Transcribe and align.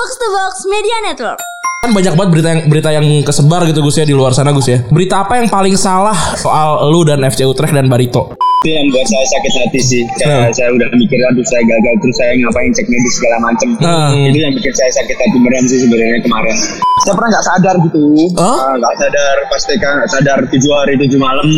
Box 0.00 0.16
to 0.16 0.28
Box 0.32 0.54
Media 0.64 0.96
Network. 1.04 1.36
Kan 1.84 1.92
banyak 1.92 2.16
banget 2.16 2.30
berita 2.32 2.48
yang 2.48 2.62
berita 2.72 2.88
yang 2.88 3.04
kesebar 3.20 3.68
gitu 3.68 3.84
Gus 3.84 4.00
ya 4.00 4.08
di 4.08 4.16
luar 4.16 4.32
sana 4.32 4.48
Gus 4.48 4.64
ya. 4.64 4.80
Berita 4.88 5.28
apa 5.28 5.36
yang 5.36 5.52
paling 5.52 5.76
salah 5.76 6.16
soal 6.40 6.88
lu 6.88 7.04
dan 7.04 7.20
FC 7.20 7.44
Utrecht 7.44 7.76
dan 7.76 7.84
Barito? 7.84 8.32
Itu 8.60 8.76
yang 8.76 8.92
buat 8.92 9.08
saya 9.08 9.24
sakit 9.24 9.52
hati 9.56 9.80
sih. 9.80 10.02
Kayak 10.20 10.36
Hmm. 10.36 10.52
saya 10.52 10.68
udah 10.76 10.88
mikir 10.92 11.16
aduh 11.32 11.40
saya 11.48 11.64
gagal. 11.64 11.94
Terus 12.04 12.16
saya 12.20 12.32
ngapain 12.36 12.70
cek 12.76 12.86
medis 12.92 13.14
segala 13.16 13.36
macem. 13.40 13.68
Hmm. 13.80 14.28
itu 14.28 14.36
yang 14.36 14.52
bikin 14.52 14.72
saya 14.76 14.90
sakit 15.00 15.16
hati 15.16 15.36
beneran 15.40 15.64
sih 15.64 15.78
sebenarnya 15.80 16.20
kemarin. 16.20 16.56
Saya 17.00 17.14
pernah 17.16 17.28
nggak 17.32 17.46
sadar 17.48 17.74
gitu? 17.88 18.04
Ah, 18.36 18.76
nggak 18.76 18.94
sadar. 19.00 19.36
Pas 19.48 19.62
TK 19.64 19.80
nggak 19.80 20.10
sadar. 20.12 20.38
Tujuh 20.52 20.72
hari 20.76 20.92
tujuh 21.00 21.16
malam. 21.16 21.48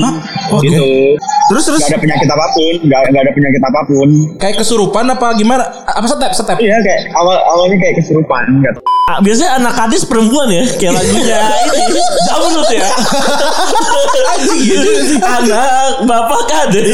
Oke. 0.55 0.63
gitu. 0.63 1.19
Terus 1.51 1.63
terus? 1.67 1.79
Nggak 1.83 1.91
ada 1.91 1.99
penyakit 1.99 2.29
apa 2.31 2.47
pun. 2.55 2.75
Nggak 2.87 3.01
nggak 3.11 3.23
ada 3.27 3.33
penyakit 3.35 3.63
apa 3.67 3.81
pun. 3.83 4.09
Kayak 4.39 4.57
kesurupan 4.63 5.05
apa 5.11 5.27
gimana? 5.35 5.65
Apa 5.83 6.07
step 6.07 6.31
step? 6.39 6.57
iya 6.63 6.79
kayak 6.79 7.11
awal 7.19 7.35
awalnya 7.51 7.83
kayak 7.83 7.99
kesurupan 7.99 8.47
tahu. 8.63 8.79
Ah, 9.11 9.19
biasanya 9.19 9.59
anak 9.59 9.75
kadis 9.75 10.07
perempuan 10.07 10.47
ya 10.47 10.63
kayak 10.79 10.95
lagunya. 10.95 11.43
Ini 11.91 12.03
Jamrut 12.31 12.71
ya. 12.71 12.87
Anak 15.19 16.07
bapak 16.07 16.43
kades 16.47 16.92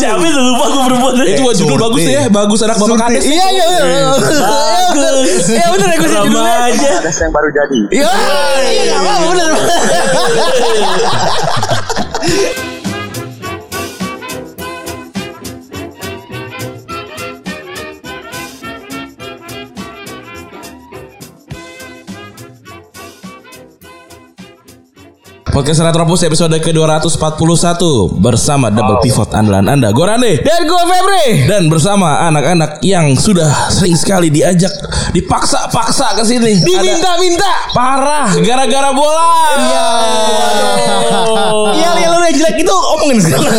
siapa 0.00 0.24
itu 0.24 0.40
lupa 0.40 0.64
gue 0.70 0.82
perempuan 0.88 1.12
Itu 1.24 1.40
buat 1.44 1.56
judul 1.56 1.78
bagus 1.78 2.00
tuh 2.04 2.12
ya, 2.12 2.24
bagus 2.28 2.58
anak 2.64 2.76
bapak 2.80 2.96
kades. 3.06 3.24
Iya 3.24 3.46
iya 3.52 3.64
iya. 3.68 3.84
bagus. 4.14 5.44
Iya 5.50 5.66
bener 5.72 5.88
ya 5.88 5.96
gue 5.98 6.08
sih 6.08 6.18
judulnya. 6.24 6.54
remaja 6.56 6.88
ada 7.00 7.10
yang 7.12 7.32
baru 7.32 7.48
jadi. 7.52 7.80
Iya. 7.92 8.10
Iya 8.64 8.82
iya 8.88 8.98
Podcast 25.54 25.86
Retropus 25.86 26.26
episode 26.26 26.58
ke-241 26.58 27.78
bersama 28.18 28.74
double 28.74 28.98
pivot 28.98 29.30
andalan 29.30 29.70
Anda 29.70 29.94
Gorande 29.94 30.42
Dan 30.42 30.66
gue 30.66 30.82
Febri. 30.82 31.46
dan 31.46 31.70
bersama 31.70 32.26
anak-anak 32.26 32.82
yang 32.82 33.14
sudah 33.14 33.70
sering 33.70 33.94
sekali 33.94 34.34
diajak 34.34 34.74
dipaksa-paksa 35.14 36.18
ke 36.18 36.26
sini. 36.26 36.58
Diminta-minta. 36.58 37.70
parah 37.70 38.34
gara-gara 38.34 38.90
bola. 38.90 39.30
Iya. 39.54 39.86
Iya 41.74 41.90
iya 42.02 42.08
yang 42.30 42.36
jelek 42.40 42.56
itu 42.64 42.74
omongin 42.74 43.18
sekarang. 43.20 43.54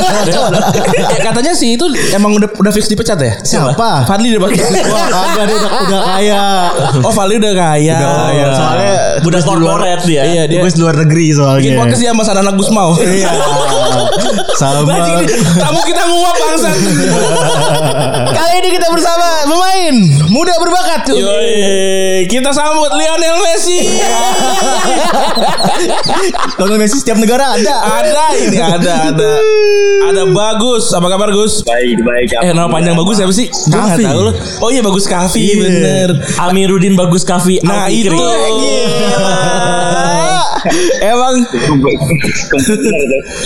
Katanya 1.28 1.54
sih 1.54 1.76
itu 1.78 1.86
emang 2.14 2.36
udah 2.38 2.50
udah 2.58 2.72
fix 2.74 2.90
dipecat 2.90 3.18
ya? 3.20 3.34
Siapa? 3.42 4.06
Fadli 4.10 4.36
udah 4.36 4.42
pakai. 4.50 4.60
Wah 4.94 5.08
kagak 5.10 5.44
dia 5.46 5.56
udah, 5.56 5.72
udah 5.86 6.02
kaya. 6.02 6.44
Oh 7.06 7.12
Fadli 7.14 7.36
udah 7.38 7.54
kaya. 7.54 7.98
Udah 7.98 8.14
kaya. 8.30 8.48
Soalnya 8.56 8.96
udah 9.26 9.40
di 9.40 9.48
korporat 9.48 10.02
dia 10.06 10.22
Iya 10.26 10.44
dia. 10.50 10.62
Tugas 10.62 10.76
luar 10.78 10.96
negeri 11.00 11.26
soalnya. 11.34 11.62
Bikin 11.62 11.80
podcast 11.80 12.02
dia 12.02 12.12
sama 12.14 12.24
anak 12.26 12.54
Gus 12.58 12.70
Mau. 12.74 12.92
Iya. 13.00 13.32
Sama. 14.58 14.96
Tamu 15.60 15.80
kita 15.84 16.04
nguap 16.08 16.36
bangsat. 16.40 16.78
Kali 18.38 18.52
ini 18.64 18.70
kita 18.76 18.88
bersama 18.92 19.28
pemain 19.48 19.96
muda 20.32 20.54
berbakat. 20.60 21.02
Yoi, 21.12 22.26
kita 22.28 22.52
sambut 22.52 22.92
Lionel 22.92 23.38
Messi. 23.44 23.80
Lionel 26.60 26.80
Messi 26.80 26.98
setiap 27.00 27.20
negara 27.20 27.56
ada. 27.56 27.76
ada 28.02 28.26
ini 28.36 28.55
ada 28.58 28.94
ada. 29.10 29.32
Ada 30.06 30.22
bagus. 30.28 30.90
Apa 30.90 31.08
kabar 31.08 31.30
Gus? 31.30 31.62
baik 31.62 31.98
baik 32.00 32.30
Eh 32.40 32.52
nama 32.52 32.68
panjang 32.68 32.94
bagus 32.94 33.18
siapa 33.18 33.32
sih? 33.32 33.48
Gue 33.48 33.76
nggak 33.76 34.00
tahu 34.02 34.20
loh. 34.22 34.34
Oh 34.60 34.70
iya 34.70 34.80
bagus 34.80 35.06
Kavi 35.06 35.40
Iya. 35.42 35.56
bener. 35.60 36.10
Amiruddin 36.40 36.94
Bagus 36.94 37.24
Kavi 37.24 37.60
Nah 37.62 37.86
Alfikri. 37.86 38.14
itu 38.14 38.26
Emang 41.00 41.36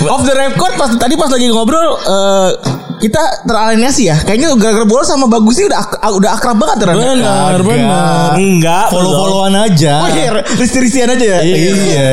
off 0.07 0.23
the 0.23 0.31
record 0.33 0.73
pas 0.75 0.91
tadi 0.95 1.15
pas 1.15 1.27
lagi 1.27 1.47
ngobrol 1.47 1.99
eh, 1.99 2.49
kita 2.99 3.19
teralienasi 3.43 4.03
ya. 4.05 4.17
Kayaknya 4.19 4.47
gara-gara 4.53 4.85
bola 4.85 5.03
sama 5.03 5.25
bagus 5.25 5.55
sih 5.55 5.65
udah 5.65 5.79
ak- 5.79 6.13
udah 6.13 6.31
akrab 6.35 6.55
banget 6.55 6.77
Ran. 6.85 6.95
Benar, 6.95 7.55
benar. 7.59 8.29
enggak 8.35 8.85
Follow-followan 8.91 9.55
aja. 9.57 9.93
Oh 10.03 10.09
iya, 10.09 10.29
risti-ristian 10.55 11.09
aja 11.09 11.25
ya. 11.25 11.39
Iya. 11.41 12.11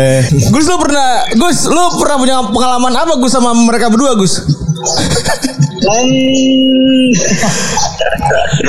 Gus 0.49 0.65
lu 0.65 0.77
pernah 0.79 1.09
Gus 1.35 1.67
lu 1.67 1.83
pernah 1.99 2.17
punya 2.17 2.37
pengalaman 2.47 2.93
apa 2.95 3.13
Gus 3.19 3.31
sama 3.31 3.51
mereka 3.53 3.91
berdua 3.91 4.15
Gus? 4.15 4.41
Hmm, 5.77 7.13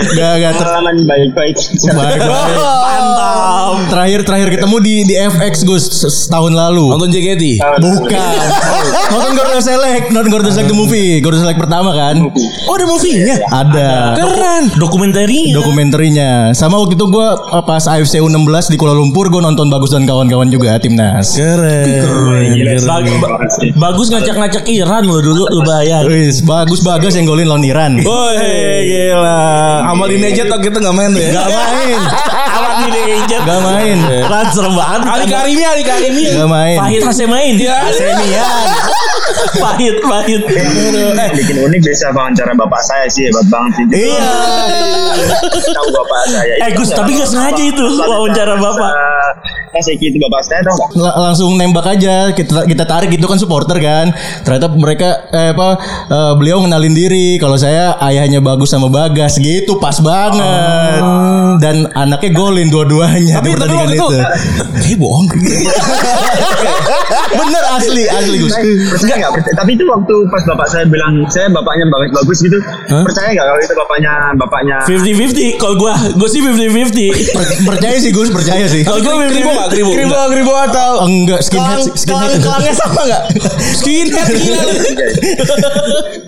Gak 0.09 0.34
gak 0.38 0.51
ter 0.53 0.66
pengalaman 0.66 0.97
baik 1.03 1.29
baik 1.34 1.56
Baik, 1.88 2.19
baik. 2.19 2.57
mantap 2.57 3.79
Terakhir 3.88 4.19
terakhir 4.23 4.50
ketemu 4.51 4.75
di 4.79 4.94
di 5.03 5.16
FX 5.16 5.53
Gus 5.63 5.84
setahun 6.03 6.51
lalu. 6.51 6.91
Nonton 6.91 7.07
JKT. 7.07 7.44
Bukan. 7.79 8.35
Nonton 9.13 9.31
Garuda 9.34 9.62
Select, 9.63 10.12
nonton 10.12 10.29
Garuda 10.29 10.51
Select 10.51 10.68
the 10.68 10.75
movie, 10.75 11.19
Garuda 11.19 11.40
Select 11.40 11.57
pertama 11.57 11.95
kan? 11.95 12.19
Oh 12.68 12.75
ada 12.75 12.85
movie-nya. 12.85 13.39
Ada. 13.47 13.89
Keren. 14.18 14.63
dokumentari 14.75 15.56
Dokumenterinya. 15.56 16.51
Sama 16.51 16.75
waktu 16.78 16.94
itu 16.94 17.06
gue 17.07 17.28
pas 17.63 17.84
AFC 17.88 18.19
U16 18.19 18.68
di 18.68 18.78
Kuala 18.78 18.94
Lumpur 18.94 19.28
gue 19.28 19.39
nonton 19.39 19.68
Bagus 19.68 19.91
dan 19.91 20.03
kawan-kawan 20.03 20.51
juga 20.51 20.75
timnas. 20.78 21.34
Keren. 21.34 21.88
Ba- 23.18 23.39
bagus 23.78 24.07
ngacak-ngacak 24.09 24.68
Iran 24.68 25.03
lo 25.03 25.19
dulu 25.19 25.44
lu 25.47 25.62
bayar 25.63 26.03
Wis, 26.06 26.41
bagus 26.41 26.84
bagus 26.97 27.13
yang 27.13 27.30
golin 27.30 27.46
lawan 27.46 27.62
Iran. 27.62 27.94
Woi 28.02 28.81
gila. 28.90 29.38
Amal 29.85 30.09
ini 30.09 30.34
aja 30.34 30.50
tuh 30.50 30.58
kita 30.58 30.81
nggak 30.81 30.96
main 30.97 31.09
tuh 31.13 31.22
ya. 31.22 31.31
Gak 31.38 31.47
main. 31.53 32.00
alat 32.58 32.78
ini 32.90 33.00
agent 33.22 33.44
Gak 33.46 33.62
main. 33.62 33.97
Transfer 34.25 34.66
banget 34.74 35.02
Ali 35.06 35.25
Karimi, 35.30 35.63
Ali 35.63 35.84
Karimi. 35.86 36.25
Gak 36.25 36.50
main. 36.50 36.78
Hasil 37.06 37.30
main 37.30 37.53
Ya. 37.62 37.86
Senian. 37.94 38.66
Pahit 39.57 39.95
pahit. 40.01 40.41
Eh. 40.47 41.29
Bikin 41.35 41.57
unik 41.59 41.79
bisa 41.83 42.09
wawancara 42.15 42.53
bapak 42.55 42.81
saya 42.83 43.05
sih 43.11 43.27
hebat 43.27 43.45
banget 43.51 43.71
sih. 43.75 43.85
Iya. 44.07 44.31
tahu 45.73 45.88
bapak 45.91 46.21
saya 46.31 46.53
Eh, 46.67 46.71
Gus, 46.75 46.89
tapi 46.93 47.11
nggak 47.17 47.29
sengaja 47.29 47.63
itu 47.63 47.85
wawancara 47.99 48.55
bapak. 48.57 48.91
Pas 49.67 49.88
itu 49.93 50.17
bapak 50.17 50.41
saya 50.41 50.61
langsung 50.97 51.53
nembak 51.59 51.85
aja 51.85 52.33
kita 52.33 52.65
kita 52.65 52.83
tarik 52.88 53.11
itu 53.13 53.25
kan 53.27 53.38
supporter 53.38 53.77
kan. 53.77 54.09
Ternyata 54.41 54.73
mereka 54.73 55.29
eh, 55.29 55.53
apa 55.53 55.67
eh, 56.07 56.33
beliau 56.39 56.63
ngenalin 56.63 56.95
diri. 56.95 57.27
Kalau 57.38 57.59
saya 57.59 57.99
ayahnya 58.01 58.39
bagus 58.39 58.71
sama 58.71 58.89
bagas 58.89 59.38
gitu 59.38 59.77
pas 59.77 59.99
banget. 60.01 61.01
Dan 61.57 61.89
anaknya 61.94 62.31
golin 62.38 62.69
dua-duanya 62.69 63.41
Tapi 63.41 63.49
di 63.49 63.53
tapi 63.57 63.57
pertandingan 63.57 63.89
waktu 63.89 63.97
itu. 63.97 64.07
itu. 64.07 64.21
Eh 64.88 64.95
bohong. 64.95 65.27
bener 67.38 67.63
asli 67.75 68.03
asli 68.07 68.35
Gus. 68.39 68.55
Percaya 68.94 69.16
nggak 69.17 69.31
percaya 69.33 69.55
tapi 69.57 69.72
itu 69.73 69.83
waktu 69.83 70.16
pas 70.29 70.44
bapak 70.45 70.67
saya 70.67 70.85
bilang 70.85 71.13
saya 71.28 71.47
bapaknya 71.50 71.85
bagus 71.89 72.11
bagus 72.13 72.38
gitu 72.41 72.57
percaya 72.88 73.29
nggak 73.33 73.45
kalau 73.45 73.59
itu 73.59 73.75
bapaknya 73.75 74.11
bapaknya 74.35 74.78
Fifty 74.88 75.11
fifty. 75.13 75.47
Kalau 75.57 75.75
gua, 75.75 75.94
gua 76.16 76.29
sih 76.29 76.39
fifty 76.39 76.67
fifty. 76.69 77.05
Per- 77.11 77.59
percaya 77.66 77.97
sih 77.97 78.11
Gus 78.11 78.29
percaya 78.29 78.66
sih 78.66 78.81
Kalau 78.85 79.00
gua 79.01 79.25
fifty 79.25 79.39
Kribo 79.39 79.51
nggak? 79.51 79.69
Kribo? 79.69 79.91
kribo 79.91 80.16
kribo 80.29 80.53
atau 80.56 80.91
enggak 81.03 81.39
skinhead 81.41 81.81
skinhead 81.94 82.39
kelangnya 82.39 82.73
sama 82.73 83.01
nggak? 83.03 83.23
Skinhead 83.79 84.27
gila. 84.29 84.63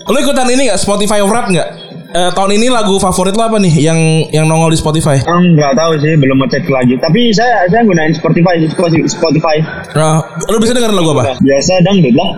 lu 0.10 0.18
ikutan 0.20 0.48
ini 0.50 0.62
nggak 0.68 0.80
Spotify 0.80 1.22
Wrap 1.22 1.48
nggak? 1.50 1.89
Eh, 2.10 2.32
tahun 2.34 2.58
ini 2.58 2.68
lagu 2.68 2.98
favorit 2.98 3.38
lo 3.38 3.46
apa 3.46 3.62
nih 3.62 3.70
yang 3.80 4.00
yang 4.34 4.50
nongol 4.50 4.74
di 4.74 4.78
Spotify? 4.78 5.22
Oh, 5.22 5.38
nggak 5.38 5.78
tahu 5.78 5.94
sih 5.96 6.18
belum 6.18 6.42
ngecek 6.42 6.66
lagi 6.66 6.98
tapi 6.98 7.30
saya 7.30 7.70
saya 7.70 7.86
gunain 7.86 8.10
Spotify 8.12 8.58
Spotify 8.66 9.06
Spotify 9.06 9.56
Nah, 9.94 10.18
lu 10.50 10.58
bisa 10.58 10.74
dengerin 10.74 10.98
lagu 10.98 11.14
apa? 11.14 11.38
biasa 11.38 11.74
dangdut 11.86 12.14
lah 12.14 12.30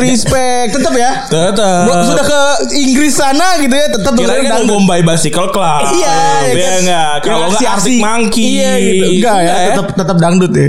respect 0.00 0.72
tetap 0.72 0.94
ya 0.94 1.10
Tetap. 1.28 1.84
Sudah 2.08 2.24
ke 2.24 2.40
Inggris 2.72 3.12
sana 3.12 3.60
gitu 3.60 3.74
ya 3.74 3.86
tetap 3.92 4.16
Kira 4.16 4.40
dengerin 4.40 4.48
kan. 4.48 4.64
Bombay 4.64 5.00
Bicycle 5.04 5.52
Club. 5.52 5.84
Iya, 5.92 6.16
Iya 6.48 6.56
kan. 6.56 6.78
enggak. 6.80 7.12
Kalau 7.20 7.36
enggak 7.36 7.52
Arctic 7.52 7.68
asik-asik. 7.68 8.00
Monkey. 8.00 8.46
Iya 8.56 8.70
gitu. 8.80 9.04
Enggak 9.20 9.38
ya, 9.38 9.52
tetap 9.68 9.86
tetap 9.92 10.16
dangdut 10.16 10.52
ya. 10.56 10.68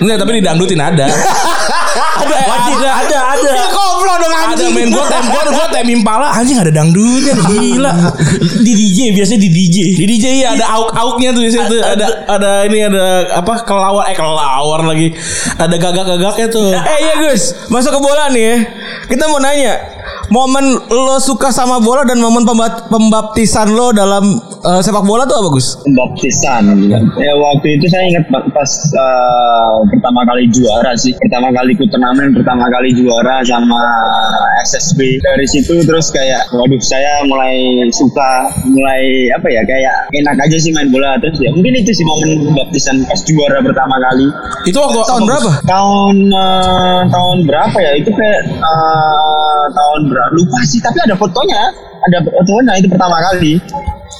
Enggak, 0.00 0.16
tapi 0.22 0.30
didangdutin 0.40 0.80
ada. 0.80 1.06
Ada 2.22 2.34
ada 2.48 2.88
ada 3.04 3.18
ada. 3.36 3.50
Koplo 3.72 4.14
dong 4.16 4.32
ada 4.32 4.64
main 4.72 4.88
gua 4.88 5.04
tem 5.08 5.24
gua 5.28 5.42
gua 5.52 5.66
tem 5.68 5.86
Impala 5.92 6.32
anjing 6.32 6.56
ada 6.56 6.72
dangdutnya 6.72 7.34
gila. 7.50 7.92
Di 8.64 8.72
DJ 8.72 9.12
biasanya 9.12 9.40
di 9.44 9.50
DJ. 9.52 9.76
Di 9.96 10.04
DJ 10.08 10.26
ya 10.44 10.48
ada 10.56 10.64
auk-auknya 10.80 11.36
tuh 11.36 11.42
di 11.44 11.50
situ. 11.52 11.76
Ada 11.80 12.06
ada 12.28 12.50
ini 12.68 12.78
ada 12.80 13.04
apa 13.36 13.64
kelawar 13.64 14.08
eh 14.08 14.16
kelawar 14.16 14.80
lagi. 14.88 15.12
Ada 15.60 15.76
gagak-gagaknya 15.76 16.46
tuh. 16.48 16.72
Eh 16.72 16.98
iya 17.04 17.14
Gus, 17.28 17.68
masuk 17.68 17.92
ke 17.96 18.00
bola 18.00 18.32
nih 18.32 18.44
ya. 18.44 18.56
Kita 19.08 19.28
mau 19.28 19.40
nanya, 19.42 19.76
momen 20.28 20.64
lo 20.88 21.16
suka 21.18 21.48
sama 21.48 21.80
bola 21.80 22.04
dan 22.04 22.20
momen 22.20 22.44
pembaptisan 22.86 23.72
lo 23.72 23.90
dalam 23.90 24.22
eh, 24.62 24.80
sepak 24.80 25.02
bola 25.02 25.24
tuh 25.24 25.40
apa 25.40 25.48
Gus? 25.50 25.80
pembaptisan. 25.82 26.62
Ya 27.18 27.32
waktu 27.34 27.66
itu 27.74 27.86
saya 27.88 28.04
ingat 28.06 28.24
pas 28.30 28.72
eh, 28.92 29.72
pertama 29.90 30.22
kali 30.22 30.46
juara 30.48 30.92
sih. 30.94 31.16
Pertama 31.18 31.50
kali 31.50 31.72
ikut 31.72 31.88
turnamen 31.88 32.30
pertama 32.32 32.68
kali 32.68 32.92
juara 32.92 33.40
sama 33.42 33.80
SSB 34.62 35.00
dari 35.18 35.46
situ 35.48 35.80
terus 35.82 36.12
kayak 36.12 36.46
waduh 36.52 36.78
saya 36.78 37.24
mulai 37.26 37.56
suka 37.90 38.30
mulai 38.68 39.02
apa 39.32 39.48
ya 39.48 39.62
kayak 39.64 39.94
enak 40.22 40.36
aja 40.38 40.56
sih 40.60 40.70
main 40.70 40.92
bola. 40.92 41.16
Terus 41.18 41.40
ya 41.40 41.50
mungkin 41.50 41.74
itu 41.80 41.90
sih 41.90 42.04
momen 42.04 42.30
pembaptisan 42.52 43.02
pas 43.08 43.20
juara 43.24 43.58
pertama 43.64 43.96
kali. 44.10 44.26
Itu 44.68 44.78
waktu 44.78 45.00
Tahun 45.02 45.22
berapa? 45.26 45.50
tahun 45.66 46.16
eh, 46.30 47.00
tahun 47.10 47.36
berapa 47.48 47.76
ya? 47.80 47.92
Itu 47.98 48.10
kayak 48.12 48.40
eh, 48.52 49.64
tahun 49.72 50.00
lupa 50.34 50.60
sih 50.64 50.80
tapi 50.80 50.98
ada 51.04 51.16
fotonya. 51.16 51.62
Ada 52.02 52.18
fotonya 52.26 52.72
itu 52.82 52.88
pertama 52.90 53.16
kali 53.30 53.62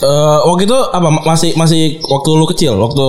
Eh, 0.03 0.39
waktu 0.45 0.67
itu 0.67 0.75
apa 0.75 1.09
masih 1.23 1.55
masih 1.55 1.83
waktu 2.03 2.31
lu 2.33 2.43
kecil 2.45 2.75
waktu 2.75 3.07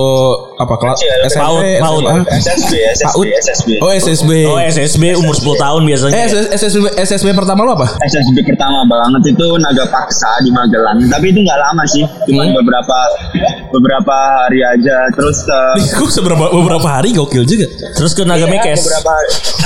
apa 0.54 0.74
kelas 0.76 0.98
SMP 1.26 1.74
PAUD, 1.74 1.82
PAUD. 1.82 2.04
SMA? 2.06 2.22
SSB 2.38 2.72
SSB? 2.94 3.18
SSB 3.34 3.68
Oh 3.82 3.90
SSB. 3.90 4.30
Oh 4.46 4.58
SSB 4.60 5.02
umur 5.16 5.34
10 5.34 5.58
tahun 5.58 5.82
biasanya. 5.84 6.14
Eh 6.14 6.24
SS- 6.24 6.48
SSB 6.54 6.84
SSB 6.94 7.28
pertama 7.34 7.60
lu 7.60 7.74
apa? 7.74 7.98
SSB 8.00 8.46
pertama 8.46 8.86
banget 8.86 9.22
itu 9.28 9.46
Naga 9.58 9.84
Paksa 9.84 10.38
di 10.40 10.50
Magelang 10.50 11.02
tapi 11.08 11.26
itu 11.28 11.40
nggak 11.40 11.58
lama 11.60 11.82
sih 11.84 12.06
cuma 12.24 12.42
Hmm. 12.44 12.54
beberapa 12.54 12.98
beberapa 13.68 14.14
hari 14.40 14.60
aja 14.62 14.96
terus 15.10 15.42
eh, 15.42 15.74
Gue 15.94 16.06
seberapa 16.08 16.46
beberapa 16.48 16.88
hari 16.88 17.10
gokil 17.10 17.42
juga. 17.42 17.66
Terus 17.90 18.12
ke 18.12 18.22
Naga 18.22 18.46
ya, 18.46 18.48
Mekes. 18.48 18.80
beberapa 18.80 19.12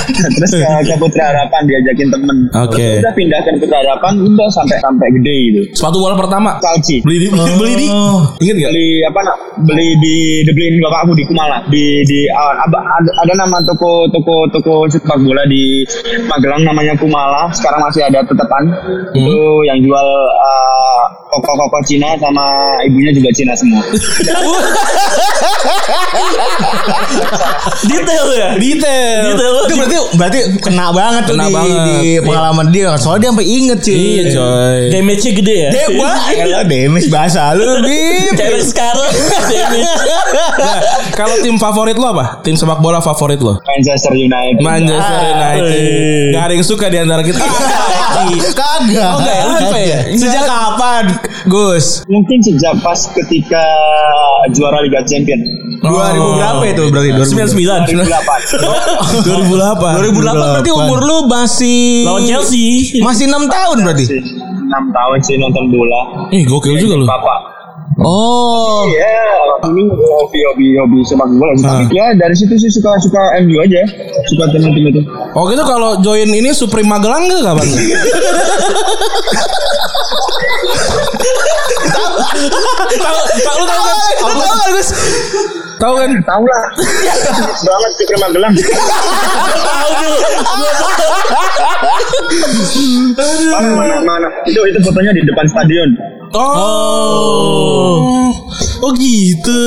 terus 0.09 0.51
ke, 0.51 0.65
ke 0.83 0.95
Putra 0.97 1.23
Harapan 1.27 1.61
diajakin 1.63 2.07
temen 2.09 2.37
Oke. 2.57 2.73
Terus 2.73 3.01
udah 3.05 3.13
pindah 3.13 3.39
ke 3.39 3.49
Putra 3.59 3.77
Harapan 3.77 4.11
udah 4.19 4.49
sampai 4.49 4.77
sampai 4.79 5.07
gede 5.13 5.35
gitu 5.45 5.61
Sepatu 5.75 5.97
bola 5.99 6.17
pertama 6.17 6.57
Salci 6.57 7.05
beli 7.05 7.18
di 7.19 7.27
beli 7.59 7.73
di 7.75 7.87
inget 8.39 8.55
gak? 8.63 8.71
beli 8.71 8.89
apa 9.03 9.19
nak 9.27 9.37
beli 9.67 9.87
di 9.99 10.15
dibeliin 10.47 10.79
bapakku 10.79 11.13
di 11.19 11.23
Kumala 11.27 11.59
di 11.67 11.99
di 12.07 12.19
uh, 12.31 12.53
ada, 12.63 12.79
ada, 13.27 13.33
nama 13.35 13.59
toko 13.67 14.07
toko 14.07 14.47
toko 14.47 14.87
sepak 14.87 15.19
bola 15.19 15.43
di 15.51 15.83
Magelang 16.25 16.63
namanya 16.63 16.95
Kumala 16.95 17.51
sekarang 17.51 17.83
masih 17.83 18.07
ada 18.07 18.23
tetepan 18.23 18.63
itu 19.11 19.43
yang 19.67 19.83
jual 19.83 20.07
uh, 20.31 21.03
koko-koko 21.29 21.83
Cina 21.83 22.15
sama 22.17 22.47
ibunya 22.87 23.11
juga 23.11 23.29
Cina 23.35 23.53
semua 23.53 23.83
Detail 27.89 28.27
ya. 28.35 28.49
Detail. 28.59 29.19
Detail. 29.33 29.53
Itu 29.65 29.73
berarti 29.75 29.97
berarti 30.17 30.39
kena 30.61 30.85
banget 30.91 31.23
tuh 31.27 31.35
Kena 31.35 31.47
di, 31.47 31.53
banget. 31.53 31.79
di 31.85 31.97
pengalaman 32.23 32.67
dia. 32.73 32.91
Soalnya 32.99 33.19
dia 33.19 33.29
sampai 33.31 33.47
inget 33.47 33.79
cuy. 33.83 33.95
Iya 33.95 34.23
coy. 34.35 34.79
Damage-nya 34.89 35.31
gede 35.35 35.55
ya. 35.55 35.69
Deh, 35.71 35.87
wah, 35.99 36.17
damage 36.65 37.07
bahasa 37.09 37.51
lu, 37.53 37.65
Bim. 37.85 38.31
Kayak 38.33 38.63
sekarang. 38.63 39.09
Nah, 40.29 40.77
kalau 41.15 41.39
tim 41.39 41.55
favorit 41.55 41.95
lo 41.95 42.11
apa? 42.11 42.39
Tim 42.41 42.53
sepak 42.53 42.79
bola 42.79 42.99
favorit 42.99 43.39
lo? 43.39 43.57
Manchester 43.59 44.13
United 44.13 44.59
Manchester 44.59 45.17
United. 45.25 45.63
eh. 45.65 46.29
Gak 46.29 46.43
ada 46.43 46.53
yang 46.53 46.65
suka 46.65 46.85
di 46.87 46.97
antara 46.99 47.21
kita. 47.23 47.39
Kagak. 48.51 49.09
Oh, 49.09 49.19
enggak 49.19 49.35
ya? 49.35 49.43
Tipe 49.57 49.79
ya? 49.81 49.99
Sejak 50.13 50.43
kapan, 50.45 51.03
Gus? 51.47 52.03
mungkin 52.05 52.37
sejak 52.39 52.75
pas 52.79 52.99
ketika 53.09 53.63
juara 54.51 54.83
Liga 54.83 54.99
Champion 55.01 55.39
2000 55.79 55.87
berapa 56.35 56.63
itu 56.67 56.83
berarti? 56.91 57.09
99. 57.15 57.95
2008 57.95 58.59
2008. 59.23 60.11
2008 60.11 60.35
berarti 60.35 60.71
umur 60.71 60.99
lu 60.99 61.17
masih 61.25 62.03
Lawan 62.05 62.23
Chelsea. 62.27 62.99
Masih 62.99 63.25
6 63.27 63.47
tahun 63.47 63.77
berarti. 63.81 64.05
Sih 64.69 64.77
6 64.77 64.93
tahun 64.93 65.19
sih 65.25 65.35
nonton 65.41 65.65
bola 65.73 66.01
Ih 66.29 66.45
gokil 66.45 66.77
juga 66.77 66.95
lo. 67.01 67.05
Bapak 67.09 67.48
Oh. 67.97 68.85
Iya, 68.85 69.17
dulu 69.65 69.89
hobi 69.97 70.39
hobi 70.53 70.67
hobi 70.77 70.97
sepak 71.03 71.27
bola. 71.35 71.51
Tapi 71.57 71.97
ya 71.97 72.13
dari 72.13 72.35
situ 72.37 72.53
sih 72.55 72.69
suka 72.69 72.93
suka 73.01 73.21
MU 73.43 73.57
aja, 73.65 73.81
suka 74.29 74.45
tim-tim 74.53 74.85
itu. 74.93 75.01
Oh 75.33 75.49
gitu 75.49 75.63
kalau 75.65 75.97
join 76.05 76.29
ini 76.29 76.53
Supreme 76.53 76.87
Magelang 76.87 77.25
gak 77.27 77.41
kapan? 77.43 77.67
Tahu 82.99 83.19
tahu 83.43 83.61
tahu 83.67 83.83
kan? 83.83 83.97
Tahu 84.19 84.39
kan, 84.39 84.69
Gus? 84.71 84.89
Tahu 85.79 85.93
kan? 85.95 86.11
Tahu 86.23 86.43
lah, 86.43 86.63
banget 87.63 87.91
di 87.99 88.15
Magelang. 88.19 88.53
mana 93.49 93.69
mana 93.75 93.95
mana? 94.03 94.27
Itu 94.47 94.59
itu 94.67 94.79
fotonya 94.83 95.11
di 95.11 95.23
depan 95.27 95.45
stadion. 95.51 95.89
Oh. 96.31 96.39
Oh 96.39 97.78
gitu. 98.99 99.61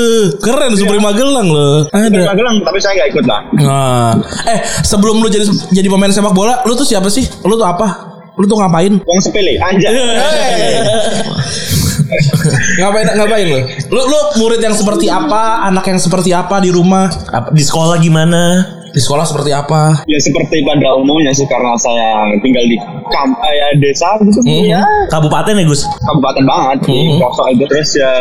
Keren 0.45 0.73
Supreme 0.77 1.03
Magelang 1.03 1.49
lo. 1.49 1.89
Di 1.89 1.97
Ada. 1.97 2.37
Magelang, 2.37 2.57
tapi 2.63 2.79
saya 2.79 2.93
nggak 3.01 3.09
ikut 3.17 3.25
lah. 3.27 3.41
Nah, 3.59 4.13
eh 4.47 4.61
sebelum 4.85 5.25
lu 5.25 5.29
jadi 5.33 5.49
jadi 5.73 5.89
pemain 5.89 6.13
sepak 6.13 6.37
bola, 6.37 6.61
lu 6.69 6.77
tuh 6.77 6.87
siapa 6.87 7.09
sih? 7.09 7.25
Lu 7.43 7.57
tuh 7.57 7.67
apa? 7.67 8.13
Lu 8.37 8.45
tuh 8.49 8.57
ngapain? 8.61 8.93
Wong 9.05 9.21
sepele, 9.21 9.57
anjay. 9.61 9.93
ngapain 12.81 13.07
ngapain 13.17 13.47
lu? 13.49 13.61
Lu 13.93 14.01
lu 14.09 14.19
murid 14.41 14.61
yang 14.61 14.77
seperti 14.77 15.09
apa? 15.09 15.69
Anak 15.69 15.85
yang 15.89 16.01
seperti 16.01 16.33
apa 16.33 16.61
di 16.61 16.73
rumah? 16.73 17.09
Di 17.53 17.63
sekolah 17.65 17.97
gimana? 18.01 18.82
Di 18.93 19.01
sekolah 19.01 19.25
seperti 19.25 19.51
apa? 19.57 20.05
Ya 20.05 20.21
seperti 20.21 20.61
pada 20.69 20.93
umumnya 21.01 21.33
sih 21.33 21.49
karena 21.49 21.73
saya 21.81 22.29
tinggal 22.45 22.61
di 22.69 22.77
kam 23.09 23.33
eh, 23.41 23.55
ya, 23.57 23.67
desa 23.81 24.09
gitu. 24.21 24.41
Ya. 24.45 24.85
Kabupaten 25.09 25.57
ya 25.57 25.65
Gus? 25.65 25.89
kabupaten 26.05 26.45
banget. 26.45 26.79
Di 26.85 27.17
pelosok 27.17 27.47
itu. 27.57 27.65
Terus 27.73 27.91
ya 27.97 28.13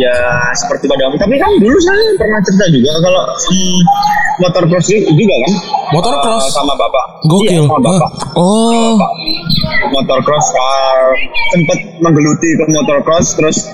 ya 0.00 0.14
seperti 0.56 0.88
pada 0.88 1.04
umumnya. 1.04 1.20
Tapi 1.28 1.36
kan 1.36 1.52
dulu 1.60 1.76
saya 1.84 2.00
pernah 2.16 2.40
cerita 2.40 2.66
juga 2.72 2.90
kalau 3.04 3.22
hmm, 3.28 3.80
motor 4.40 4.62
cross 4.72 4.86
juga 4.88 5.36
kan? 5.36 5.52
Motor 5.92 6.14
cross? 6.24 6.44
Eh, 6.48 6.52
sama 6.56 6.74
bapak. 6.80 7.04
Gokil. 7.28 7.52
iya, 7.52 7.68
sama 7.68 7.80
bapak. 7.84 8.10
Oh. 8.40 8.96
Bapak. 8.96 9.12
motor 9.90 10.18
cross 10.22 10.46
uh, 10.54 11.12
sempet 11.52 11.78
menggeluti 12.00 12.48
ke 12.56 12.64
motor 12.72 12.98
cross. 13.04 13.36
Terus 13.36 13.68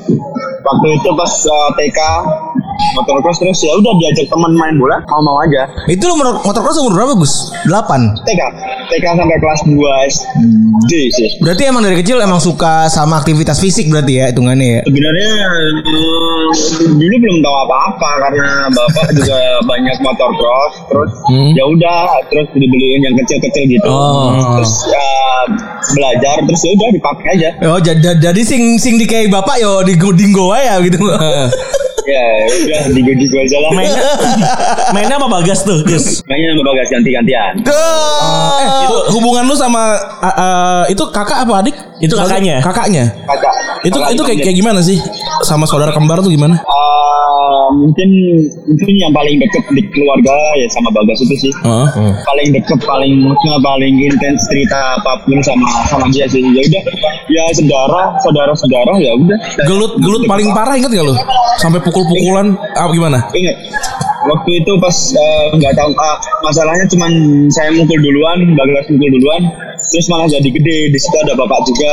waktu 0.67 0.87
itu 0.99 1.08
pas 1.14 1.32
uh, 1.46 1.70
TK 1.79 2.00
motor 2.96 3.17
cross 3.25 3.38
terus 3.40 3.58
ya 3.61 3.72
udah 3.76 3.93
diajak 4.00 4.26
teman 4.29 4.52
main 4.56 4.75
bola. 4.76 4.96
Mau 5.06 5.22
mau 5.22 5.37
aja. 5.44 5.69
Itu 5.88 6.16
motor 6.17 6.35
motor 6.41 6.61
cross 6.65 6.79
umur 6.81 6.93
berapa, 6.97 7.13
Gus? 7.15 7.53
8. 7.69 8.25
TK 8.25 8.41
TK 8.87 9.05
sampai 9.13 9.37
kelas 9.37 9.61
2 9.67 9.77
SD 10.07 10.93
sih 11.11 11.29
Berarti 11.43 11.63
emang 11.67 11.83
dari 11.83 11.99
kecil 11.99 12.19
emang 12.19 12.39
suka 12.39 12.87
sama 12.87 13.19
aktivitas 13.19 13.59
fisik 13.59 13.91
berarti 13.91 14.13
ya 14.17 14.31
hitungannya 14.31 14.69
ya. 14.79 14.81
sebenarnya 14.87 15.31
hmm, 15.83 16.47
dulu 16.97 17.15
belum 17.19 17.37
tahu 17.43 17.57
apa-apa 17.67 18.11
karena 18.23 18.49
bapak 18.71 19.07
juga 19.13 19.39
banyak 19.71 19.97
motor 20.01 20.31
cross 20.33 20.75
terus 20.87 21.13
ya 21.53 21.65
udah 21.67 21.99
terus 22.31 22.49
dibeliin 22.55 23.01
yang 23.03 23.15
kecil-kecil 23.19 23.65
gitu 23.69 23.87
Oh. 23.87 24.59
terus 24.61 24.73
ya, 24.87 25.09
belajar 25.93 26.37
terus 26.43 26.61
ya 26.63 26.71
udah 26.75 26.89
dipakai 26.95 27.29
aja 27.35 27.49
Oh, 27.67 27.79
jadi, 27.83 28.19
jadi 28.19 28.41
sing 28.43 28.79
sing 28.79 28.97
di 28.97 29.07
kayak 29.07 29.31
bapak 29.31 29.59
yo 29.59 29.83
di 29.83 29.99
dinggo 29.99 30.55
ya 30.55 30.79
gitu. 30.81 30.99
ya 32.06 32.25
udah 32.46 32.81
digo-digo 32.94 33.36
aja 33.36 33.56
lah 33.60 33.70
Mainnya, 33.75 34.03
mainnya 34.94 35.17
sama 35.19 35.29
Bagas 35.29 35.60
tuh 35.63 35.79
Gus. 35.84 36.22
mainnya 36.27 36.55
sama 36.55 36.63
bagas 36.72 36.89
ganti-gantian 36.89 37.53
Tuh. 37.63 37.75
Eh, 37.75 38.65
itu 38.86 38.96
hubungan 39.19 39.44
lu 39.46 39.55
sama 39.58 39.98
uh, 40.22 40.29
uh, 40.29 40.82
itu 40.89 41.03
kakak 41.10 41.44
apa 41.46 41.53
adik? 41.63 41.77
Itu 41.98 42.15
kakaknya. 42.17 42.60
Kakaknya. 42.60 43.05
kakak 43.25 43.53
Itu 43.86 43.96
Kakak 43.98 44.10
itu 44.13 44.22
kayak 44.27 44.39
kayak 44.44 44.56
gimana 44.56 44.81
sih? 44.84 44.98
Sama 45.43 45.65
saudara 45.65 45.93
kembar 45.94 46.20
tuh 46.20 46.29
gimana? 46.32 46.60
Mungkin 47.73 48.08
mungkin 48.67 48.94
yang 48.99 49.13
paling 49.15 49.37
deket 49.43 49.65
di 49.75 49.82
keluarga 49.91 50.37
ya 50.58 50.67
sama 50.70 50.91
bagas 50.94 51.19
itu 51.23 51.37
sih 51.49 51.53
Heeh. 51.65 52.13
paling 52.25 52.49
deket 52.55 52.81
paling 52.85 53.13
maksudnya 53.27 53.58
paling 53.63 53.94
intens 53.99 54.41
cerita 54.46 54.99
apa 55.01 55.13
pun 55.27 55.39
sama 55.43 55.69
sama 55.91 56.06
dia 56.15 56.27
sih 56.31 56.43
ya 56.43 56.63
udah 56.63 56.82
ya 57.31 57.44
saudara 57.56 58.03
saudara 58.23 58.53
saudara 58.55 58.93
ya 59.03 59.13
udah 59.17 59.39
Gelut 59.67 59.93
gelut 59.99 60.23
paling 60.31 60.49
parah 60.55 60.75
inget 60.79 60.91
gak 60.93 61.06
lu? 61.06 61.15
Sampai 61.58 61.81
pukul-pukulan 61.82 62.55
apa 62.77 62.91
gimana? 62.93 63.19
ingat 63.32 63.56
waktu 64.27 64.51
itu 64.63 64.73
pas 64.83 64.97
eh, 65.15 65.45
nggak 65.56 65.75
tahu 65.79 65.91
ah, 65.99 66.17
masalahnya 66.43 66.87
cuman 66.91 67.13
saya 67.51 67.71
mukul 67.75 67.99
duluan 67.99 68.39
bagas 68.59 68.87
mukul 68.91 69.11
duluan 69.15 69.43
terus 69.77 70.06
malah 70.11 70.27
jadi 70.29 70.49
gede. 70.51 70.79
Di 70.93 70.99
situ 70.99 71.17
ada 71.23 71.33
bapak 71.37 71.61
juga 71.69 71.91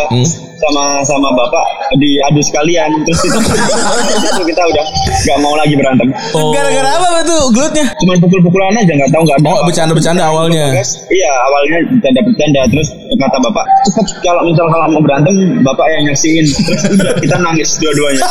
sama 0.64 1.04
sama 1.04 1.30
bapak 1.36 1.66
diadu 2.00 2.42
sekalian. 2.42 2.90
Terus 3.04 3.22
itu, 3.28 3.40
itu 3.40 4.44
kita 4.54 4.62
udah 4.64 4.86
nggak 5.28 5.38
mau 5.44 5.54
lagi 5.60 5.76
berantem. 5.76 6.08
Gara-gara 6.34 6.90
apa 7.00 7.22
tuh 7.28 7.42
gelutnya? 7.54 7.86
cuman 8.04 8.20
pukul-pukulan 8.20 8.76
aja 8.76 8.94
nggak 9.00 9.12
tahu 9.16 9.24
nggak 9.24 9.40
ada 9.40 9.50
Oh, 9.54 9.64
bercanda-bercanda 9.70 10.24
awalnya. 10.28 10.74
Bagas, 10.76 11.06
iya 11.12 11.32
awalnya 11.48 11.78
bercanda-bercanda. 11.92 12.60
Terus 12.72 12.88
kata 13.14 13.38
bapak 13.40 13.66
cepet 13.88 14.06
kalau 14.26 14.42
misal 14.50 14.66
kalau 14.72 14.88
mau 14.92 15.02
berantem 15.04 15.36
bapak 15.62 15.86
yang 15.94 16.02
nyaksiin 16.12 16.46
terus 16.50 16.82
udah 16.98 17.14
kita 17.22 17.36
nangis 17.40 17.70
dua-duanya. 17.80 18.24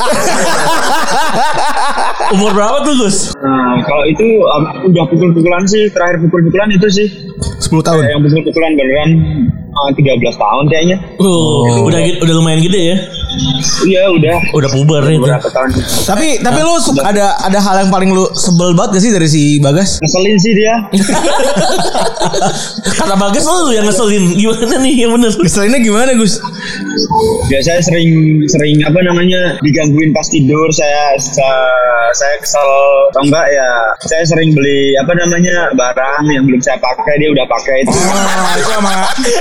Umur 2.35 2.51
berapa 2.57 2.77
tuh 2.85 2.95
Gus? 2.97 3.19
nah 3.43 3.75
kalau 3.93 4.05
itu 4.09 4.25
um, 4.41 4.65
udah 4.89 5.05
pukul-pukulan 5.05 5.69
sih 5.69 5.93
terakhir 5.93 6.25
pukul-pukulan 6.25 6.73
itu 6.73 6.89
sih 6.89 7.09
10 7.61 7.69
tahun. 7.85 8.09
yang 8.09 8.25
pukul-pukulan 8.25 8.73
beneran 8.73 9.11
ah, 9.73 9.89
13 9.91 10.35
tahun 10.35 10.65
kayaknya. 10.69 10.97
Oh, 11.17 11.85
udah 11.85 11.99
gi- 11.99 12.19
udah 12.19 12.33
lumayan 12.35 12.61
gede 12.61 12.81
ya. 12.85 12.97
Iya 13.83 14.03
udah. 14.11 14.37
Udah 14.53 14.69
puber 14.69 15.01
itu. 15.07 15.19
Berapa 15.19 15.47
tahun? 15.49 15.69
Tapi 16.05 16.39
tapi 16.39 16.59
lu 16.61 16.77
su- 16.77 16.93
ada 16.99 17.33
ada 17.39 17.59
hal 17.59 17.75
yang 17.81 17.89
paling 17.89 18.11
lu 18.11 18.27
sebel 18.33 18.73
banget 18.73 18.95
gak 18.95 19.01
sih 19.01 19.11
dari 19.11 19.25
si 19.25 19.57
Bagas? 19.59 19.97
Ngeselin 19.99 20.37
sih 20.37 20.53
dia. 20.53 20.75
Kata 22.95 23.15
Bagas 23.17 23.43
lu 23.43 23.73
yang 23.73 23.85
ngeselin. 23.85 24.37
Gimana 24.37 24.75
nih 24.79 24.95
yang 24.99 25.11
bener? 25.13 25.31
Keselinnya 25.33 25.79
gimana 25.81 26.11
Gus? 26.13 26.39
Biasanya 27.49 27.81
sering 27.81 28.11
sering 28.47 28.77
apa 28.83 28.99
namanya 29.01 29.57
digangguin 29.61 30.11
pas 30.13 30.27
tidur. 30.27 30.67
Saya 30.71 31.17
saya, 31.19 31.57
saya 32.13 32.35
kesal 32.39 32.67
atau 33.11 33.21
enggak 33.25 33.47
ya. 33.49 33.69
Saya 34.05 34.23
sering 34.25 34.53
beli 34.53 34.93
apa 34.99 35.13
namanya 35.17 35.73
barang 35.73 36.23
yang 36.29 36.43
belum 36.45 36.61
saya 36.61 36.77
pakai 36.77 37.15
dia 37.17 37.29
udah 37.31 37.45
pakai 37.49 37.75
itu. 37.81 37.91
Ah, 37.97 38.53
itu 38.55 38.71
emang 38.73 38.97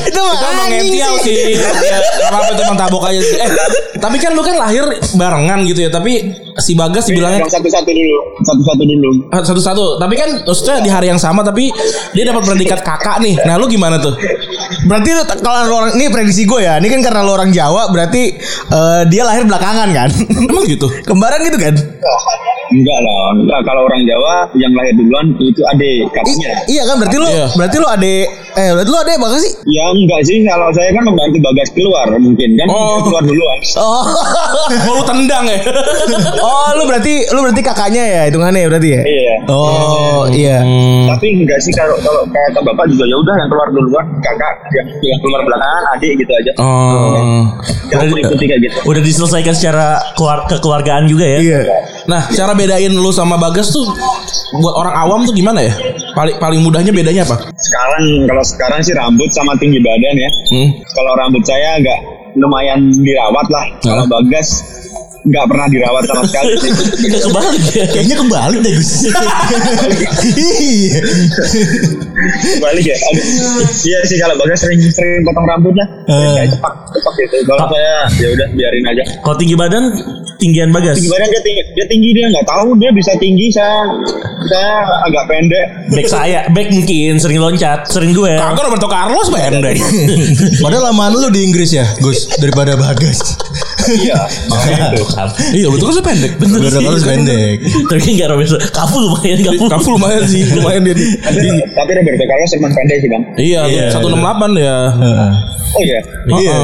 Itu 0.08 0.20
mah 0.22 0.32
itu 0.32 0.46
emang 0.48 0.68
ngentiau 0.70 1.14
sih. 1.20 1.36
sih. 1.36 1.54
Ya, 1.58 2.00
apa-apa 2.28 2.52
itu 2.52 2.62
emang 2.62 2.78
tabok 2.78 3.04
aja 3.06 3.20
sih. 3.20 3.38
Eh, 3.38 3.50
tapi 3.98 4.18
kan 4.18 4.32
lu 4.32 4.42
kan 4.42 4.56
lahir 4.56 4.84
barengan 5.14 5.60
gitu 5.64 5.80
ya. 5.82 5.90
Tapi 5.90 6.12
si 6.58 6.74
Bagas 6.74 7.06
dibilangnya 7.06 7.42
Yang 7.42 7.56
satu-satu 7.56 7.90
dulu, 7.90 8.18
satu-satu 8.42 8.84
dulu. 8.84 9.10
Ah, 9.30 9.42
satu-satu. 9.42 9.86
Tapi 9.98 10.14
kan 10.14 10.30
maksudnya 10.42 10.78
di 10.80 10.90
hari 10.90 11.08
yang 11.08 11.18
sama 11.18 11.42
tapi 11.42 11.72
dia 12.12 12.24
dapat 12.24 12.44
predikat 12.46 12.80
kakak 12.82 13.18
nih. 13.20 13.36
Nah, 13.42 13.56
lu 13.56 13.66
gimana 13.66 13.98
tuh? 13.98 14.14
Berarti 14.84 15.10
kalau 15.38 15.60
lu 15.64 15.74
orang 15.76 15.92
ini 15.96 16.08
prediksi 16.08 16.44
gue 16.44 16.62
ya. 16.62 16.78
Ini 16.78 16.88
kan 16.88 17.02
karena 17.02 17.22
lu 17.22 17.32
orang 17.32 17.50
Jawa 17.50 17.90
berarti 17.90 18.36
eh, 18.68 19.02
dia 19.08 19.24
lahir 19.24 19.44
belakangan 19.44 19.90
kan? 19.90 20.10
Emang 20.30 20.66
gitu? 20.66 20.88
Kembaran 21.10 21.42
gitu 21.42 21.58
kan? 21.58 21.76
Enggak 22.72 23.00
lah, 23.04 23.36
enggak 23.36 23.60
kalau 23.68 23.84
orang 23.84 24.02
Jawa 24.02 24.36
yang 24.56 24.72
lahir 24.72 24.96
duluan 24.96 25.28
itu 25.38 25.60
adik 25.68 26.08
kakaknya. 26.10 26.52
I- 26.64 26.72
iya 26.72 26.84
kan 26.88 26.96
berarti 26.98 27.18
lu 27.20 27.28
Iya. 27.28 27.46
berarti 27.52 27.78
lu 27.78 27.88
ade 27.88 28.16
eh 28.52 28.70
berarti 28.76 28.90
lu 28.92 28.98
ade 29.00 29.14
Bagas 29.16 29.42
sih? 29.42 29.54
Ya 29.64 29.86
enggak 29.90 30.22
sih, 30.28 30.38
kalau 30.44 30.68
saya 30.76 30.92
kan 30.92 31.04
membantu 31.08 31.38
Bagas 31.40 31.70
keluar 31.72 32.08
mungkin 32.20 32.50
kan 32.60 32.68
Oh. 32.68 33.00
keluar 33.06 33.24
duluan. 33.24 33.58
Oh. 33.80 34.04
Oh, 34.88 34.94
lu 35.00 35.04
tendang 35.08 35.46
ya? 35.48 35.60
oh, 36.46 36.68
lu 36.76 36.84
berarti 36.86 37.32
lu 37.32 37.40
berarti 37.42 37.62
kakaknya 37.64 38.04
ya 38.04 38.22
hitungannya 38.28 38.60
ya 38.60 38.68
berarti 38.68 38.90
ya? 38.92 39.02
Iya. 39.04 39.36
Oh, 39.48 40.22
iya. 40.28 40.58
Tapi 41.16 41.28
enggak 41.32 41.60
sih 41.64 41.72
kalau 41.72 41.96
kalau 42.04 42.28
kata 42.28 42.60
bapak 42.62 42.86
juga 42.92 43.04
ya 43.08 43.16
udah 43.18 43.36
yang 43.40 43.50
keluar 43.50 43.68
duluan 43.72 44.06
kakak 44.20 44.54
yang, 44.76 44.88
yang 45.00 45.20
keluar 45.24 45.42
belakangan 45.44 45.84
adik 45.96 46.12
gitu 46.20 46.32
aja. 46.36 46.52
Oh. 46.60 47.48
Jangan 47.88 48.06
mengikuti 48.12 48.46
kayak 48.48 48.62
gitu. 48.68 48.78
Udah 48.84 49.02
diselesaikan 49.02 49.56
secara 49.56 49.88
keluar 50.16 50.44
kekeluargaan 50.48 51.08
juga 51.08 51.24
ya. 51.24 51.38
Iya. 51.40 51.60
Nah, 52.08 52.28
cara 52.28 52.52
bedain 52.52 52.92
lu 52.92 53.12
sama 53.14 53.40
Bagas 53.40 53.72
tuh 53.72 53.88
buat 54.60 54.76
orang 54.76 54.96
awam 54.98 55.20
tuh 55.24 55.32
gimana 55.32 55.64
ya? 55.64 55.74
Paling 56.12 56.36
paling 56.40 56.60
mudahnya 56.62 56.92
bedanya 56.92 57.24
apa? 57.24 57.38
Sekarang 57.56 58.04
kalau 58.28 58.44
sekarang 58.44 58.80
sih 58.84 58.94
rambut 58.96 59.30
sama 59.32 59.56
tinggi 59.58 59.80
badan 59.80 60.16
ya. 60.18 60.30
Hmm. 60.52 60.70
Kalau 60.92 61.12
rambut 61.16 61.44
saya 61.48 61.80
agak 61.80 62.00
lumayan 62.36 62.92
dirawat 63.04 63.48
lah. 63.52 63.66
Kalau 63.84 64.06
Bagas 64.08 64.64
nggak 65.22 65.46
pernah 65.54 65.68
dirawat 65.70 66.04
sama 66.10 66.24
sekali 66.26 66.54
sih. 66.66 66.72
Udah 67.06 67.22
kebalik 67.30 67.64
ya. 67.72 67.86
Kayaknya 67.94 68.16
kebalik 68.18 68.60
deh 68.66 68.74
Gus. 68.74 68.92
Balik 72.60 72.86
ya 72.86 72.98
iya 73.82 74.00
sih 74.04 74.18
kalau 74.18 74.36
bagas 74.38 74.60
sering 74.60 74.80
sering 74.82 75.22
potong 75.22 75.46
rambut 75.46 75.74
lah 75.74 75.88
Eh. 76.06 76.34
kayak 76.36 76.50
cepak 76.52 76.74
cepak 76.92 77.14
gitu 77.18 77.36
kalau 77.46 77.66
saya 77.68 77.94
ya 78.16 78.28
udah 78.30 78.48
biarin 78.52 78.86
aja 78.86 79.04
Kalau 79.20 79.36
tinggi 79.36 79.56
badan 79.56 79.84
tinggian 80.38 80.70
Bagas. 80.70 80.96
tinggi 80.96 81.10
badan 81.10 81.28
dia 81.28 81.42
tinggi 81.42 81.62
dia 81.72 81.86
tinggi 81.86 82.10
dia 82.12 82.26
nggak 82.28 82.46
tahu 82.46 82.68
dia 82.76 82.90
bisa 82.92 83.12
tinggi 83.18 83.48
saya 83.50 83.88
saya 84.44 84.74
agak 85.04 85.24
pendek 85.26 85.68
Back 85.92 86.08
saya, 86.08 86.40
back 86.50 86.72
mungkin 86.72 87.20
sering 87.20 87.38
loncat, 87.38 87.84
sering 87.86 88.12
gue. 88.12 88.32
Kagak 88.32 88.64
Roberto 88.64 88.88
Carlos 88.88 89.28
pendek. 89.28 89.76
Padahal 90.64 90.88
lamaan 90.88 91.12
lu 91.12 91.28
di 91.28 91.44
Inggris 91.44 91.68
ya, 91.70 91.84
Gus, 92.00 92.32
daripada 92.34 92.74
Bagas. 92.74 93.36
Iya 93.98 94.18
makanya 94.48 94.86
itu 94.92 95.06
iya, 95.54 95.68
betul 95.68 95.86
kan 95.90 96.04
pendek. 96.04 96.32
Bener 96.38 96.58
Bener 96.58 96.72
sih. 96.72 96.86
harus 96.86 97.04
pendek. 97.04 97.56
Tapi 97.88 98.04
enggak 98.12 98.28
Roberto. 98.30 98.58
Kafu 98.72 98.98
lumayan 99.00 99.40
kafu. 99.42 99.64
Kafu 99.68 99.88
lumayan 99.92 100.24
sih, 100.24 100.42
lumayan 100.52 100.82
dia. 100.82 100.94
di- 100.94 101.18
tapi, 101.18 101.48
tapi 101.72 101.92
Roberto 101.94 102.24
Carlos 102.24 102.52
emang 102.54 102.72
pendek 102.72 102.98
sih 102.98 103.10
bang 103.10 103.24
Iya, 103.36 103.62
Iya, 103.66 103.84
satu 103.90 104.08
enam 104.08 104.20
delapan 104.20 104.50
ya. 104.56 104.78
oh 105.72 105.82
iya 105.82 106.00
Iya. 106.28 106.60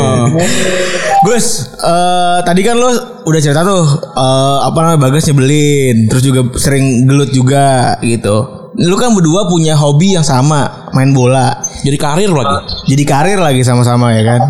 Gus, 1.24 1.45
eh, 1.75 2.38
tadi 2.43 2.62
kan 2.62 2.75
lu 2.75 2.89
udah 3.24 3.39
cerita 3.39 3.62
tuh 3.62 3.83
eh, 4.13 4.57
apa 4.63 4.77
namanya 4.77 5.00
Bagas 5.01 5.25
nyebelin, 5.25 6.07
terus 6.07 6.21
juga 6.21 6.45
sering 6.55 7.05
gelut 7.05 7.31
juga 7.31 7.97
gitu. 8.00 8.69
Lu 8.77 8.93
kan 8.93 9.09
berdua 9.12 9.50
punya 9.50 9.74
hobi 9.74 10.13
yang 10.13 10.21
sama, 10.21 10.86
main 10.91 11.09
bola. 11.09 11.57
Jadi 11.81 11.97
karir 11.97 12.29
lagi. 12.29 12.57
Jadi 12.86 13.03
karir 13.03 13.39
lagi 13.39 13.62
sama-sama 13.62 14.13
ya 14.13 14.21
kan. 14.24 14.41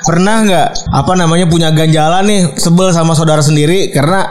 Pernah 0.00 0.36
nggak 0.48 0.68
apa 0.90 1.12
namanya 1.12 1.46
punya 1.46 1.68
ganjalan 1.70 2.24
nih 2.24 2.40
sebel 2.56 2.88
sama 2.90 3.12
saudara 3.12 3.44
sendiri 3.44 3.92
karena 3.92 4.24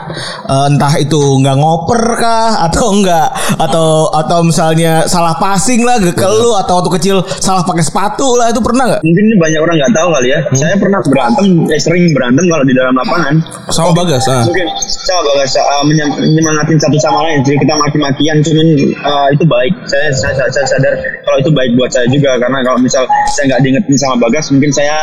eh, 0.46 0.66
entah 0.70 0.94
itu 0.98 1.18
nggak 1.18 1.56
ngoper 1.56 2.02
kah 2.18 2.66
atau 2.66 2.86
enggak 2.94 3.28
atau 3.56 4.10
atau 4.10 4.38
misalnya 4.42 5.06
salah 5.06 5.36
passing 5.38 5.86
lah 5.86 5.98
ke 6.00 6.26
lu 6.26 6.54
atau 6.58 6.82
waktu 6.82 6.90
kecil 7.00 7.16
salah 7.38 7.62
pakai 7.62 7.84
sepatu 7.84 8.36
lah 8.36 8.50
itu 8.50 8.60
pernah 8.62 8.84
nggak? 8.86 9.02
mungkin 9.06 9.24
banyak 9.38 9.60
orang 9.60 9.74
nggak 9.78 9.94
tahu 9.94 10.08
kali 10.14 10.28
ya 10.34 10.40
saya 10.56 10.74
pernah 10.76 11.00
berantem 11.06 11.46
eh, 11.70 11.80
sering 11.80 12.04
berantem 12.12 12.44
kalau 12.46 12.64
di 12.66 12.74
dalam 12.74 12.94
lapangan 12.96 13.34
Sama 13.70 13.90
Bagas. 13.94 14.26
Ah. 14.26 14.44
mungkin 14.46 14.66
saya 14.80 15.20
bagas 15.32 15.52
uh, 15.56 15.84
menyem- 15.86 16.18
menyemangatin 16.18 16.78
satu 16.78 16.98
sama 16.98 17.26
lain 17.26 17.42
jadi 17.46 17.56
kita 17.62 17.74
maki-makian 17.78 18.36
cuman 18.42 18.68
uh, 19.02 19.28
itu 19.32 19.44
baik 19.46 19.74
saya, 19.86 20.08
saya, 20.14 20.32
saya, 20.36 20.48
saya 20.52 20.66
sadar 20.76 20.94
kalau 20.98 21.38
itu 21.40 21.50
baik 21.52 21.70
buat 21.78 21.90
saya 21.90 22.06
juga 22.10 22.36
karena 22.38 22.58
kalau 22.66 22.78
misal 22.82 23.04
saya 23.34 23.54
nggak 23.54 23.60
diingetin 23.64 23.96
sama 23.96 24.16
bagas 24.22 24.50
mungkin 24.50 24.70
saya 24.70 24.96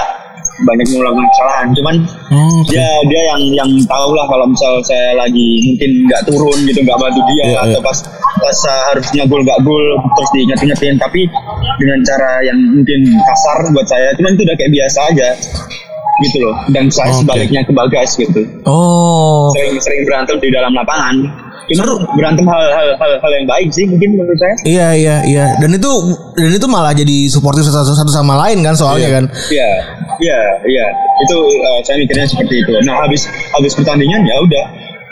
banyak 0.60 0.88
melakukan 0.90 1.28
kesalahan 1.30 1.68
cuman 1.72 1.96
Oh, 2.28 2.60
oke. 2.60 2.70
dia 2.70 2.88
dia 3.06 3.22
yang 3.30 3.42
yang 3.56 3.72
tahu 3.86 4.10
lah 4.12 4.26
kalau 4.26 4.46
misal 4.46 4.74
saya 4.82 5.14
lagi 5.14 5.62
mungkin 5.64 5.92
nggak 6.06 6.22
turun 6.26 6.58
gitu 6.64 6.80
nggak 6.82 6.98
bantu 6.98 7.22
dia 7.28 7.44
Iya, 7.46 7.60
atau 7.62 7.70
iya. 7.74 7.86
pas 7.86 7.98
pas 8.38 8.58
harusnya 8.90 9.24
gol 9.26 9.42
nggak 9.42 9.60
gol 9.62 9.86
terus 10.14 10.30
diinget-ingetin 10.32 10.96
tapi 10.98 11.22
dengan 11.78 12.00
cara 12.04 12.32
yang 12.42 12.58
mungkin 12.74 13.00
kasar 13.22 13.58
buat 13.70 13.86
saya 13.86 14.10
cuman 14.14 14.34
itu 14.34 14.44
udah 14.44 14.56
kayak 14.56 14.72
biasa 14.72 15.00
aja 15.08 15.30
gitu 16.20 16.38
loh 16.42 16.56
dan 16.68 16.90
saya 16.90 17.14
Oke. 17.14 17.20
sebaliknya 17.22 17.62
ke 17.62 17.72
bagas 17.72 18.10
gitu 18.14 18.42
Oh. 18.66 19.54
sering-sering 19.54 20.02
berantem 20.04 20.38
di 20.38 20.50
dalam 20.50 20.74
lapangan. 20.74 21.16
Cuma 21.68 22.00
berantem 22.16 22.48
hal-hal 22.48 22.96
hal, 22.96 23.12
hal 23.20 23.32
yang 23.36 23.48
baik 23.48 23.70
sih 23.76 23.84
mungkin 23.84 24.16
menurut 24.16 24.40
saya. 24.40 24.56
Iya 24.64 24.88
iya 24.96 25.16
iya 25.28 25.46
dan 25.60 25.76
itu 25.76 25.92
dan 26.40 26.52
itu 26.56 26.68
malah 26.72 26.96
jadi 26.96 27.28
suportif 27.28 27.68
satu, 27.68 27.92
satu 27.92 28.08
sama 28.08 28.40
lain 28.48 28.64
kan 28.64 28.72
soalnya 28.72 29.12
kan. 29.12 29.24
Iya, 29.52 29.72
iya, 30.24 30.40
iya. 30.64 30.86
Itu 31.28 31.36
eh, 31.44 31.80
saya 31.84 32.00
mikirnya 32.00 32.24
seperti 32.24 32.64
itu. 32.64 32.72
Nah 32.88 33.04
habis 33.04 33.28
habis 33.28 33.76
pertandingan 33.76 34.24
ya 34.24 34.36
udah. 34.40 34.66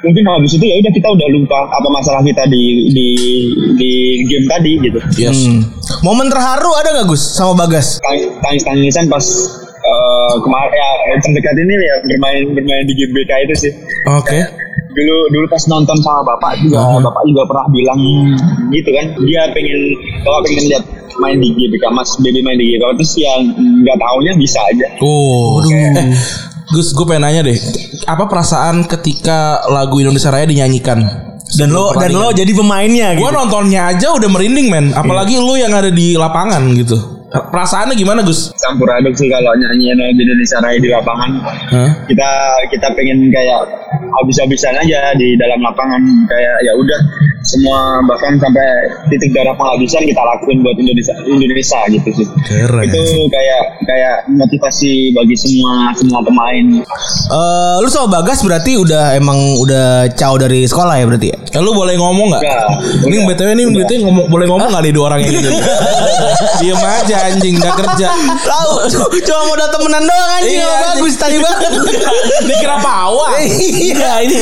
Mungkin 0.05 0.21
habis 0.21 0.53
itu 0.53 0.63
ya 0.63 0.75
udah 0.79 0.91
kita 0.93 1.07
udah 1.11 1.27
lupa 1.33 1.59
apa 1.65 1.87
masalah 1.89 2.21
kita 2.21 2.45
di 2.47 2.93
di 2.93 3.07
di 3.75 3.91
game 4.29 4.47
tadi 4.47 4.73
gitu. 4.79 4.99
Yes. 5.19 5.35
Hmm. 5.49 5.65
Momen 6.07 6.31
terharu 6.31 6.71
ada 6.77 6.95
nggak 6.95 7.09
Gus 7.09 7.23
sama 7.35 7.57
Bagas? 7.67 7.99
Tangis 8.39 8.63
tangisan 8.63 9.11
pas 9.11 9.25
eh, 9.75 10.35
kemarin 10.39 10.71
ya 11.11 11.15
terdekat 11.19 11.55
ini 11.57 11.73
ya 11.73 11.95
bermain 12.05 12.43
bermain 12.53 12.85
di 12.87 12.93
game 12.95 13.11
BK 13.11 13.31
itu 13.49 13.55
sih. 13.67 13.71
Oke. 14.07 14.39
Dulu 14.95 15.17
dulu 15.27 15.45
pas 15.51 15.63
nonton 15.67 15.97
sama 15.99 16.23
bapak 16.23 16.63
juga 16.63 16.79
bapak 17.03 17.23
juga 17.27 17.41
pernah 17.51 17.67
bilang 17.69 17.99
gitu 18.71 18.89
kan. 18.89 19.05
Dia 19.27 19.41
pengen 19.51 19.79
bapak 20.23 20.39
pengen 20.47 20.63
lihat 20.71 20.83
main 21.19 21.37
di 21.39 21.49
GBK 21.51 21.83
mas 21.95 22.11
baby 22.19 22.39
main 22.43 22.59
di 22.59 22.75
GBK 22.75 22.83
terus 22.99 23.13
yang 23.19 23.41
nggak 23.55 23.97
taunya 23.99 24.31
bisa 24.39 24.59
aja. 24.71 24.87
Oh. 25.03 25.59
Eh, 25.67 26.11
Gus, 26.73 26.97
gue 26.97 27.05
pengen 27.05 27.29
nanya 27.29 27.45
deh, 27.45 27.55
apa 28.09 28.25
perasaan 28.25 28.89
ketika 28.89 29.61
lagu 29.69 30.01
Indonesia 30.01 30.33
Raya 30.33 30.49
dinyanyikan? 30.49 30.97
Dan 31.45 31.69
lo 31.69 31.93
dan 31.93 32.09
lo 32.09 32.33
jadi 32.33 32.49
pemainnya 32.57 33.13
Gue 33.15 33.29
gitu. 33.29 33.37
nontonnya 33.37 33.93
aja 33.93 34.17
udah 34.17 34.27
merinding 34.33 34.67
men, 34.73 34.85
apalagi 34.97 35.37
lu 35.37 35.53
yang 35.55 35.71
ada 35.77 35.93
di 35.93 36.17
lapangan 36.17 36.65
gitu. 36.73 37.14
Perasaannya 37.51 37.95
gimana 37.95 38.21
Gus? 38.23 38.51
campur 38.59 38.87
aduk 38.91 39.13
sih 39.15 39.27
kalau 39.27 39.51
nyanyiin 39.57 39.97
lagu 39.99 40.19
Indonesia 40.19 40.57
Raya 40.63 40.79
di 40.79 40.89
lapangan 40.89 41.31
Hah? 41.71 41.91
kita 42.07 42.29
kita 42.71 42.87
pengen 42.95 43.29
kayak 43.29 43.61
habis-habisan 44.21 44.75
aja 44.79 45.13
di 45.19 45.35
dalam 45.35 45.59
lapangan 45.61 46.01
kayak 46.29 46.55
ya 46.63 46.73
udah 46.75 46.99
semua 47.45 47.77
bahkan 48.03 48.35
sampai 48.35 48.65
titik 49.07 49.29
darah 49.31 49.53
penghabisan 49.53 50.01
kita 50.01 50.17
lakuin 50.17 50.59
buat 50.59 50.73
Indonesia 50.75 51.13
Indonesia 51.23 51.79
gitu 51.87 52.09
sih 52.11 52.27
Keren. 52.43 52.83
itu 52.83 53.01
kayak 53.27 53.61
kayak 53.81 54.15
motivasi 54.27 54.93
bagi 55.13 55.35
semua 55.35 55.93
semua 55.93 56.19
pemain 56.21 56.65
Eh, 57.25 57.75
lu 57.81 57.87
sama 57.87 58.07
Bagas 58.15 58.41
berarti 58.41 58.75
udah 58.75 59.13
emang 59.13 59.35
udah 59.57 59.85
caw 60.13 60.33
dari 60.35 60.65
sekolah 60.65 60.95
ya 60.95 61.05
berarti 61.05 61.27
ya? 61.27 61.37
Ya, 61.51 61.59
lu 61.59 61.71
boleh 61.71 61.93
ngomong 61.95 62.31
nggak? 62.31 62.41
Ini 63.03 63.15
udah. 63.15 63.27
btw 63.29 63.49
ini 63.51 63.63
btw 63.67 63.97
ngomong 64.01 64.25
boleh 64.27 64.45
ngomong 64.45 64.69
nggak 64.69 64.83
nih 64.83 64.93
dua 64.93 65.05
orang 65.09 65.19
gitu? 65.21 65.49
Diem 66.59 66.77
aja 66.77 67.15
anjing 67.27 67.55
nggak 67.55 67.75
kerja. 67.75 68.07
Tahu, 68.39 68.71
cuma 69.21 69.41
mau 69.43 69.55
datang 69.55 69.79
temenan 69.79 70.03
doang 70.03 70.31
anjing 70.33 70.53
Iya. 70.55 70.69
Bagus 70.95 71.13
tadi 71.15 71.37
banget. 71.37 71.71
Dikira 72.43 72.77
pawang. 72.79 73.33
Iya 73.85 74.11
ini. 74.23 74.37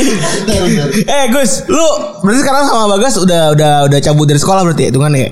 eh 1.05 1.23
Gus, 1.29 1.67
lu 1.67 1.83
berarti 2.21 2.39
sekarang 2.39 2.63
sama 2.65 2.85
Bagas 2.89 3.02
udah 3.11 3.51
udah 3.51 3.71
udah 3.91 3.99
cabut 3.99 4.25
dari 4.29 4.39
sekolah 4.39 4.61
berarti 4.63 4.87
ya 4.87 4.89
hitungannya 4.93 5.19
ya? 5.19 5.31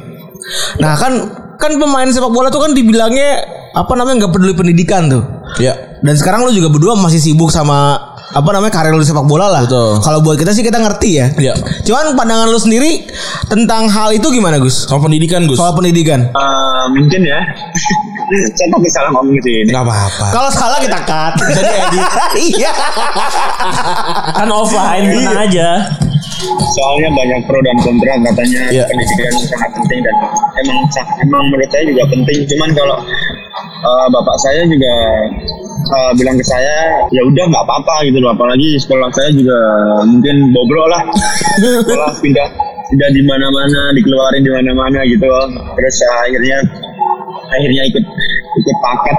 Nah 0.83 0.93
kan 0.99 1.13
kan 1.61 1.71
pemain 1.77 2.09
sepak 2.09 2.33
bola 2.33 2.49
tuh 2.49 2.65
kan 2.65 2.73
dibilangnya 2.73 3.45
apa 3.71 3.93
namanya 3.95 4.25
nggak 4.25 4.33
peduli 4.33 4.53
pendidikan 4.57 5.07
tuh. 5.07 5.23
Ya. 5.61 5.99
Dan 6.01 6.17
sekarang 6.17 6.43
lu 6.43 6.51
juga 6.51 6.73
berdua 6.73 6.97
masih 6.97 7.21
sibuk 7.21 7.53
sama 7.53 8.11
apa 8.31 8.49
namanya 8.55 8.71
karir 8.71 8.95
lu 8.95 9.03
di 9.03 9.07
sepak 9.07 9.27
bola 9.27 9.47
lah. 9.51 9.63
Betul. 9.67 10.01
Kalau 10.01 10.19
buat 10.23 10.35
kita 10.39 10.51
sih 10.55 10.63
kita 10.65 10.79
ngerti 10.81 11.09
ya. 11.19 11.27
Iya. 11.37 11.53
Cuman 11.85 12.15
pandangan 12.17 12.47
lu 12.49 12.59
sendiri 12.59 13.05
tentang 13.47 13.91
hal 13.91 14.09
itu 14.15 14.27
gimana 14.31 14.57
Gus? 14.57 14.89
Soal 14.89 15.03
pendidikan 15.03 15.45
Gus. 15.45 15.59
Soal 15.59 15.75
pendidikan. 15.77 16.31
Eh, 16.31 16.85
mungkin 16.97 17.21
ya. 17.23 17.39
saya 18.55 18.67
salah 18.87 19.11
ngomong 19.19 19.35
sih 19.43 19.67
ini. 19.67 19.71
Nggak 19.75 19.83
apa-apa. 19.83 20.25
Kalau 20.31 20.49
salah 20.49 20.79
kita 20.79 20.99
cut. 21.03 21.33
Jadi 21.51 21.71
edit. 21.71 22.03
Iya. 22.41 22.71
Kan 24.33 24.47
offline 24.49 25.03
tenang 25.11 25.39
aja. 25.45 25.67
Soalnya 26.71 27.09
banyak 27.13 27.39
pro 27.45 27.59
dan 27.61 27.77
kontra 27.81 28.13
katanya 28.17 28.61
Iya. 28.71 28.83
pendidikan 28.87 29.33
sangat 29.45 29.71
penting 29.77 29.99
dan 30.01 30.15
emang 30.57 30.79
emang 31.21 31.43
menurut 31.49 31.69
saya 31.69 31.83
juga 31.85 32.03
penting. 32.09 32.39
Cuman 32.49 32.69
kalau 32.73 32.97
eh, 33.61 34.07
bapak 34.09 34.35
saya 34.41 34.61
juga 34.65 34.93
eh, 35.81 36.11
bilang 36.17 36.35
ke 36.37 36.45
saya 36.45 36.75
ya 37.09 37.21
udah 37.21 37.45
nggak 37.45 37.63
apa-apa 37.65 37.95
gitu 38.07 38.17
loh. 38.19 38.31
Apalagi 38.33 38.69
sekolah 38.79 39.09
saya 39.13 39.29
juga 39.31 39.57
mungkin 40.07 40.35
bobrok 40.49 40.87
lah. 40.89 41.01
sekolah 41.85 42.09
pindah 42.19 42.47
pindah 42.91 43.09
di 43.15 43.21
mana-mana, 43.23 43.81
dikeluarin 43.95 44.41
di 44.43 44.51
mana-mana 44.51 44.99
gitu. 45.05 45.25
loh. 45.27 45.45
Terus 45.77 45.95
eh, 46.01 46.17
akhirnya 46.25 46.57
akhirnya 47.51 47.83
ikut 47.85 48.03
ikut 48.53 48.77
paket 48.79 49.17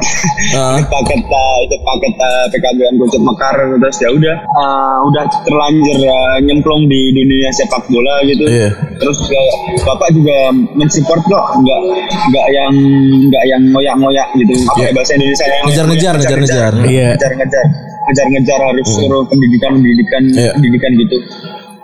Ah. 0.53 0.77
ikut 0.77 0.89
paket 0.89 1.21
uh, 1.25 1.57
ikut 1.65 1.81
paket 1.81 2.15
uh, 2.17 2.45
PKBM 2.49 2.95
Kucuk 2.97 3.23
Mekar 3.23 3.57
terus 3.79 3.97
ya 3.99 4.09
udah 4.09 4.37
uh, 4.53 4.97
udah 5.07 5.25
terlanjur 5.43 5.99
uh, 6.03 6.37
nyemplung 6.41 6.85
di 6.85 7.01
dunia 7.11 7.49
sepak 7.51 7.81
bola 7.87 8.21
gitu 8.23 8.45
Iya. 8.45 8.69
terus 8.99 9.19
uh, 9.23 9.53
bapak 9.83 10.13
juga 10.13 10.37
mensupport 10.75 11.23
kok 11.23 11.45
nggak 11.59 11.81
nggak 12.29 12.47
yang 12.51 12.75
nggak 13.23 13.45
yang 13.47 13.63
ngoyak-ngoyak 13.71 14.29
gitu 14.37 14.53
apa 14.53 14.77
Iya. 14.77 14.85
ya 14.85 14.93
bahasa 14.93 15.13
Indonesia 15.15 15.45
yang 15.47 15.63
Ngejar-ngejar, 15.65 16.15
ngejar-ngejar. 16.17 16.73
Iya. 16.85 17.09
ngejar-ngejar 17.15 17.65
ngejar-ngejar 18.03 18.59
harus 18.61 18.87
suruh 18.89 19.23
pendidikan 19.25 19.71
pendidikan 19.75 20.23
Iya. 20.29 20.51
pendidikan 20.53 20.93
gitu 20.99 21.17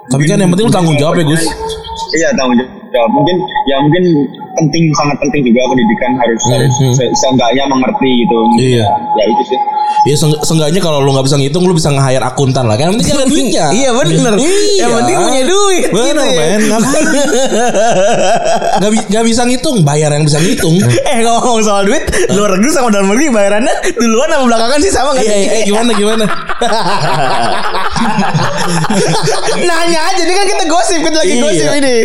Tapi 0.08 0.24
kan 0.24 0.36
yang 0.36 0.48
penting 0.48 0.66
lu 0.66 0.72
tanggung 0.72 0.96
jawab 0.96 1.14
ya 1.14 1.24
Gus. 1.26 1.44
Iya 2.10 2.28
tanggung 2.32 2.56
jawab. 2.56 2.72
Mungkin 3.08 3.36
ya 3.64 3.76
mungkin 3.78 4.04
penting 4.54 4.82
sangat 4.92 5.16
penting 5.18 5.42
juga 5.44 5.60
pendidikan 5.66 6.12
harus 6.16 6.40
Hmm, 6.40 6.52
harus 6.56 6.72
hmm. 6.76 6.92
se- 6.92 7.14
seenggaknya 7.16 7.64
mengerti 7.66 8.10
gitu. 8.18 8.38
Iya. 8.58 8.86
Ya 9.14 9.24
itu 9.26 9.42
sih. 9.46 9.60
Ya 10.06 10.14
seenggaknya 10.16 10.78
kalau 10.78 11.00
lu 11.00 11.10
nggak 11.10 11.24
bisa 11.24 11.36
ngitung 11.36 11.64
lu 11.64 11.72
bisa 11.72 11.88
nge-hire 11.88 12.22
akuntan 12.22 12.64
lah. 12.64 12.74
Kan 12.74 12.92
penting 12.92 13.08
ada 13.12 13.26
duitnya. 13.32 13.66
Iya 13.70 13.90
bener. 13.92 14.34
Iya. 14.36 14.80
Yang 14.80 14.92
penting 14.96 15.16
punya 15.20 15.42
duit. 15.44 15.84
Bener 15.88 16.14
gitu 16.16 16.24
ya. 16.24 16.38
men. 16.38 16.62
Gak, 18.78 18.90
gak 19.12 19.24
bisa 19.24 19.42
ngitung, 19.44 19.76
bayar 19.82 20.10
yang 20.10 20.22
bisa 20.22 20.38
ngitung. 20.38 20.74
Eh 21.08 21.20
ngomong 21.20 21.60
soal 21.60 21.82
duit, 21.82 22.04
luar 22.30 22.52
negeri 22.52 22.70
sama 22.70 22.88
dalam 22.88 23.08
negeri 23.08 23.26
bayarannya 23.28 23.74
duluan 23.92 24.28
sama 24.28 24.44
belakangan 24.46 24.78
sih 24.78 24.92
sama 24.92 25.10
nggak 25.12 25.24
Iya, 25.24 25.32
sih? 25.32 25.40
iya, 25.40 25.50
eh, 25.50 25.62
gimana 25.64 25.90
gimana? 25.92 26.24
Nanya 29.58 30.00
aja, 30.04 30.20
ini 30.20 30.32
kan 30.32 30.46
kita 30.46 30.64
gosip, 30.66 30.98
kita 31.00 31.16
lagi 31.16 31.32
Iya. 31.32 31.42
gosip 31.42 31.68
ini. 31.74 31.96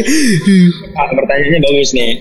Ah, 0.93 1.07
pertanyaannya 1.09 1.59
bagus 1.63 1.89
nih. 1.95 2.11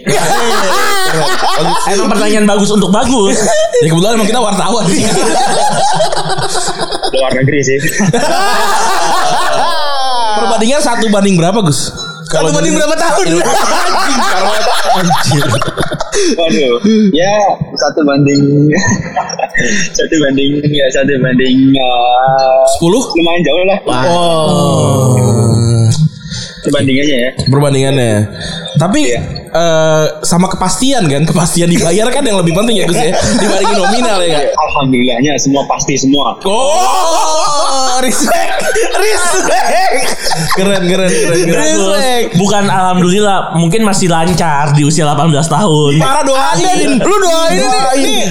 Emang 1.92 2.08
pertanyaan 2.08 2.46
bagus 2.48 2.70
untuk 2.72 2.88
bagus. 2.88 3.36
Ya 3.82 3.90
kebetulan 3.90 4.14
emang 4.16 4.28
kita 4.30 4.40
wartawan 4.40 4.84
sih. 4.88 5.02
Luar 7.12 7.32
negeri 7.36 7.60
sih. 7.60 7.78
Perbandingan 10.40 10.80
satu 10.80 11.06
banding 11.12 11.36
berapa 11.36 11.60
Gus? 11.66 11.92
Satu 12.32 12.48
banding 12.48 12.72
berapa 12.78 12.96
tahun? 12.96 13.26
Waduh. 16.38 16.74
Ya 17.12 17.34
satu 17.76 18.00
banding 18.08 18.72
satu 19.92 20.14
banding 20.22 20.52
ya 20.72 20.86
satu 20.96 21.12
banding 21.20 21.58
uh, 21.76 22.64
10? 22.80 22.88
lumayan 22.88 23.42
jauh 23.44 23.64
lah. 23.68 23.78
Oh. 24.08 25.51
Perbandingannya 26.62 27.16
ya. 27.18 27.30
Perbandingannya. 27.50 28.12
Tapi 28.78 29.00
Iya. 29.02 29.41
Eh, 29.52 30.04
sama 30.24 30.48
kepastian 30.48 31.04
kan, 31.06 31.22
kepastian 31.28 31.68
dibayar 31.68 32.08
kan 32.08 32.24
yang 32.24 32.40
lebih 32.40 32.56
penting 32.56 32.80
ya 32.80 32.84
Gus 32.88 32.96
ya 32.98 33.12
dibandingin 33.36 33.76
nominal 33.76 34.18
ya. 34.24 34.40
Kak? 34.40 34.56
Alhamdulillahnya 34.56 35.32
semua 35.36 35.62
pasti 35.68 35.94
semua. 36.00 36.34
Oh, 36.42 38.00
respect, 38.00 38.52
respect, 38.96 39.94
keren 40.56 40.82
keren 40.88 41.10
keren. 41.12 41.40
keren. 41.46 41.60
respect. 41.60 42.28
Bukan 42.40 42.64
alhamdulillah, 42.66 43.54
mungkin 43.60 43.84
masih 43.84 44.08
lancar 44.08 44.72
di 44.72 44.82
usia 44.88 45.04
18 45.04 45.28
tahun. 45.46 45.92
Parah 46.00 46.24
doain. 46.24 46.98
Lu 46.98 47.16
doain 47.20 47.60
ini, 47.96 48.02
nih. 48.02 48.24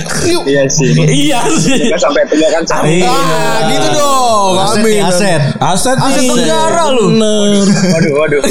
Iya 0.48 0.64
sih. 0.68 0.90
Iya 0.98 1.40
sih. 1.56 1.94
Sampai 1.96 2.26
tua 2.28 2.48
kan 2.50 2.64
sampai. 2.66 3.06
Ah, 3.06 3.70
gitu 3.70 3.88
dong. 3.94 4.54
Aset, 4.62 4.84
Amin. 4.84 5.02
aset. 5.06 5.42
Aset, 5.62 5.98
Aset 5.98 6.22
nih. 6.22 6.30
negara 6.34 6.84
lu. 6.92 7.06
Waduh, 7.16 8.14
waduh. 8.20 8.42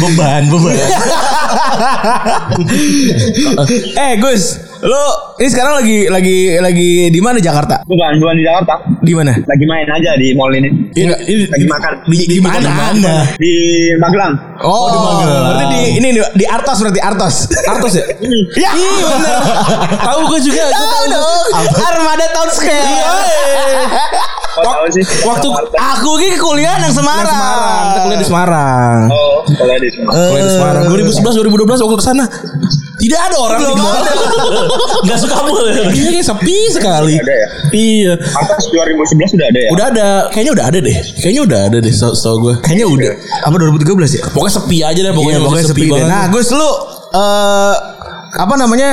Beban, 0.00 0.42
beban. 0.50 0.76
Eh 4.00 4.12
Gus, 4.18 4.58
lu 4.80 5.04
ini 5.40 5.48
sekarang 5.48 5.74
lagi 5.80 5.98
lagi 6.08 6.36
lagi 6.60 6.90
di 7.12 7.20
mana 7.20 7.38
Jakarta? 7.40 7.82
Bukan, 7.84 8.20
bukan 8.20 8.34
di 8.36 8.44
Jakarta. 8.44 8.74
Di 9.00 9.12
mana? 9.16 9.32
Lagi 9.36 9.64
main 9.68 9.88
aja 9.88 10.16
di 10.16 10.34
mall 10.36 10.52
ini. 10.56 10.68
Ini, 10.92 11.12
ini 11.28 11.44
Lagi 11.48 11.66
makan. 11.68 11.92
Di, 12.08 12.18
di 12.26 12.38
mana? 12.40 13.24
Di 13.36 13.54
Magelang. 14.00 14.34
Oh, 14.64 14.88
di 14.90 14.98
Magelang. 15.00 15.42
Berarti 15.46 15.66
di 15.68 15.80
ini 16.00 16.08
di, 16.16 16.20
di 16.36 16.44
Artos 16.48 16.78
berarti 16.80 17.00
Artos. 17.00 17.34
Artos 17.68 17.92
ya? 17.96 18.04
ya. 18.56 18.70
Iya 18.80 19.04
bener. 19.04 19.36
Tahu 20.08 20.20
gue 20.32 20.40
juga. 20.44 20.62
Tahu 20.72 21.04
dong. 21.12 21.48
Armada 21.76 22.26
Town 22.32 22.48
Square. 22.52 22.84
Oh, 22.84 23.24
tahu 24.62 24.84
sih. 24.90 25.04
Waktu 25.22 25.48
Aku 25.76 26.10
ini 26.18 26.36
kuliah 26.36 26.76
nang 26.76 26.90
Semarang. 26.90 27.26
Semarang, 27.26 27.82
kita 27.86 28.00
kuliah 28.00 28.18
di 28.18 28.26
Semarang. 28.26 29.00
Oh, 29.08 29.36
kalau 29.48 29.74
di 29.76 29.90
Semarang. 29.90 30.14
Kuliah 30.30 30.44
di 30.44 30.52
Semarang 30.52 30.82
2011 30.86 31.34
2012 31.40 31.82
waktu 31.82 31.96
ke 31.96 32.04
sana. 32.04 32.24
Tidak 32.96 33.16
ada 33.16 33.36
orang 33.36 33.58
di 33.58 33.74
mall. 33.74 33.96
Gak 35.08 35.18
suka 35.18 35.40
mulu. 35.40 35.64
Iya 35.88 36.10
kayak 36.12 36.26
sepi 36.26 36.56
sekali. 36.68 37.16
Ada 37.16 37.32
ya? 37.32 37.46
Iya. 37.72 38.12
Atas 38.14 38.68
2011 38.68 39.32
sudah 39.32 39.46
ada 39.48 39.58
ya? 39.58 39.68
Udah 39.72 39.86
ada, 39.88 40.08
kayaknya 40.28 40.52
udah 40.52 40.64
ada 40.68 40.78
deh. 40.78 40.96
Kayaknya 41.16 41.42
udah 41.42 41.60
ada 41.64 41.76
deh, 41.80 41.94
so, 41.94 42.12
so 42.12 42.36
gue. 42.36 42.54
Kayaknya 42.60 42.86
udah. 42.86 43.12
Apa 43.42 43.56
2013 43.56 43.88
ya? 44.12 44.22
Pokoknya 44.28 44.52
sepi 44.52 44.78
aja 44.84 45.00
deh, 45.00 45.12
pokoknya, 45.12 45.38
Iya, 45.40 45.46
pokoknya 45.48 45.66
sepi, 45.66 45.80
deh. 45.80 45.90
banget. 45.90 46.08
Nah, 46.08 46.24
Gus 46.28 46.48
lu 46.52 46.70
eh 47.10 47.74
apa 48.30 48.54
namanya? 48.54 48.90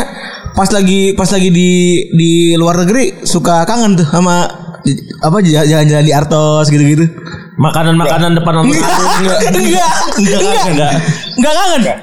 Pas 0.56 0.72
lagi 0.72 1.14
pas 1.14 1.30
lagi 1.30 1.54
di 1.54 1.72
di 2.10 2.32
luar 2.58 2.82
negeri 2.82 3.22
suka 3.22 3.62
kangen 3.62 3.94
tuh 3.94 4.08
sama 4.08 4.48
di- 4.48 4.67
apa 5.24 5.38
jalan-jalan 5.44 6.06
di 6.06 6.14
Artos 6.14 6.68
gitu-gitu. 6.70 7.06
Makanan-makanan 7.58 8.38
depan 8.38 8.54
nonton. 8.62 8.78
Enggak. 8.78 9.40
Enggak. 9.56 9.92
Enggak. 10.20 10.64
Enggak. 10.70 10.92
Enggak 11.38 11.54
kangen. 11.54 11.82
Enggak. 11.82 12.00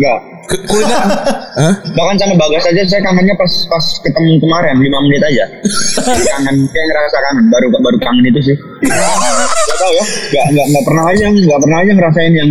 Ke- 0.00 0.35
kuliner. 0.46 1.02
Hah? 1.60 1.74
Bahkan 1.82 2.16
sama 2.16 2.34
Bagas 2.36 2.64
aja 2.66 2.82
saya 2.84 3.00
kangennya 3.00 3.34
pas 3.34 3.48
pas 3.66 3.84
ketemu 4.04 4.36
kemarin 4.38 4.76
5 4.76 5.04
menit 5.08 5.22
aja. 5.24 5.44
kangen 6.36 6.56
kayak 6.68 6.86
ngerasa 6.86 7.16
kangen 7.22 7.44
baru 7.48 7.66
baru 7.80 7.98
kangen 7.98 8.24
itu 8.28 8.40
sih. 8.52 8.56
Gak 8.84 9.76
tau 9.76 9.92
ya. 9.92 10.04
Gak 10.30 10.44
gak 10.52 10.66
gak 10.68 10.84
pernah 10.84 11.04
aja 11.08 11.24
gak 11.26 11.60
pernah 11.60 11.78
aja 11.80 11.92
ngerasain 11.96 12.32
yang 12.32 12.50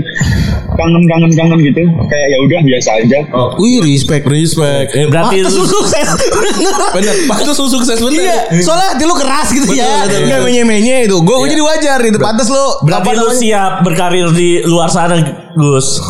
kangen 0.76 1.04
kangen 1.06 1.32
kangen 1.38 1.60
gitu. 1.64 1.84
Kayak 2.10 2.28
ya 2.28 2.38
udah 2.42 2.60
biasa 2.66 2.90
aja. 3.00 3.20
Wih, 3.56 3.78
respect. 3.86 4.24
Respect. 4.26 4.88
Eh, 4.92 5.06
Berarti 5.08 5.46
lu 5.46 5.64
sukses. 5.64 6.08
bener. 6.98 7.16
Pantes 7.30 7.56
lu 7.56 7.68
sukses 7.70 7.98
bener. 8.02 8.20
Iya, 8.20 8.38
soalnya 8.66 8.98
hati 8.98 9.04
lu 9.06 9.16
keras 9.16 9.54
gitu 9.54 9.70
Betul, 9.70 9.80
ya. 9.80 10.04
betul, 10.04 10.20
Enggak 10.26 10.40
betul. 10.42 10.50
menye-menye 10.50 10.98
itu. 11.06 11.16
Gue 11.22 11.46
jadi 11.46 11.62
wajar 11.64 12.00
itu. 12.02 12.18
Pantes 12.18 12.50
lu 12.50 12.66
berarti 12.84 13.10
lu 13.14 13.30
siap 13.32 13.86
berkarir 13.86 14.28
di 14.34 14.66
luar 14.66 14.90
sana, 14.90 15.16
Gus. 15.54 16.02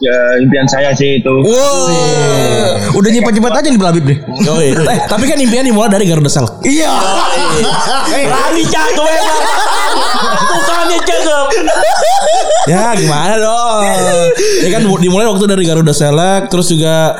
Ya 0.00 0.16
impian 0.40 0.64
saya 0.64 0.96
sih 0.96 1.20
itu. 1.20 1.34
Wow. 1.44 2.96
Udah 2.96 3.10
nyimpan-nyimpan 3.12 3.52
aja 3.52 3.68
nih 3.68 3.80
Belabib 3.80 4.04
deh. 4.08 4.18
Eh, 4.64 4.98
tapi 5.04 5.28
kan 5.28 5.36
impian 5.36 5.60
dimulai 5.60 5.92
dari 5.92 6.08
Garuda 6.08 6.32
Selk. 6.32 6.64
Iya. 6.64 6.88
Lari 8.08 8.64
cakep 8.64 9.04
emang. 9.04 9.42
Bukannya 10.56 10.98
cakep. 11.04 11.46
Ya 12.64 12.96
gimana 12.96 13.34
dong? 13.36 13.80
ya 14.60 14.68
kan 14.76 14.82
dimulai 14.84 15.26
waktu 15.26 15.44
dari 15.48 15.64
Garuda 15.64 15.92
Select 15.96 16.52
terus 16.52 16.68
juga 16.68 17.16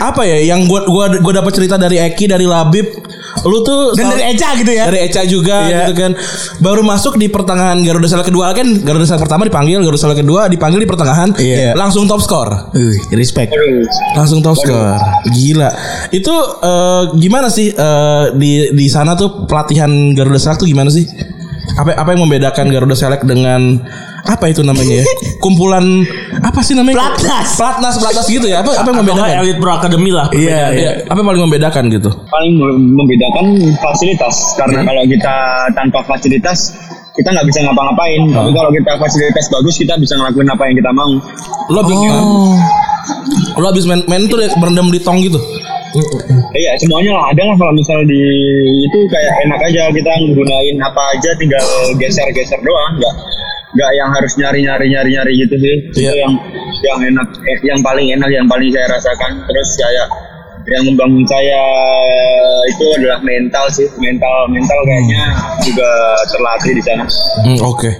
apa 0.00 0.24
ya 0.24 0.40
yang 0.54 0.64
gua 0.64 0.88
gua 0.88 1.06
gua 1.20 1.32
dapat 1.36 1.52
cerita 1.52 1.76
dari 1.76 2.00
Eki 2.00 2.24
dari 2.28 2.48
Labib 2.48 3.07
lu 3.40 3.62
tuh 3.62 3.94
Dan 3.94 4.10
dari 4.10 4.34
Eca 4.34 4.48
gitu 4.54 4.68
ya. 4.68 4.84
dari 4.86 4.98
Eca 5.04 5.22
juga 5.22 5.56
Iya. 5.64 5.78
gitu 5.84 5.92
kan. 5.94 6.12
Baru 6.58 6.82
masuk 6.82 7.14
di 7.14 7.26
pertengahan 7.26 7.78
Garuda 7.78 8.06
Select 8.06 8.28
kedua. 8.28 8.50
Kan 8.50 8.82
Garuda 8.82 9.04
Select 9.04 9.22
pertama 9.22 9.44
dipanggil 9.44 9.78
Garuda 9.78 10.00
Select 10.00 10.20
kedua 10.20 10.46
dipanggil 10.46 10.78
di 10.78 10.88
pertengahan. 10.88 11.30
Iya. 11.34 11.72
langsung 11.74 12.04
top 12.04 12.18
score. 12.18 12.72
Wih, 12.72 12.98
respect. 13.12 13.54
Langsung 14.12 14.40
top 14.40 14.56
score. 14.56 14.98
Gila. 15.28 15.70
Itu 16.10 16.34
eh, 16.60 17.02
gimana 17.16 17.48
sih 17.48 17.70
eh, 17.70 18.24
di 18.34 18.72
di 18.72 18.86
sana 18.86 19.14
tuh 19.14 19.44
pelatihan 19.44 19.88
Garuda 20.12 20.36
Select 20.36 20.60
tuh 20.60 20.68
gimana 20.68 20.88
sih 20.88 21.06
apa 21.76 21.92
apa 21.92 22.08
yang 22.14 22.24
membedakan 22.24 22.66
Garuda 22.70 22.96
Select 22.96 23.28
dengan 23.28 23.82
apa 24.24 24.48
itu 24.48 24.64
namanya 24.64 25.00
ya? 25.00 25.04
Kumpulan 25.44 25.84
apa 26.38 26.60
sih 26.60 26.72
namanya? 26.72 26.96
Platnas. 27.12 27.48
Platnas, 27.54 27.94
Platnas 28.00 28.26
gitu 28.26 28.46
ya. 28.46 28.62
Apa 28.62 28.72
apa 28.72 28.88
yang 28.88 28.96
Atau 28.96 29.02
membedakan? 29.04 29.28
Elite 29.44 29.60
Pro 29.60 29.72
Academy 29.74 30.10
lah. 30.10 30.26
Iya, 30.30 30.62
Iya, 30.72 30.90
apa 31.06 31.18
yang 31.18 31.28
paling 31.28 31.42
membedakan 31.44 31.84
gitu? 31.90 32.10
paling 32.28 32.52
membedakan 32.94 33.46
fasilitas 33.80 34.34
karena 34.54 34.80
kalau 34.84 35.02
kita 35.04 35.34
tanpa 35.72 36.00
fasilitas 36.04 36.58
kita 37.14 37.34
nggak 37.34 37.46
bisa 37.50 37.58
ngapa-ngapain 37.66 38.22
tapi 38.30 38.50
kalau 38.54 38.70
kita 38.70 38.92
fasilitas 38.94 39.44
bagus 39.50 39.74
kita 39.74 39.94
bisa 39.98 40.14
ngelakuin 40.14 40.48
apa 40.48 40.62
yang 40.70 40.76
kita 40.78 40.90
mau 40.94 41.10
Lo 41.68 41.80
bikin 41.82 42.12
Lo 43.58 43.66
habis 43.66 43.84
main, 43.84 44.04
main 44.06 44.28
tuh 44.28 44.38
ya, 44.38 44.52
berendam 44.54 44.92
di 44.92 45.00
tong 45.00 45.18
gitu. 45.18 45.40
Iya 46.54 46.72
semuanya 46.80 47.16
lah. 47.16 47.24
Ada 47.32 47.42
lah 47.48 47.56
kalau 47.56 47.72
misal 47.74 47.98
di 48.04 48.20
itu 48.84 48.98
kayak 49.08 49.34
enak 49.48 49.60
aja 49.68 49.82
kita 49.88 50.10
nggunain 50.26 50.76
apa 50.84 51.02
aja 51.16 51.30
tinggal 51.38 51.64
geser-geser 51.96 52.60
doang. 52.60 52.92
Nggak 53.00 53.14
nggak 53.68 53.90
yang 54.00 54.10
harus 54.12 54.32
nyari-nyari 54.40 54.86
nyari-nyari 54.92 55.32
gitu 55.44 55.56
sih. 55.60 55.76
Itu 55.92 55.98
Iya. 56.08 56.12
yang 56.24 56.32
yang 56.84 56.98
enak 57.14 57.28
eh, 57.44 57.58
yang 57.66 57.80
paling 57.84 58.06
enak 58.12 58.30
yang 58.32 58.46
paling 58.48 58.68
saya 58.72 58.86
rasakan. 58.90 59.32
Terus 59.44 59.68
kayak 59.76 60.06
yang 60.68 60.84
membangun 60.84 61.24
saya 61.24 61.60
itu 62.68 62.84
adalah 63.00 63.18
mental 63.24 63.64
sih. 63.72 63.88
Mental 63.96 64.48
mental 64.52 64.78
kayaknya 64.84 65.22
juga 65.64 65.88
terlatih 66.28 66.72
di 66.76 66.82
sana. 66.84 67.04
Hmm, 67.44 67.58
oke. 67.64 67.90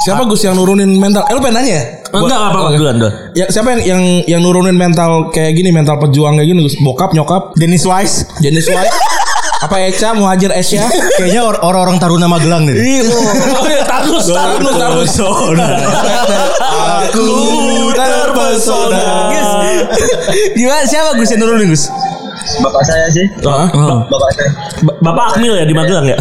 Siapa 0.00 0.24
Gus 0.24 0.42
yang 0.42 0.56
nurunin 0.56 0.96
mental? 0.96 1.22
Eh 1.28 1.34
lu 1.36 1.44
pengen 1.44 1.60
nanya 1.60 1.99
Enggak 2.10 2.40
apa 2.50 2.58
apa 2.58 2.68
duluan 2.74 2.94
duluan. 2.98 3.14
Ya, 3.38 3.46
siapa 3.46 3.70
yang 3.78 3.82
yang 3.86 4.02
yang 4.26 4.40
nurunin 4.42 4.74
mental 4.74 5.30
kayak 5.30 5.54
gini, 5.54 5.70
mental 5.70 5.96
pejuang 5.98 6.38
kayak 6.38 6.48
gini 6.50 6.60
Gus? 6.66 6.74
Bokap, 6.82 7.14
nyokap, 7.14 7.54
Dennis 7.54 7.86
Wise. 7.86 8.26
jenis 8.42 8.66
white? 8.66 8.90
apa 9.64 9.76
Eca, 9.86 10.16
Muhajir 10.16 10.50
Esya? 10.50 10.88
Kayaknya 11.20 11.42
or- 11.44 11.60
orang-orang 11.60 12.00
Taruna 12.00 12.26
Magelang. 12.26 12.64
Oh, 12.64 12.72
iya, 12.72 13.84
Tatus, 13.84 14.32
tatus, 14.32 14.74
tatus. 14.74 15.12
Aku 17.06 17.26
terpesona. 17.92 19.30
Gimana 20.58 20.82
siapa 20.88 21.14
Gus 21.14 21.30
yang 21.30 21.40
nurunin 21.44 21.70
Gus? 21.70 21.86
bapak 22.40 22.82
saya 22.82 23.06
sih 23.12 23.26
bapak 24.10 24.30
saya 24.32 24.50
Ba- 24.80 24.96
Bapak 25.12 25.24
Akmil 25.36 25.54
ya 25.54 25.64
di 25.68 25.76
Magelang 25.76 26.08
ya? 26.08 26.16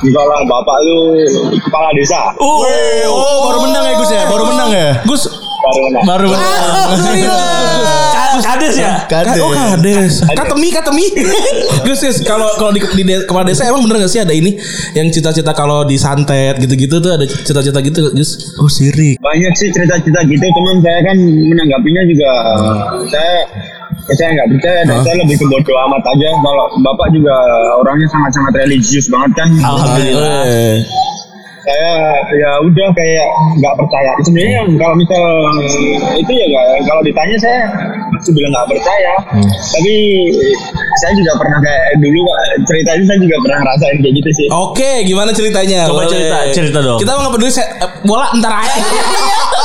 Enggak 0.00 0.24
lah 0.24 0.38
bapak 0.42 0.76
itu 0.80 0.96
kepala 1.60 1.88
desa 1.92 2.20
Oh, 2.36 2.64
Oh, 3.06 3.38
baru 3.46 3.58
menang 3.62 3.84
ya 3.84 3.94
Gus 3.94 4.10
ya? 4.10 4.22
Baru 4.26 4.44
menang 4.46 4.70
ya? 4.70 4.88
Gus, 5.02 5.22
baru 5.60 5.78
menang. 5.84 6.04
Baru 6.04 6.26
menang. 6.26 6.52
Ka- 8.10 8.22
Kades 8.44 8.74
ya? 8.74 9.06
Kade. 9.06 9.38
oh 9.38 9.50
kades, 9.50 10.26
katemi, 10.26 10.68
katemi. 10.68 11.06
Gus, 11.86 12.02
Gus, 12.02 12.18
kalau 12.20 12.50
kalau 12.56 12.70
di, 12.70 12.82
di 12.82 13.02
de- 13.04 13.24
kepala 13.24 13.46
desa 13.46 13.62
emang 13.64 13.86
bener 13.86 14.02
gak 14.02 14.10
sih 14.10 14.18
ada 14.18 14.32
ini 14.32 14.58
yang 14.92 15.06
cita-cita 15.08 15.52
kalau 15.52 15.86
disantet 15.86 16.58
gitu-gitu 16.58 16.98
tuh 16.98 17.14
ada 17.14 17.24
cita-cita 17.24 17.78
gitu 17.80 18.10
Gus? 18.10 18.58
Oh, 18.58 18.66
sirik. 18.66 19.16
banyak 19.20 19.52
sih 19.54 19.70
cerita-cerita 19.70 20.20
gitu 20.24 20.44
cuman 20.52 20.76
saya 20.80 20.98
kan 21.04 21.16
menanggapinya 21.20 22.02
juga 22.04 22.30
saya 23.08 23.34
saya 24.12 24.28
nggak 24.36 24.48
percaya 24.52 24.80
dan 24.84 24.96
saya 25.00 25.14
lebih 25.24 25.36
ke 25.40 25.46
bodo 25.48 25.72
amat 25.88 26.02
aja. 26.04 26.28
Kalau 26.36 26.66
bapak 26.84 27.08
juga 27.16 27.34
orangnya 27.80 28.08
sangat-sangat 28.12 28.52
religius 28.60 29.06
banget 29.08 29.30
kan. 29.32 29.48
Alhamdulillah. 29.64 30.84
Eh, 31.64 31.72
saya 31.72 31.88
ya 32.36 32.50
udah 32.60 32.88
kayak 32.92 33.26
nggak 33.56 33.74
percaya 33.74 34.10
sebenarnya 34.20 34.52
yang 34.60 34.68
kalau 34.76 34.94
misal 34.94 35.24
itu 36.14 36.28
ya 36.30 36.44
nggak 36.44 36.66
kalau 36.84 37.00
ditanya 37.00 37.36
saya 37.38 37.58
masih 38.10 38.32
bilang 38.32 38.52
nggak 38.52 38.68
percaya 38.68 39.12
tapi 39.72 39.94
saya 40.94 41.12
juga 41.14 41.32
pernah 41.34 41.58
kayak 41.58 41.84
dulu 41.98 42.20
Pak, 42.22 42.38
cerita 42.64 42.90
itu 42.94 43.04
saya 43.04 43.18
juga 43.18 43.36
pernah 43.40 43.58
ngerasain 43.60 43.96
kayak 43.98 44.14
gitu 44.14 44.30
sih 44.34 44.46
Oke, 44.50 44.90
gimana 45.02 45.30
ceritanya? 45.30 45.80
Coba 45.84 46.04
Boleh. 46.04 46.10
cerita, 46.12 46.36
cerita 46.52 46.78
dong. 46.78 46.98
Kita 47.00 47.10
mau 47.10 47.20
nggak 47.24 47.34
peduli 47.34 47.50
set, 47.50 47.66
eh, 47.66 47.90
bola 48.02 48.26
ntar 48.34 48.52
aja. 48.54 48.80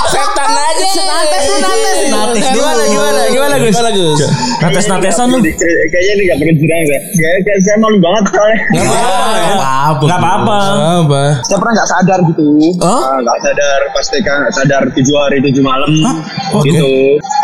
Setan 0.09 0.49
aja. 0.49 0.87
Nates 0.89 1.43
lu 1.45 1.57
nates. 1.59 1.97
Nates 2.09 2.45
dulu. 2.49 2.57
Gimana, 2.57 2.83
gimana, 2.87 3.21
gimana, 3.29 3.55
Gus? 3.59 3.73
Gimana 3.75 3.91
Gus? 3.91 4.19
Nates-natesan 4.59 5.25
lu. 5.29 5.37
Jadi, 5.37 5.51
cerita- 5.53 5.87
kayaknya 5.89 6.11
ini 6.11 6.23
nggak 6.25 6.37
perlu 6.39 6.53
cerita 6.55 6.75
kayak 6.79 7.01
kayak 7.13 7.37
kayak 7.45 7.59
saya 7.61 7.77
malu 7.77 7.97
banget 7.99 8.23
soalnya 8.25 8.57
Apa? 9.89 10.01
Enggak 10.01 10.19
apa-apa. 10.19 10.57
Apa? 11.05 11.21
saya 11.45 11.57
pernah 11.57 11.73
nggak 11.77 11.88
sadar 11.89 12.19
gitu. 12.29 12.47
Ah, 12.85 13.17
nggak 13.17 13.37
sadar 13.41 13.79
pas 13.89 14.05
TK 14.05 14.27
nggak 14.27 14.53
sadar. 14.53 14.81
Tujuh 14.93 15.15
hari 15.17 15.37
tujuh 15.49 15.63
malam 15.65 15.89
Oke. 16.53 16.69
gitu. 16.69 16.87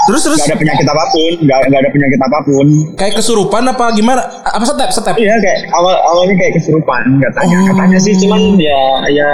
Terus 0.06 0.22
terus? 0.22 0.38
Nggak 0.38 0.54
ada 0.54 0.58
penyakit 0.62 0.86
apa 0.86 1.04
pun 1.10 1.32
nggak 1.42 1.60
nggak 1.66 1.82
ada 1.82 1.90
penyakit 1.90 2.20
apa 2.22 2.38
pun. 2.46 2.68
Kayak 2.94 3.14
kesurupan 3.18 3.64
apa 3.66 3.86
gimana? 3.98 4.22
Apa 4.46 4.64
step 4.64 4.90
step? 4.94 5.16
iya 5.18 5.36
kayak 5.42 5.60
awal 5.74 5.96
awalnya 6.14 6.36
kayak 6.38 6.54
kesurupan 6.62 7.04
katanya 7.18 7.58
katanya 7.74 7.98
sih. 7.98 8.14
Cuman 8.22 8.62
ya 8.62 8.82
ya 9.10 9.30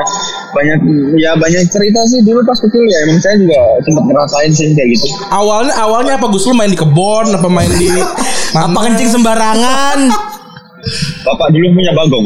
banyak 0.56 0.80
ya 1.20 1.32
banyak 1.36 1.62
cerita 1.68 2.02
sih. 2.08 2.24
Dulu 2.24 2.40
pas 2.48 2.58
kecil 2.58 2.84
ya 2.88 2.98
emang 3.10 3.20
saya 3.20 3.36
juga 3.36 3.60
sempat 3.84 4.04
ngerasain 4.08 4.52
sih 4.56 4.68
kayak 4.72 4.90
gitu. 4.96 5.08
Awalnya 5.30 5.74
awalnya 5.76 6.14
apa 6.16 6.32
Gus? 6.32 6.48
Lu 6.48 6.56
main 6.56 6.72
di 6.72 6.80
kebon 6.80 7.36
apa 7.36 7.48
main 7.52 7.72
di 7.76 7.92
apa 8.66 8.80
kencing 8.88 9.10
sembarangan? 9.12 10.32
bapak 11.22 11.48
dulu 11.54 11.68
punya 11.78 11.92
bagong 11.94 12.26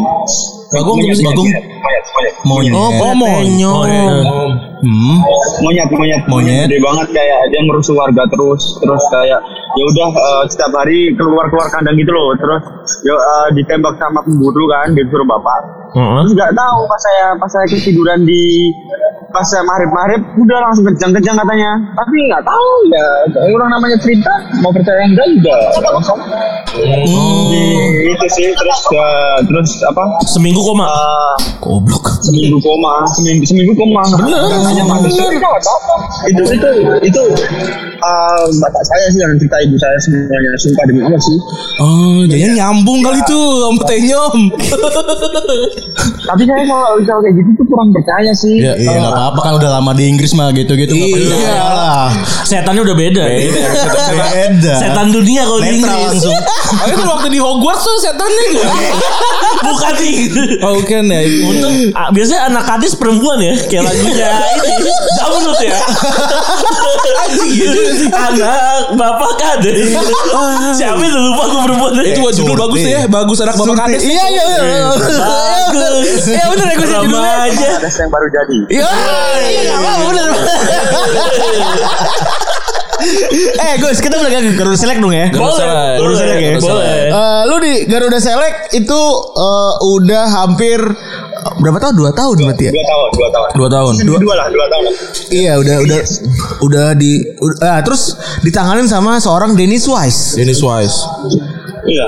Bagong 0.75 0.99
bagong. 1.23 1.47
monyet, 1.49 1.65
monyet, 1.83 2.35
Monyet. 2.45 2.73
Oh, 2.75 2.89
Oh, 2.99 3.13
monyet. 3.15 3.35
penyok. 3.39 3.75
Oh, 3.75 3.85
iya. 3.87 4.74
Hmm. 4.77 5.17
monyet 5.61 5.87
monyet 5.89 6.23
Monyet. 6.25 6.67
gede 6.67 6.77
banget 6.79 7.07
kayak 7.11 7.39
dia 7.47 7.61
ngerusuh 7.61 7.95
warga 7.95 8.23
terus 8.27 8.63
terus 8.77 9.03
kayak 9.09 9.39
ya 9.71 9.83
udah 9.85 10.09
eh, 10.11 10.43
setiap 10.47 10.71
hari 10.73 10.97
keluar 11.13 11.47
keluar 11.47 11.67
kandang 11.69 11.95
gitu 11.95 12.09
loh 12.09 12.35
terus 12.35 12.63
ya 13.01 13.13
eh, 13.13 13.47
ditembak 13.53 13.95
sama 13.95 14.19
pemburu 14.21 14.65
kan 14.67 14.91
disuruh 14.91 15.23
bapak 15.25 15.59
Heeh. 15.93 16.19
terus 16.21 16.33
nggak 16.33 16.53
tahu 16.53 16.79
pas 16.85 16.99
saya 16.99 17.25
pas 17.35 17.47
saya 17.47 17.65
ketiduran 17.67 18.19
di 18.21 18.71
pas 19.29 19.43
saya 19.43 19.63
marip 19.63 19.89
marip 19.89 20.21
udah 20.35 20.57
langsung 20.61 20.83
kejang 20.85 21.11
kejang 21.13 21.35
katanya 21.35 21.71
tapi 21.93 22.15
nggak 22.25 22.43
tahu 22.43 22.67
ya 22.89 23.07
orang 23.49 23.69
namanya 23.69 23.97
cerita 23.97 24.31
mau 24.59 24.71
percaya 24.71 25.01
enggak 25.01 25.27
juga 25.29 25.55
langsung 25.89 26.19
Di- 26.75 27.83
itu 28.07 28.25
sih 28.29 28.47
terus 28.51 28.79
eh, 28.91 29.37
terus 29.45 29.69
apa 29.85 30.03
Seminggu 30.25 30.59
koma. 30.61 30.85
eh, 30.85 31.35
Goblok. 31.57 32.05
seminggu 32.21 32.57
koma 32.59 33.05
seminggu 33.09 33.43
seminggu 33.43 33.73
koma 33.73 34.01
rasanya 34.65 34.83
mati 34.83 35.09
itu 36.25 36.41
itu 36.49 36.69
itu 37.03 37.23
uh, 37.95 38.45
bapak 38.57 38.83
saya 38.83 39.05
sih 39.07 39.19
yang 39.19 39.37
cerita 39.37 39.57
ibu 39.61 39.77
saya 39.77 39.97
semuanya 40.01 40.49
sumpah 40.57 40.83
demi 40.85 41.01
Allah 41.01 41.21
sih 41.21 41.37
Oh, 41.75 42.23
jadi 42.23 42.55
nyambung 42.55 43.03
kali 43.03 43.19
tuh 43.21 43.43
sama 43.61 43.83
Tenyom. 43.83 44.35
tapi 46.25 46.41
saya 46.43 46.63
kalau 46.63 46.95
kalau 47.03 47.19
kayak 47.19 47.35
gitu 47.35 47.49
tuh 47.53 47.65
kurang 47.67 47.89
percaya 47.91 48.31
sih 48.33 48.55
Iya, 48.57 48.73
Iya 48.77 48.95
nggak 48.95 49.11
apa-apa 49.13 49.39
kan 49.41 49.53
udah 49.59 49.69
lama 49.75 49.91
di 49.91 50.07
Inggris 50.07 50.31
mah 50.31 50.49
gitu-gitu 50.49 50.89
nggak 50.89 51.09
Iya. 51.19 51.51
lah. 51.51 52.07
Setannya 52.41 52.81
udah 52.81 52.95
beda. 53.03 53.23
Beda. 53.27 54.73
Setan 54.73 55.07
dunia 55.11 55.43
kalau 55.43 55.59
di 55.59 55.69
Inggris. 55.75 55.91
langsung. 56.09 56.33
Oh, 56.65 56.87
itu 56.87 56.97
waktu 56.99 57.27
di 57.29 57.37
Hogwarts 57.37 57.83
tuh 57.83 57.95
setannya 58.01 58.43
gitu. 58.49 58.63
Bukan 59.63 59.93
sih. 59.95 60.13
Oh, 60.59 60.73
bukan 60.75 61.03
ya. 61.05 61.19
Untung 61.45 61.75
ah, 61.93 62.09
biasanya 62.09 62.49
anak 62.49 62.63
kadis 62.65 62.93
perempuan 62.95 63.37
ya 63.37 63.53
kayak 63.61 63.85
lagunya 63.85 64.27
ini 64.63 64.93
Zamrud 65.17 65.59
ya. 65.61 65.79
anak 68.15 68.95
bapak 68.95 69.31
kades. 69.39 69.91
Siapa 70.75 71.01
itu 71.01 71.19
lupa 71.19 71.43
gue 71.49 71.61
perempuan. 71.67 71.91
Itu 72.03 72.19
buat 72.23 72.35
judul 72.35 72.57
bagus 72.57 72.81
ya, 72.83 73.01
bagus 73.07 73.37
anak 73.43 73.55
bapak 73.59 73.75
kades. 73.85 74.01
Iya 74.03 74.25
iya 74.31 74.43
iya. 74.43 74.61
Bagus. 74.95 76.23
Iya 76.25 76.43
bener 76.51 76.65
ya 76.65 76.75
Gus 76.75 76.89
ya 76.89 76.99
judulnya. 77.03 77.33
Ada 77.75 77.89
yang 77.89 78.09
baru 78.09 78.27
jadi 78.31 78.57
Iya, 78.71 78.89
iya 79.45 79.61
nggak 79.67 79.79
apa-apa 79.79 80.03
bener. 80.09 80.27
Eh 83.35 83.73
Gus, 83.77 83.99
kita 84.01 84.17
balik 84.17 84.33
lagi 84.33 84.49
Garuda 84.57 84.77
Select 84.79 84.99
dong 85.03 85.13
ya. 85.13 85.27
Garuda 85.29 85.53
Select. 85.53 85.75
Boleh, 85.75 85.99
Garuda 85.99 86.15
Select 86.17 86.41
ya? 86.41 86.57
boleh. 86.57 86.97
Eh, 87.11 87.41
lu 87.45 87.55
di 87.61 87.73
Garuda 87.85 88.19
Select 88.19 88.57
itu 88.73 89.01
eh, 89.35 89.73
udah 89.93 90.23
hampir 90.41 90.79
berapa 91.55 91.77
tahun? 91.79 91.93
Dua 91.95 92.11
tahun 92.11 92.35
berarti 92.41 92.63
ya? 92.65 92.71
dua 92.71 92.83
tahun 92.83 93.09
dua 93.11 93.29
tahun 93.29 93.47
Dua 93.55 93.69
tahun. 93.69 93.93
dua, 94.01 94.17
dua 94.17 94.33
lah 94.35 94.47
dua 94.49 94.65
tahun 94.65 94.83
lah. 94.83 94.95
Iya 95.27 95.53
udah 95.55 95.75
udah 95.79 95.99
udah 96.59 96.85
di 96.93 97.11
udah, 97.37 97.57
ah, 97.63 97.79
terus 97.79 98.01
ditanganin 98.41 98.85
sama 98.85 99.17
seorang 99.17 99.53
Dennis 99.53 99.85
Wise. 99.85 100.33
Dennis 100.35 100.59
Wise. 100.59 100.97
iya 101.85 102.01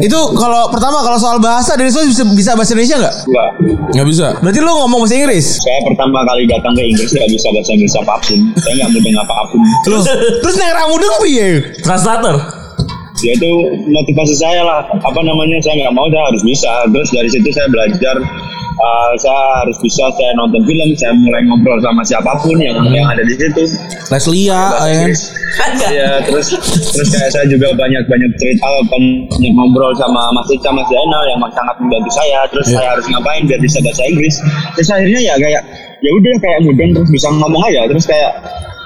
Itu 0.00 0.16
kalau 0.32 0.72
pertama 0.72 1.00
kalau 1.00 1.16
soal 1.16 1.36
bahasa 1.36 1.76
Dennis 1.76 1.92
Wise 1.92 2.08
bisa, 2.10 2.24
bisa 2.26 2.50
bahasa 2.52 2.72
Indonesia 2.72 2.96
nggak? 2.98 3.16
enggak 3.22 3.50
Nggak 3.92 4.06
bisa. 4.08 4.26
Berarti 4.40 4.58
lu 4.58 4.72
ngomong 4.74 5.00
bahasa 5.04 5.14
Inggris? 5.14 5.46
saya 5.60 5.80
pertama 5.84 6.18
kali 6.24 6.42
datang 6.44 6.72
ke 6.72 6.82
Inggris 6.82 7.10
nggak 7.10 7.30
bisa 7.30 7.46
bahasa 7.50 7.70
Inggris 7.70 7.94
apa 7.94 8.14
pun 8.18 8.38
saya 8.56 8.72
nggak 8.74 8.90
mudeng 8.90 9.16
apa 9.18 9.34
pun 9.46 9.60
Loh, 9.86 10.00
terus 10.40 10.54
neng 10.56 10.72
ramudeng 10.72 11.12
piye? 11.20 11.48
Translator. 11.80 12.36
ya 13.22 13.32
itu 13.32 13.50
motivasi 13.88 14.34
saya 14.36 14.60
lah 14.60 14.84
apa 14.84 15.20
namanya 15.22 15.56
saya 15.60 15.80
nggak 15.80 15.94
mau 15.96 16.04
saya 16.08 16.28
harus 16.28 16.42
bisa 16.44 16.68
terus 16.92 17.08
dari 17.08 17.28
situ 17.28 17.48
saya 17.48 17.70
belajar 17.70 18.20
uh, 18.76 19.12
saya 19.16 19.42
harus 19.62 19.76
bisa 19.78 20.04
saya 20.12 20.30
nonton 20.34 20.62
film 20.62 20.88
saya 20.94 21.12
mulai 21.14 21.42
ngobrol 21.44 21.78
sama 21.80 22.02
siapa 22.02 22.32
pun 22.40 22.56
yang 22.58 22.76
yang 22.90 23.06
ada 23.06 23.22
di 23.22 23.34
situ. 23.34 23.62
Leslia 24.10 24.60
bahasa 24.74 24.88
ya. 24.90 25.06
Iya, 25.86 26.10
terus 26.26 26.50
terus 26.90 27.08
kayak 27.14 27.30
saya 27.30 27.46
juga 27.46 27.70
banyak 27.78 28.02
banyak 28.10 28.30
cerita 28.36 28.66
banyak 28.90 29.04
ngobrol 29.54 29.94
sama 29.94 30.26
Mas 30.34 30.50
Ica 30.50 30.70
Mas 30.74 30.86
Zainal 30.90 31.24
yang 31.30 31.38
sangat 31.54 31.76
membantu 31.78 32.10
saya. 32.10 32.40
Terus 32.50 32.66
Iya. 32.66 32.74
saya 32.74 32.88
harus 32.98 33.06
ngapain 33.06 33.42
biar 33.46 33.60
bisa 33.62 33.78
bahasa 33.78 34.02
Inggris? 34.04 34.34
Terus 34.74 34.88
akhirnya 34.90 35.20
ya 35.22 35.34
kayak 35.38 35.62
ya 36.02 36.10
udah 36.10 36.34
kayak 36.42 36.58
mudeng 36.66 36.90
terus 36.90 37.10
bisa 37.10 37.28
ngomong 37.30 37.62
aja. 37.70 37.86
Terus 37.86 38.04
kayak 38.04 38.32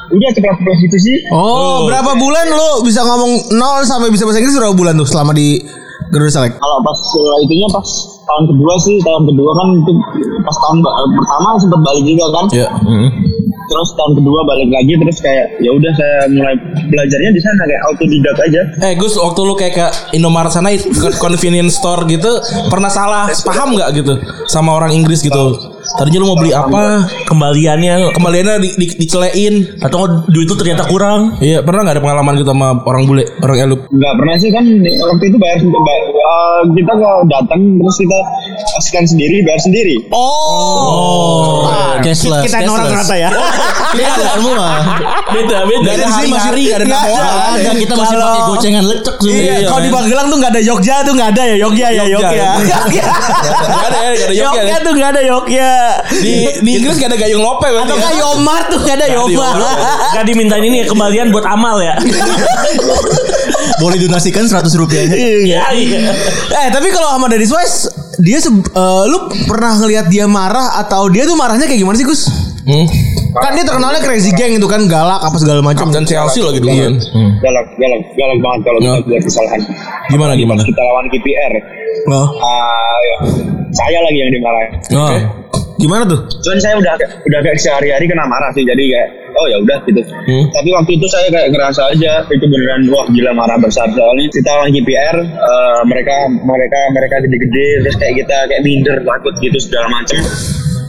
udah 0.09 0.29
cepet 0.33 0.57
prostitusi 0.65 1.13
Oh, 1.29 1.85
berapa 1.85 2.17
bulan 2.17 2.49
lu 2.49 2.81
bisa 2.81 3.05
ngomong 3.05 3.53
nol 3.53 3.85
sampai 3.85 4.09
bisa 4.09 4.25
bahasa 4.25 4.41
Inggris? 4.41 4.57
Berapa 4.57 4.73
bulan 4.73 4.97
tuh 4.97 5.09
selama 5.09 5.33
di 5.33 5.61
Garuda 6.09 6.33
Select? 6.33 6.55
kalau 6.57 6.79
pas 6.81 6.99
uh, 6.99 7.37
itunya 7.43 7.69
pas 7.69 7.89
tahun 8.23 8.45
kedua 8.47 8.75
sih 8.79 8.97
tahun 9.01 9.23
kedua 9.27 9.51
kan 9.53 9.69
itu 9.77 9.93
pas 10.41 10.57
tahun 10.59 10.79
pertama 11.13 11.49
sempat 11.57 11.81
balik 11.83 12.05
juga 12.05 12.27
kan 12.31 12.45
Iya. 12.51 12.69
terus 13.69 13.89
tahun 13.93 14.13
kedua 14.17 14.41
balik 14.45 14.69
lagi 14.71 14.93
terus 14.97 15.19
kayak 15.21 15.47
ya 15.59 15.71
udah 15.71 15.93
saya 15.93 16.17
mulai 16.31 16.57
belajarnya 16.89 17.31
di 17.31 17.41
sana 17.41 17.63
kayak 17.63 17.81
autodidak 17.85 18.37
aja 18.41 18.63
Eh 18.81 18.93
Gus, 18.97 19.15
waktu 19.15 19.41
lu 19.43 19.53
kayak 19.53 19.75
ke 19.75 19.87
Indomaret 20.13 20.49
sana 20.49 20.73
ke 20.73 21.09
convenience 21.17 21.77
store 21.77 22.09
gitu, 22.09 22.41
pernah 22.67 22.89
salah 22.89 23.29
paham 23.45 23.77
nggak 23.77 23.91
gitu 23.95 24.17
sama 24.47 24.73
orang 24.73 24.93
Inggris 24.93 25.21
gitu? 25.21 25.77
Tadinya 25.91 26.19
lu 26.19 26.27
mau 26.27 26.37
beli 26.37 26.51
apa, 26.51 26.85
Kembaliannya 27.25 28.13
kembaliannya 28.13 28.55
di, 28.59 28.69
di, 28.75 28.87
dicelein. 28.99 29.55
atau 29.79 30.05
duit 30.27 30.45
itu 30.45 30.55
ternyata 30.55 30.85
kurang. 30.85 31.39
Iya, 31.39 31.61
pernah 31.61 31.81
nggak 31.83 31.97
ada 31.97 32.03
pengalaman 32.03 32.33
gitu 32.37 32.49
sama 32.49 32.69
orang 32.83 33.03
bule, 33.05 33.25
orang 33.39 33.59
elup? 33.63 33.81
nggak 33.89 34.15
pernah 34.15 34.35
sih 34.37 34.51
kan 34.51 34.65
waktu 34.83 35.25
itu 35.25 35.37
bayar 35.39 35.59
bayar- 35.61 36.09
uh, 36.11 36.61
kita 36.71 36.93
kalau 36.95 37.21
datang 37.27 37.61
terus 37.79 37.97
kita 37.97 38.19
scan 38.81 39.05
sendiri 39.07 39.37
bayar 39.41 39.61
sendiri 39.61 39.95
Oh. 40.11 41.71
cashless. 41.99 42.45
Kita 42.45 42.59
cashless. 42.59 42.75
orang 42.75 42.89
rata 42.95 43.17
ya. 43.17 43.31
Kita 43.89 44.27
semua. 44.35 44.67
Beda 45.31 45.59
beda. 45.65 45.81
Gak 45.83 45.97
ada 45.97 46.07
hari-hari, 46.11 46.63
gak 46.67 46.79
ada 46.79 46.87
Nggak 46.87 47.01
nama 47.01 47.17
orang. 47.17 47.77
Kita 47.79 47.93
masih 47.95 48.17
pakai 48.19 48.43
gocengan 48.47 48.85
lecek. 48.85 49.15
Iya, 49.19 49.33
Iya, 49.33 49.67
kalau 49.67 49.81
di 49.81 49.89
men. 49.89 49.97
Magelang 49.99 50.27
tuh 50.29 50.39
nggak 50.39 50.53
ada 50.53 50.63
Jogja 50.63 50.97
tuh 51.03 51.13
nggak 51.13 51.29
ada 51.33 51.43
ya 51.45 51.57
Jogja 51.59 51.87
ya 51.89 52.05
Jogja, 52.05 52.29
Jogja. 52.31 52.31
ya. 52.31 52.51
Gak 53.67 53.89
ada 53.89 53.99
ya, 53.99 54.11
gak 54.13 54.29
ada 54.29 54.35
Jogja. 54.35 54.77
Tuh 54.79 54.93
nggak 54.95 55.11
ada 55.11 55.23
Jogja. 55.25 55.73
Di, 56.11 56.33
di 56.65 56.71
Inggris 56.75 56.97
gak 56.97 57.09
ada 57.09 57.19
gayung 57.19 57.41
lope 57.41 57.65
berarti 57.65 57.85
Atau 57.85 57.97
ya? 57.97 58.03
kayak 58.05 58.19
Yomar 58.19 58.61
tuh 58.67 58.79
nggak 58.79 58.97
ada 58.97 59.07
Yomar. 59.11 59.55
Gak 60.13 60.25
dimintain 60.25 60.63
ini 60.63 60.77
ya 60.81 60.87
kembalian 60.87 61.29
buat 61.29 61.45
amal 61.45 61.79
ya. 61.79 61.95
Boleh 63.81 63.97
donasikan 63.99 64.45
100 64.45 64.67
rupiahnya. 64.75 65.15
Iya 65.15 65.63
iya. 65.73 65.99
Eh 66.57 66.69
tapi 66.69 66.91
kalau 66.91 67.09
sama 67.11 67.27
Dennis 67.27 67.49
Wise 67.49 67.87
dia 68.19 68.37
se- 68.37 68.51
eh, 68.51 69.03
lu 69.07 69.19
pernah 69.45 69.79
ngelihat 69.79 70.07
dia 70.09 70.27
marah 70.27 70.75
atau 70.77 71.07
dia 71.07 71.23
tuh 71.23 71.35
marahnya 71.35 71.65
kayak 71.65 71.79
gimana 71.79 71.95
sih 71.95 72.03
Gus? 72.03 72.27
Hmm. 72.65 72.85
Kan 73.31 73.55
dia 73.55 73.63
terkenalnya 73.63 74.03
crazy 74.03 74.29
gang 74.31 74.53
itu 74.53 74.67
kan 74.67 74.85
galak 74.85 75.21
apa 75.21 75.37
segala 75.37 75.63
macam. 75.63 75.87
Kapten 75.87 76.05
Chelsea 76.05 76.43
lagi 76.43 76.59
dulu 76.59 76.75
kan. 76.75 76.95
galak 77.39 77.67
galak 77.73 78.03
galak 78.11 78.39
banget 78.39 78.61
kalau 78.61 78.79
kita 78.79 78.91
Ya. 78.91 79.07
buat 79.07 79.23
kesalahan 79.23 79.61
Gimana 80.09 80.33
gimana? 80.35 80.61
kita 80.61 80.81
lawan 80.83 81.07
KPR 81.07 81.53
Oh. 82.09 82.29
Ah, 82.35 82.97
ya. 83.01 83.17
saya 83.71 83.99
lagi 84.01 84.19
yang 84.19 84.31
dimarahin 84.33 84.71
Oh. 84.91 85.11
Gimana 85.79 86.03
tuh? 86.11 86.21
Cuman 86.43 86.59
saya 86.59 86.75
udah 86.75 86.95
udah 86.99 87.41
kayak 87.47 87.59
sehari-hari 87.63 88.11
kena 88.11 88.27
marah 88.27 88.51
sih 88.51 88.67
jadi 88.67 88.83
kayak 88.83 89.09
oh 89.39 89.47
ya 89.47 89.57
udah 89.63 89.79
gitu. 89.87 90.03
Hmm. 90.03 90.45
Tapi 90.51 90.69
waktu 90.75 90.91
itu 90.99 91.07
saya 91.07 91.27
kayak 91.31 91.49
ngerasa 91.55 91.83
aja 91.95 92.13
itu 92.27 92.45
beneran 92.51 92.91
wah 92.91 93.07
gila 93.07 93.31
marah 93.31 93.59
besar 93.63 93.87
soalnya 93.95 94.27
kita 94.35 94.51
lawan 94.51 94.75
KPR 94.75 95.17
eh, 95.23 95.81
mereka 95.87 96.17
mereka 96.43 96.81
mereka 96.91 97.17
gede-gede 97.23 97.69
terus 97.87 97.97
kayak 98.03 98.15
kita 98.27 98.37
kayak 98.51 98.63
minder 98.67 98.99
takut 99.07 99.35
gitu 99.39 99.59
segala 99.63 99.87
macem. 100.03 100.19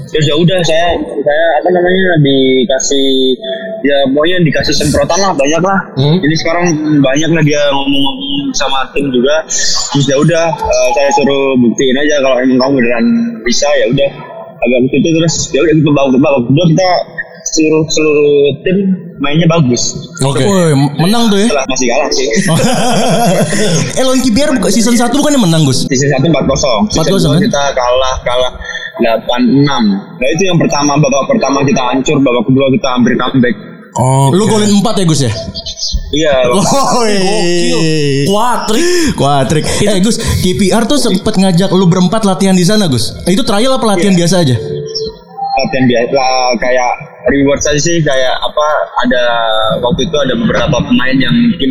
Terus 0.10 0.26
ya 0.26 0.36
udah 0.42 0.60
saya 0.66 0.98
saya 1.22 1.46
apa 1.62 1.70
namanya 1.70 2.18
dikasih 2.26 3.38
ya 3.86 3.98
pokoknya 4.10 4.42
dikasih 4.42 4.74
semprotan 4.74 5.22
lah 5.22 5.38
banyak 5.38 5.62
lah. 5.62 5.80
Hmm. 6.02 6.18
Jadi 6.18 6.36
sekarang 6.42 6.66
banyak 6.98 7.30
lah 7.30 7.44
dia 7.46 7.62
ngomong 7.70 8.18
sama 8.58 8.90
tim 8.98 9.06
juga. 9.14 9.46
Terus 9.94 10.06
ya 10.10 10.18
udah 10.18 10.46
eh, 10.50 10.90
saya 10.98 11.10
suruh 11.14 11.54
buktiin 11.62 11.94
aja 11.94 12.26
kalau 12.26 12.42
emang 12.42 12.58
kamu 12.58 12.72
beneran 12.82 13.06
bisa 13.46 13.70
ya 13.78 13.86
udah 13.94 14.39
agak 14.60 14.80
begitu 14.88 15.08
terus 15.16 15.36
ya 15.56 15.60
udah 15.64 15.74
kita 15.80 15.90
bawa 15.92 16.08
babak 16.16 16.42
kedua 16.48 16.66
kita 16.72 16.90
seluruh 17.50 17.84
seluruh 17.90 18.32
tim 18.62 18.78
mainnya 19.20 19.48
bagus. 19.50 19.96
Oke. 20.24 20.44
Woi, 20.44 20.74
menang 21.00 21.32
tuh 21.32 21.38
ya. 21.40 21.48
Setelah 21.52 21.66
masih 21.68 21.88
kalah 21.92 22.10
sih. 22.12 22.28
eh 24.00 24.04
lawan 24.04 24.20
buka 24.60 24.70
season 24.72 24.96
1 24.96 25.12
bukan 25.12 25.32
yang 25.36 25.44
menang 25.44 25.64
Gus? 25.68 25.88
Season 25.88 26.10
1 26.14 26.30
4-0. 26.30 26.94
Season 26.94 27.16
4-0, 27.16 27.36
2 27.36 27.36
kan? 27.36 27.40
kita 27.44 27.64
kalah 27.76 28.16
kalah 28.24 28.52
8-6. 29.04 29.66
Nah 29.66 30.28
itu 30.36 30.44
yang 30.48 30.58
pertama 30.60 31.00
babak 31.00 31.24
pertama 31.28 31.60
kita 31.64 31.82
hancur, 31.84 32.18
babak 32.20 32.44
kedua 32.48 32.66
kita 32.76 32.88
hampir 32.92 33.14
comeback. 33.16 33.56
Oh. 33.98 34.30
Lu 34.32 34.46
golin 34.46 34.70
4 34.80 35.02
ya 35.02 35.06
Gus 35.08 35.22
ya? 35.26 35.32
Iya, 36.10 36.34
Woi. 36.50 37.14
Kuatrik. 38.26 39.14
Kuatrik. 39.14 39.66
Eh 39.80 40.02
Gus, 40.02 40.18
KPR 40.18 40.84
tuh 40.84 40.98
sempet 40.98 41.38
ngajak 41.38 41.70
lu 41.70 41.86
berempat 41.86 42.26
latihan 42.26 42.54
di 42.54 42.66
sana 42.66 42.90
Gus. 42.90 43.14
Itu 43.24 43.46
trial 43.46 43.70
apa 43.72 43.86
latihan 43.88 44.14
biasa 44.14 44.42
aja? 44.42 44.58
latihan 45.60 45.86
biasa 45.86 46.16
lah, 46.16 46.50
kayak 46.56 46.92
reward 47.28 47.60
saja 47.60 47.76
sih 47.76 48.00
kayak 48.00 48.32
apa 48.32 48.66
ada 48.98 49.24
waktu 49.78 50.08
itu 50.08 50.16
ada 50.16 50.32
beberapa 50.34 50.80
pemain 50.80 51.12
yang 51.14 51.36
mungkin 51.36 51.70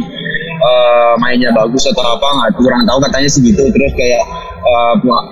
eh, 0.60 1.12
mainnya 1.16 1.48
bagus 1.56 1.88
atau 1.88 2.04
apa 2.04 2.28
nggak 2.28 2.50
kurang 2.60 2.84
tahu 2.84 3.00
katanya 3.00 3.32
sih 3.32 3.40
gitu 3.40 3.64
terus 3.64 3.92
kayak 3.96 4.22
eh, 4.60 4.94
pu- 5.00 5.28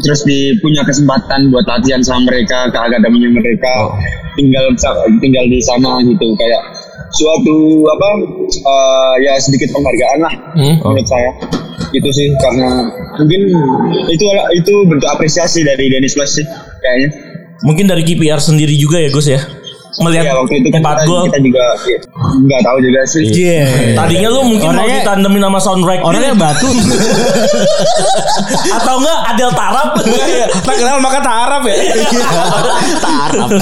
terus 0.00 0.24
di 0.24 0.56
punya 0.58 0.80
kesempatan 0.82 1.52
buat 1.52 1.68
latihan 1.68 2.00
sama 2.00 2.24
mereka 2.24 2.72
ke 2.72 2.78
akademinya 2.80 3.28
mereka 3.36 3.72
tinggal 4.34 4.64
sa- 4.80 4.96
tinggal 5.20 5.44
di 5.44 5.60
sana 5.60 6.00
gitu 6.00 6.32
kayak 6.32 6.62
suatu 7.16 7.56
apa 7.88 8.08
eh, 8.46 9.14
ya 9.24 9.32
sedikit 9.38 9.72
penghargaan 9.72 10.18
lah 10.20 10.34
Hmm. 10.56 10.76
menurut 10.80 11.04
saya 11.04 11.30
itu 11.90 12.08
sih 12.10 12.28
karena 12.36 12.88
mungkin 13.16 13.40
itu 14.08 14.24
itu 14.52 14.74
bentuk 14.84 15.08
apresiasi 15.08 15.60
dari 15.60 15.88
Dennis 15.88 16.16
West 16.16 16.36
sih 16.36 16.46
kayaknya 16.80 17.10
Mungkin 17.56 17.88
dari 17.88 18.04
KPR 18.04 18.36
sendiri 18.36 18.76
juga 18.76 19.00
ya 19.00 19.08
Gus 19.08 19.32
ya. 19.32 19.40
Melihat 19.96 20.24
ya 20.26 20.32
waktu 20.36 20.54
itu 20.60 20.68
kan 20.68 20.80
empat 20.80 20.96
kita, 20.98 21.08
gol. 21.08 21.22
kita 21.24 21.38
juga 21.40 21.62
ya, 21.88 21.98
nggak 22.36 22.60
tahu 22.62 22.78
juga 22.80 23.00
sih 23.04 23.24
Iya. 23.26 23.64
Tadinya 23.94 24.28
lu 24.28 24.40
mungkin 24.44 24.68
mau 24.68 24.76
Orangnya- 24.76 25.00
ditandemin 25.02 25.40
sama 25.40 25.58
soundtrack 25.58 26.00
Orangnya 26.00 26.34
batu. 26.34 26.68
atau 28.76 28.94
enggak 29.00 29.18
Adel 29.26 29.50
Tarap. 29.52 29.90
Iya, 30.26 30.46
tak 30.58 30.76
kenal 30.76 30.98
maka 30.98 31.18
tak 31.18 31.34
Arab 31.48 31.62
ya. 31.64 31.76
Tarap. 32.98 33.48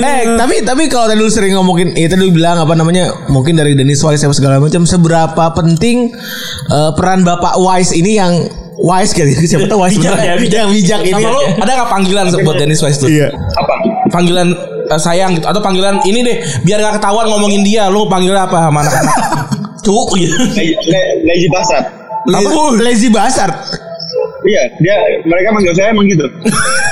eh 0.00 0.20
tapi 0.34 0.54
tapi 0.62 0.82
kalau 0.86 1.06
tadi 1.06 1.18
lu 1.18 1.28
sering 1.28 1.52
ngomongin 1.54 1.92
itu 1.92 2.14
lu 2.14 2.30
bilang 2.30 2.56
apa 2.58 2.72
namanya 2.72 3.10
mungkin 3.28 3.54
dari 3.54 3.74
Dennis 3.74 4.00
Wise 4.00 4.24
apa 4.24 4.32
segala 4.32 4.56
macam 4.58 4.84
seberapa 4.84 5.44
penting 5.52 6.10
eh, 6.66 6.90
peran 6.94 7.22
Bapak 7.22 7.58
Wise 7.58 7.92
ini 7.92 8.16
yang 8.16 8.32
wise 8.80 9.12
kali 9.12 9.36
ya? 9.36 9.44
siapa 9.44 9.68
tahu 9.68 9.84
wise 9.84 10.00
Bijak 10.00 10.16
bener. 10.16 10.24
ya, 10.24 10.34
bijak. 10.40 10.58
yang 10.58 10.70
bijak 10.72 11.00
ini 11.04 11.12
Sama 11.12 11.28
lu 11.28 11.40
ada 11.60 11.70
nggak 11.76 11.90
panggilan 11.92 12.24
buat 12.40 12.56
Dennis 12.56 12.80
Wise 12.80 12.96
tuh? 12.96 13.12
iya 13.12 13.28
apa 13.28 13.74
Panggilan 14.10 14.48
eh, 14.86 14.98
sayang 14.98 15.34
gitu. 15.34 15.46
Atau 15.46 15.58
panggilan 15.58 16.02
ini 16.02 16.20
deh 16.20 16.36
biar 16.60 16.78
nggak 16.78 16.98
ketahuan 16.98 17.26
ngomongin 17.26 17.62
dia. 17.62 17.86
Lu 17.86 18.04
panggil 18.04 18.34
apa 18.34 18.68
sama 18.68 18.82
anak-anak? 18.82 19.16
Cuk 19.86 20.12
gitu. 20.14 20.34
Le- 20.36 20.76
le- 20.76 21.16
lazy 21.24 21.48
bastard. 21.48 21.84
Apa? 22.26 22.62
Lazy 22.76 23.08
bastard? 23.08 23.54
Iya 24.40 24.72
dia 24.80 24.96
mereka 25.24 25.52
manggil 25.52 25.72
saya 25.72 25.92
emang 25.92 26.04
gitu. 26.04 26.24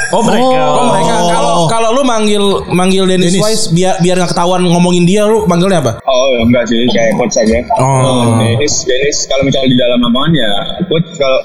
Oh 0.09 0.25
mereka. 0.25 0.41
oh. 0.41 0.89
Mereka. 0.89 1.15
Kalau 1.29 1.55
kalau 1.69 1.89
lu 1.93 2.01
manggil 2.01 2.41
manggil 2.73 3.05
Dennis, 3.05 3.29
Dennis. 3.29 3.45
Wise 3.45 3.65
biar 3.77 4.01
biar 4.01 4.17
nggak 4.17 4.33
ketahuan 4.33 4.65
ngomongin 4.65 5.05
dia 5.05 5.29
lu 5.29 5.45
panggilnya 5.45 5.85
apa? 5.85 6.01
Oh 6.01 6.33
enggak 6.41 6.65
sih 6.65 6.81
kayak 6.89 7.13
coach 7.21 7.37
saja 7.37 7.61
Oh. 7.77 8.41
Dennis 8.41 8.89
Dennis 8.89 9.29
kalau 9.29 9.45
misalnya 9.45 9.69
di 9.69 9.77
dalam 9.77 10.01
lapangan 10.01 10.33
ya 10.33 10.51
coach 10.89 11.09
kalau 11.13 11.41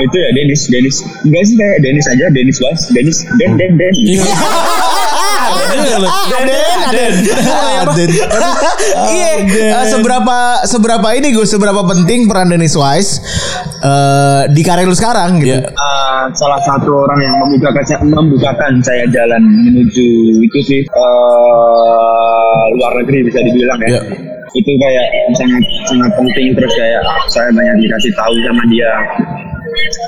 itu 0.00 0.16
ya 0.16 0.28
Dennis 0.32 0.60
Dennis. 0.72 0.96
Enggak 1.20 1.42
sih 1.44 1.54
kayak 1.60 1.76
Dennis 1.84 2.06
aja 2.08 2.24
Dennis 2.32 2.56
Wise 2.64 2.84
Dennis 2.96 3.18
Den 3.36 3.60
Den 3.60 3.72
Den 3.76 3.92
Aden. 5.52 6.02
Aden 6.88 7.12
Aden. 7.82 8.10
iya. 9.12 9.32
Eh, 9.82 9.86
seberapa 9.88 10.38
seberapa 10.64 11.08
ini 11.14 11.32
gue 11.32 11.44
seberapa 11.44 11.82
penting 11.84 12.26
peran 12.26 12.50
Dennis 12.50 12.74
Wise 12.74 13.20
eh, 13.80 14.42
di 14.50 14.62
karir 14.62 14.86
lu 14.86 14.96
sekarang 14.96 15.40
gitu? 15.40 15.58
Iya. 15.58 15.68
Uh, 15.72 16.24
salah 16.32 16.60
satu 16.62 17.04
orang 17.04 17.20
yang 17.20 17.34
membukakan 17.42 17.84
membukakan 18.06 18.72
saya 18.80 19.04
jalan 19.10 19.42
menuju 19.42 20.06
itu 20.40 20.58
sih 20.62 20.80
uh, 20.92 22.62
luar 22.78 22.92
negeri 23.02 23.26
bisa 23.26 23.38
dibilang 23.40 23.78
ya. 23.82 23.88
Iya. 23.98 24.00
Itu 24.52 24.68
kayak 24.68 25.06
sangat 25.32 25.64
sangat 25.88 26.10
penting. 26.12 26.46
Terus 26.52 26.72
kayak 26.76 27.02
saya 27.32 27.48
banyak 27.50 27.76
dikasih 27.80 28.12
tahu 28.14 28.34
sama 28.44 28.62
dia. 28.68 28.92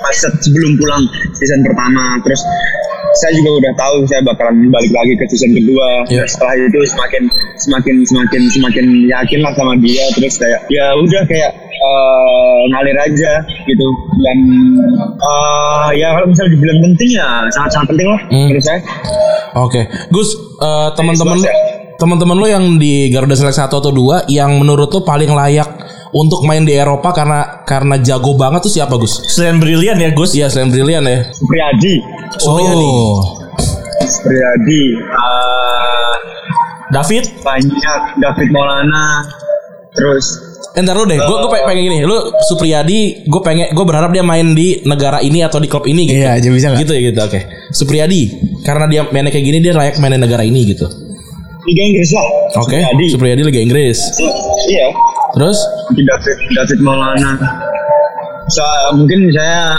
Pas 0.04 0.12
se- 0.12 0.38
sebelum 0.44 0.76
pulang 0.76 1.00
season 1.32 1.64
pertama 1.64 2.20
terus 2.20 2.44
saya 3.14 3.32
juga 3.32 3.50
udah 3.56 3.72
tahu 3.74 3.96
saya 4.04 4.20
bakalan 4.22 4.68
balik 4.68 4.90
lagi 4.90 5.12
ke 5.14 5.24
season 5.28 5.52
kedua. 5.52 5.88
Iya. 6.06 6.24
setelah 6.26 6.54
itu 6.56 6.78
semakin 6.86 7.22
semakin 7.56 7.94
semakin 8.04 8.42
semakin 8.50 8.86
yakin 9.06 9.40
lah 9.40 9.52
sama 9.54 9.74
dia. 9.78 10.04
Terus 10.12 10.34
kayak 10.36 10.60
ya 10.68 10.86
udah 10.94 11.22
kayak 11.24 11.50
eh, 11.74 12.58
ngalir 12.70 12.96
aja 13.00 13.32
gitu. 13.64 13.86
Dan 14.18 14.38
eh, 15.14 15.88
ya 15.96 16.08
kalau 16.12 16.26
misalnya 16.26 16.50
dibilang 16.52 16.78
penting 16.82 17.10
ya 17.12 17.26
sangat-sangat 17.50 17.86
penting 17.90 18.08
lah 18.08 18.20
Hmm. 18.24 18.46
menurut 18.48 18.64
saya. 18.64 18.80
Oke, 19.54 19.80
Gus, 20.10 20.34
eh, 20.58 20.88
teman-teman 20.92 21.38
Jelas, 21.38 21.54
teman-teman 21.94 22.36
lo 22.36 22.46
yang 22.46 22.64
di 22.76 23.06
Garuda 23.08 23.38
Select 23.38 23.54
1 23.56 23.70
atau 23.70 23.90
2 23.90 24.26
yang 24.26 24.58
menurut 24.58 24.90
lo 24.90 25.00
paling 25.00 25.30
layak 25.30 25.70
untuk 26.14 26.46
main 26.46 26.62
di 26.62 26.72
Eropa 26.78 27.10
karena 27.10 27.66
karena 27.66 27.98
jago 27.98 28.38
banget 28.38 28.62
tuh 28.62 28.72
siapa 28.72 28.94
Gus? 28.94 29.18
Selain 29.26 29.58
brilian 29.58 29.98
ya 29.98 30.14
Gus. 30.14 30.32
Iya 30.38 30.46
selain 30.46 30.70
brilian 30.70 31.02
ya. 31.02 31.26
Supriyadi 31.34 31.94
Supriyadi. 32.38 32.86
Oh. 32.86 33.18
Supriyadi 34.06 34.82
eh, 34.94 36.14
David. 36.94 37.24
banyak 37.42 38.00
David 38.22 38.48
Maulana 38.54 39.26
terus 39.94 40.54
Eh, 40.74 40.82
ntar 40.82 40.98
lu 40.98 41.06
deh, 41.06 41.14
gue 41.14 41.36
gue 41.38 41.50
pengen 41.54 41.86
gini, 41.86 42.02
lu 42.02 42.18
Supriyadi, 42.50 43.30
gue 43.30 43.40
pengen, 43.46 43.70
gue 43.70 43.84
berharap 43.86 44.10
dia 44.10 44.26
main 44.26 44.58
di 44.58 44.82
negara 44.82 45.22
ini 45.22 45.38
atau 45.46 45.62
di 45.62 45.70
klub 45.70 45.86
ini 45.86 46.02
gitu. 46.02 46.18
Iya, 46.18 46.34
aja 46.34 46.48
bisa 46.50 46.66
nggak? 46.74 46.82
Gitu 46.82 46.92
ya 46.98 47.00
gitu, 47.14 47.20
oke. 47.22 47.40
Supriyadi, 47.70 48.20
karena 48.66 48.90
dia 48.90 49.06
mainnya 49.06 49.30
kayak 49.30 49.46
gini 49.46 49.62
dia 49.62 49.70
layak 49.70 50.02
main 50.02 50.18
di 50.18 50.26
negara 50.26 50.42
ini 50.42 50.66
gitu. 50.66 50.90
Liga 51.64 51.82
Inggris 51.94 52.10
lah 52.10 52.26
Oke, 52.58 52.74
Supriyadi 52.76 53.04
Supriyadi 53.06 53.42
Liga 53.46 53.60
Inggris. 53.62 53.98
iya 54.66 54.86
Terus, 55.34 55.58
mungkin 55.84 56.04
David 56.06 56.36
David 56.52 56.78
Maulana 56.80 57.30
Sa- 58.46 58.90
mungkin 58.92 59.30
saya 59.30 59.72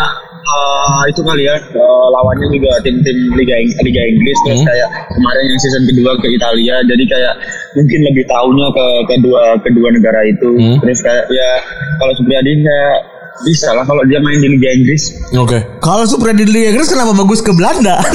eh, 0.45 1.01
itu 1.07 1.21
kali 1.21 1.43
ya 1.43 1.55
eh, 1.55 2.05
lawannya 2.11 2.47
juga 2.51 2.71
tim-tim 2.81 3.15
Liga 3.33 3.55
Ing- 3.55 3.75
Liga 3.81 4.01
Inggris 4.03 4.37
terus 4.43 4.59
Hmm. 4.59 4.67
kayak 4.67 4.87
kemarin 5.09 5.43
yang 5.43 5.59
season 5.59 5.83
kedua 5.85 6.11
ke 6.15 6.27
Italia 6.29 6.75
jadi 6.83 7.03
kayak 7.07 7.33
mungkin 7.73 7.99
lebih 8.03 8.23
tahunya 8.25 8.67
ke 8.69 8.85
kedua 9.07 9.41
kedua 9.59 9.87
negara 9.91 10.19
itu 10.23 10.49
Hmm. 10.51 10.75
terus 10.79 10.99
kayak 10.99 11.23
ya 11.27 11.49
kalau 11.95 12.11
Supriyadi 12.15 12.51
kayak 12.59 12.95
bisa 13.43 13.69
lah 13.69 13.83
kalau 13.83 14.01
dia 14.03 14.17
main 14.17 14.37
di 14.37 14.49
Liga 14.49 14.69
Inggris 14.71 15.11
oke. 15.31 15.57
Kalau 15.79 16.03
Supriyadi 16.03 16.43
di 16.43 16.51
Liga 16.51 16.67
Inggris 16.71 16.87
kenapa 16.87 17.11
bagus 17.13 17.39
ke 17.39 17.51
Belanda? 17.51 17.99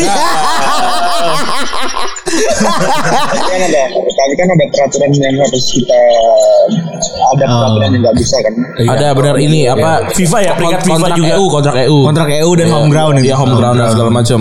tapi 2.30 3.42
kan 3.42 3.60
ada 3.64 3.82
tapi 3.90 4.32
kan 4.34 4.48
ada 4.48 4.64
peraturan 4.68 5.10
yang 5.12 5.36
harus 5.36 5.64
kita 5.68 6.00
ada 7.30 7.44
peraturan 7.44 7.88
yang 7.90 8.02
nggak 8.02 8.16
bisa 8.16 8.36
kan 8.38 8.54
Ada 8.80 9.06
benar 9.12 9.36
ini 9.36 9.66
apa 9.66 10.10
FIFA 10.10 10.38
ya, 10.40 10.52
peringkat 10.54 10.80
FIFA 10.82 11.08
juga. 11.14 11.32
EU, 11.32 11.44
kontrak 11.48 11.74
EU. 11.80 11.98
Kontrak 12.02 12.28
EU 12.32 12.50
dan 12.54 12.66
home 12.68 12.88
ground 12.88 13.14
Iya, 13.16 13.24
itu. 13.26 13.36
home 13.36 13.54
ground 13.54 13.76
dan 13.76 13.88
segala 13.90 14.10
macam. 14.10 14.40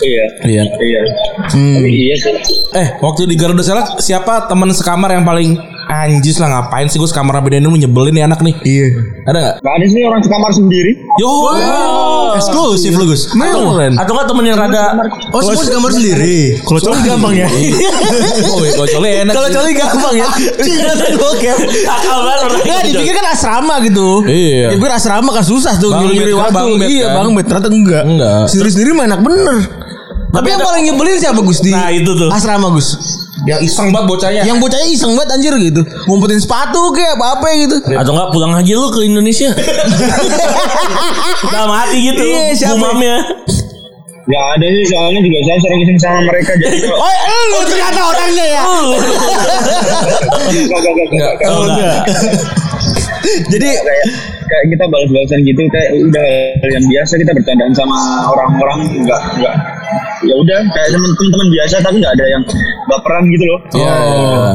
iya 0.00 0.24
Iya. 0.44 0.62
iya 0.76 1.00
Hmm. 1.46 1.76
Tapi 1.76 1.88
iya 1.90 2.14
sih 2.16 2.34
Eh, 2.74 2.88
waktu 2.98 3.24
di 3.24 3.34
Garuda 3.34 3.60
Select 3.60 4.00
siapa 4.00 4.44
teman 4.44 4.70
sekamar 4.70 5.10
yang 5.10 5.22
paling 5.22 5.54
anjis 5.94 6.42
lah 6.42 6.48
ngapain 6.50 6.90
sih 6.90 6.98
gue 6.98 7.06
sekamar 7.06 7.38
Abidin 7.38 7.62
ini 7.62 7.86
nyebelin 7.86 8.10
nih 8.10 8.24
anak 8.26 8.42
nih. 8.42 8.54
Iya. 8.66 8.86
Ada 9.30 9.38
nggak? 9.38 9.54
nggak 9.62 9.74
ada 9.78 9.86
sih 9.86 10.00
orang 10.02 10.20
sekamar 10.26 10.50
sendiri 10.50 10.92
Yo. 11.22 11.30
Eksklusif 12.34 12.92
lu 12.98 13.04
Gus. 13.06 13.30
Atau 13.30 13.78
keren. 13.78 13.94
Atau 13.94 14.12
enggak 14.18 14.26
temen 14.26 14.44
yang 14.50 14.58
rada 14.58 14.84
Oh, 15.30 15.38
semua 15.38 15.62
di 15.62 15.70
kamar 15.70 15.90
sendiri. 15.94 16.38
Kalau 16.66 16.80
coli 16.82 17.00
gampang 17.06 17.32
ya. 17.38 17.46
Oh, 18.50 18.58
kalau 18.60 18.88
coli 18.90 19.10
enak. 19.22 19.32
Kalau 19.32 19.48
coli 19.54 19.70
gampang 19.72 20.14
ya. 20.18 20.28
Bokep. 21.22 21.56
akal 21.86 22.18
banget 22.26 22.46
gitu. 22.58 22.90
dipikir 22.90 23.14
kan 23.14 23.26
asrama 23.30 23.74
gitu. 23.86 24.08
Iya. 24.26 24.74
Dipikir 24.74 24.92
asrama 24.98 25.30
kan 25.30 25.44
susah 25.46 25.78
tuh 25.78 25.94
Bang 25.94 26.10
nyuri-nyuri 26.10 26.32
Bet 26.34 26.36
kan, 26.36 26.42
waktu. 26.42 26.56
Bang 26.58 26.70
Bet 26.82 26.88
iya, 26.90 27.06
kan. 27.06 27.14
Bang 27.14 27.28
Bet 27.38 27.46
ternyata 27.46 27.68
enggak. 27.70 28.02
Enggak. 28.02 28.42
Sendiri-sendiri 28.50 28.90
mah 28.98 29.04
enak 29.14 29.20
bener. 29.22 29.56
Tapi 30.34 30.48
yang 30.50 30.62
paling 30.66 30.82
nyebelin 30.90 31.16
siapa 31.22 31.40
Gus 31.46 31.62
di 31.62 31.70
Nah, 31.70 31.94
itu 31.94 32.10
tuh. 32.10 32.26
asrama 32.34 32.74
Gus? 32.74 32.98
Yang 33.42 33.60
iseng 33.66 33.90
banget 33.90 34.06
bocahnya. 34.14 34.42
Yang 34.46 34.58
bocahnya 34.62 34.88
iseng 34.94 35.12
banget 35.18 35.30
anjir 35.34 35.54
gitu. 35.58 35.82
Ngumpetin 36.06 36.38
sepatu 36.38 36.80
kayak 36.94 37.18
apa-apa 37.18 37.48
gitu. 37.58 37.76
Atau 37.98 38.14
enggak 38.14 38.30
pulang 38.30 38.52
aja 38.54 38.72
lu 38.78 38.88
ke 38.94 39.00
Indonesia. 39.02 39.50
Udah 41.50 41.64
mati 41.66 41.98
gitu. 41.98 42.22
Iya, 42.22 42.54
siapa? 42.54 42.78
Gumamnya. 42.78 43.16
Nggak 44.24 44.44
ada 44.56 44.66
sih 44.72 44.84
soalnya 44.88 45.20
juga 45.20 45.38
saya 45.44 45.58
sering 45.60 45.80
iseng 45.84 45.98
sama 46.00 46.20
mereka 46.24 46.56
jadi 46.56 46.76
kalau 46.88 46.96
Oh, 46.96 47.44
lu 47.52 47.58
ternyata 47.68 48.00
orangnya 48.08 48.46
ya. 48.48 48.62
Enggak. 51.44 52.02
Jadi 53.24 53.66
kayak 53.66 54.04
kayak 54.44 54.64
kita 54.68 54.84
balas-balasan 54.92 55.40
gitu 55.48 55.62
kayak 55.72 55.90
udah 55.96 56.28
hal 56.60 56.70
yang 56.76 56.84
biasa 56.92 57.12
kita 57.16 57.32
bercandaan 57.32 57.72
sama 57.72 57.96
orang-orang 58.28 58.78
nggak 59.00 59.22
nggak 59.40 59.54
ya 60.24 60.34
udah 60.34 60.58
kayak 60.68 60.88
teman- 60.90 61.14
teman-teman 61.14 61.48
biasa 61.50 61.74
tapi 61.80 61.96
nggak 61.98 62.12
ada 62.12 62.24
yang 62.26 62.42
baperan 62.86 63.24
gitu 63.28 63.44
loh 63.44 63.58
Iya. 63.74 63.94
iya. 63.94 64.54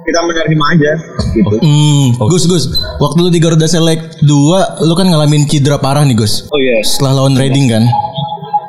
kita 0.00 0.18
menerima 0.22 0.64
aja 0.66 0.92
gitu 1.30 1.54
Hmm, 1.60 2.04
Gus 2.26 2.44
Gus, 2.44 2.64
waktu 2.96 3.18
lu 3.20 3.28
di 3.28 3.38
Garuda 3.38 3.66
Select 3.66 4.18
2 4.20 4.26
lu 4.82 4.92
kan 4.92 5.06
ngalamin 5.06 5.44
cedera 5.44 5.76
parah 5.76 6.02
nih 6.02 6.16
Gus. 6.16 6.46
oh 6.46 6.58
iya 6.58 6.80
Setelah 6.82 7.20
lawan 7.20 7.36
Reading 7.36 7.68
kan? 7.68 7.84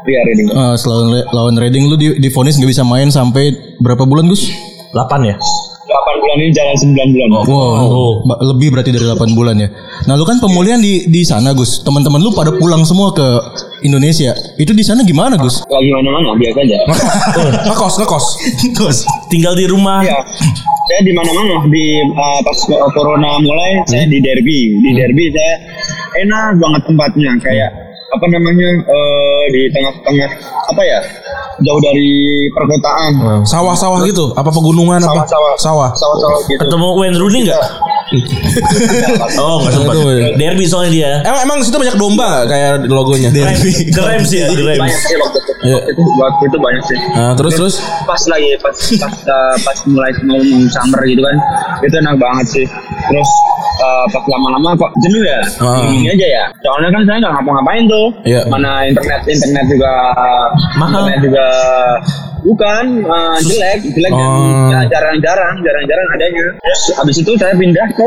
iya 0.04 0.20
Reading 0.24 0.48
Eh, 0.48 0.74
setelah 0.76 0.98
lawan- 1.02 1.28
lawan 1.32 1.56
Reading 1.56 1.84
lu 1.86 1.96
di 1.96 2.18
divonis 2.18 2.56
nggak 2.56 2.70
bisa 2.70 2.84
main 2.84 3.08
sampai 3.08 3.50
berapa 3.78 4.04
bulan 4.04 4.28
Gus? 4.28 4.52
8 4.92 5.24
ya. 5.24 5.36
8 5.82 6.20
bulan 6.20 6.38
ini 6.38 6.52
jalan 6.52 6.76
9 6.76 7.10
bulan 7.10 7.30
Wow, 7.42 8.08
ba- 8.24 8.40
lebih 8.46 8.68
berarti 8.70 8.92
dari 8.92 9.06
8 9.06 9.32
bulan 9.32 9.56
ya. 9.56 9.70
Nah, 10.10 10.18
lu 10.18 10.26
kan 10.26 10.42
pemulihan 10.42 10.82
di 10.82 11.06
di 11.06 11.22
sana, 11.22 11.54
Gus. 11.54 11.86
Teman-teman 11.86 12.18
lu 12.22 12.34
pada 12.34 12.50
pulang 12.58 12.82
semua 12.82 13.14
ke 13.14 13.26
Indonesia. 13.86 14.34
Itu 14.58 14.74
di 14.74 14.82
sana 14.82 15.06
gimana, 15.06 15.38
Gus? 15.38 15.62
lagi 15.70 15.90
mana-mana 15.94 16.36
biasa 16.36 16.60
aja 16.62 16.78
Ngekos, 17.70 17.94
ngekos. 18.02 18.26
Gus. 18.76 18.98
Tinggal 19.30 19.54
di 19.56 19.66
rumah. 19.70 20.02
ya 20.04 20.18
saya 20.82 21.08
di 21.08 21.14
mana-mana 21.16 21.64
di 21.72 22.04
uh, 22.04 22.40
pas 22.44 22.58
corona 22.92 23.40
mulai 23.40 23.80
saya 23.88 24.04
di 24.12 24.20
derby 24.20 24.76
di 24.76 24.92
derby 24.92 25.32
saya 25.32 25.56
enak 26.20 26.60
banget 26.60 26.82
tempatnya 26.84 27.32
kayak 27.40 27.72
apa 28.12 28.26
namanya 28.28 28.70
eh, 28.92 29.44
di 29.56 29.62
tengah-tengah 29.72 30.30
apa 30.68 30.82
ya 30.84 31.00
jauh 31.64 31.80
dari 31.80 32.12
perkotaan 32.52 33.12
Sawah-sawah 33.48 34.04
gitu. 34.04 34.36
Apa 34.36 34.52
pegunungan 34.52 35.00
apa? 35.00 35.24
Sawah-sawah. 35.24 35.56
Sawah. 35.56 35.90
sawah-sawah 35.96 36.40
gitu 36.52 36.60
Ketemu 36.60 36.88
Wayne 37.00 37.18
Rooney 37.22 37.40
enggak? 37.48 37.62
Oh, 39.38 39.60
enggak 39.60 39.74
sempat. 39.74 39.94
Itu, 39.94 40.02
iya. 40.12 40.28
Derby 40.36 40.66
soalnya 40.66 40.92
dia. 40.92 41.12
Emang 41.24 41.42
emang 41.42 41.58
situ 41.62 41.76
banyak 41.76 41.96
domba 41.96 42.26
nggak 42.28 42.48
kayak 42.48 42.72
logonya? 42.86 43.30
The 43.96 44.02
Rams 44.02 44.30
ya, 44.30 44.46
The 44.48 44.62
Rams. 44.62 44.82
banyak 44.82 45.00
sih 45.02 45.16
waktu 45.18 45.38
itu 45.38 45.50
Iya. 45.62 45.78
waktu 45.78 45.92
itu 45.94 46.02
waktu 46.18 46.44
itu 46.44 46.58
banyak 46.58 46.84
sih 46.84 46.98
Nah, 47.14 47.32
terus 47.34 47.54
terus. 47.54 47.76
pas 48.02 48.18
lagi 48.28 48.50
pas 48.58 48.74
pas 48.98 49.14
uh, 49.24 49.56
pas 49.62 49.78
mulai 49.86 50.10
mau 50.24 50.42
summer 50.68 51.02
gitu 51.04 51.22
kan 51.22 51.36
itu 51.82 51.96
enak 51.96 52.16
banget 52.18 52.46
sih 52.50 52.66
terus 53.04 53.30
uh, 53.78 54.06
pas 54.10 54.24
lama-lama 54.28 54.74
kok 54.76 54.90
jenuh 55.00 55.22
ya 55.22 55.40
Ah. 55.60 55.86
ini 55.86 56.10
aja 56.10 56.28
ya 56.28 56.44
soalnya 56.60 56.90
kan 56.92 57.02
saya 57.06 57.18
nggak 57.20 57.34
ngapa-ngapain 57.36 57.84
tuh 57.86 58.08
Iya. 58.24 58.42
mana 58.48 58.72
internet 58.84 59.22
internet 59.24 59.66
juga 59.70 59.92
Mahal. 60.76 61.06
internet 61.06 61.20
juga 61.22 61.46
bukan 62.42 62.86
uh, 63.06 63.38
jelek 63.40 63.80
jelek 63.88 64.10
dan 64.10 64.18
Oh. 64.18 64.74
ya, 64.74 64.82
jarang-jarang 64.90 65.56
jarang-jarang 65.62 66.08
adanya 66.12 66.46
terus 66.58 66.82
habis 66.96 67.16
itu 67.16 67.32
saya 67.38 67.54
pindah 67.54 67.86
ke 67.92 68.01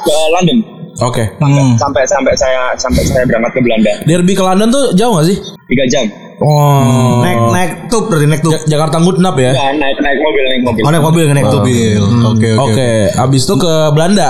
ke 0.00 0.14
London 0.30 0.58
Oke. 0.96 1.26
Hmm. 1.36 1.74
sampai 1.74 2.06
sampai 2.06 2.30
saya 2.34 2.70
sampai 2.74 3.02
saya 3.02 3.26
berangkat 3.26 3.50
ke 3.52 3.60
Belanda 3.60 3.92
Derby 4.04 4.30
ke 4.30 4.40
London 4.40 4.70
tuh 4.70 4.84
jauh 4.94 5.18
gak 5.18 5.26
sih? 5.26 5.36
tiga 5.66 5.84
jam 5.88 6.06
Oh. 6.36 7.22
naik 7.22 7.38
naik 7.48 7.70
tuh 7.86 8.04
berarti 8.04 8.26
naik 8.26 8.42
tuh. 8.42 8.50
Ja- 8.50 8.74
Jakarta 8.74 8.98
Goodnap 8.98 9.38
ya. 9.38 9.54
ya, 9.54 9.70
naik 9.70 9.96
naik 9.96 10.18
mobil 10.18 10.42
naik 10.44 10.62
mobil 10.62 10.82
Oh, 10.82 10.90
naik 10.90 11.04
mobil 11.04 11.22
naik 11.30 11.46
tuh. 11.46 11.60
Mobil. 11.62 11.94
Oke, 12.26 12.48
oke. 12.52 12.72
Oke, 12.74 12.90
abis 13.16 13.42
itu 13.44 13.54
ke 13.56 13.72
Belanda. 13.90 14.28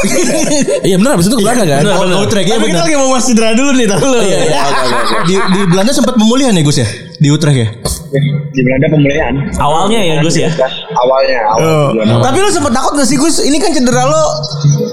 Iya 0.80 0.96
benar 0.96 1.20
abis 1.20 1.28
itu 1.28 1.36
ke 1.36 1.42
Belanda 1.42 1.64
kan? 1.66 1.80
benar. 1.82 1.96
Oh, 2.16 2.24
tracknya 2.24 2.56
Tapi 2.56 2.66
kita 2.72 2.82
lagi 2.82 2.96
mau 2.96 3.12
mas 3.12 3.24
cedera 3.26 3.52
dulu 3.52 3.70
nih, 3.74 3.84
tahu 3.84 4.00
lu. 4.02 4.18
Iya, 4.18 4.38
iya, 4.42 4.60
oke, 4.64 4.80
oke, 4.80 4.96
oke. 4.96 5.16
Di 5.26 5.34
di 5.36 5.60
Belanda 5.66 5.92
sempat 5.92 6.14
pemulihan 6.16 6.52
ya, 6.52 6.62
Gus 6.64 6.78
ya? 6.78 6.88
Di 7.20 7.28
Utrecht 7.28 7.58
ya? 7.58 7.68
di 8.50 8.60
Belanda 8.66 8.86
pemulihan 8.90 9.34
Awalnya 9.54 10.00
ya 10.02 10.14
Gus 10.18 10.34
ya. 10.34 10.50
awalnya 10.98 11.38
awal 11.54 11.94
awal. 11.94 12.22
Tapi 12.26 12.36
lu 12.42 12.50
sempet 12.50 12.72
takut 12.74 12.98
gak 12.98 13.06
sih 13.06 13.14
Gus? 13.14 13.38
Ini 13.38 13.56
kan 13.60 13.70
cedera 13.70 14.02
lo 14.08 14.24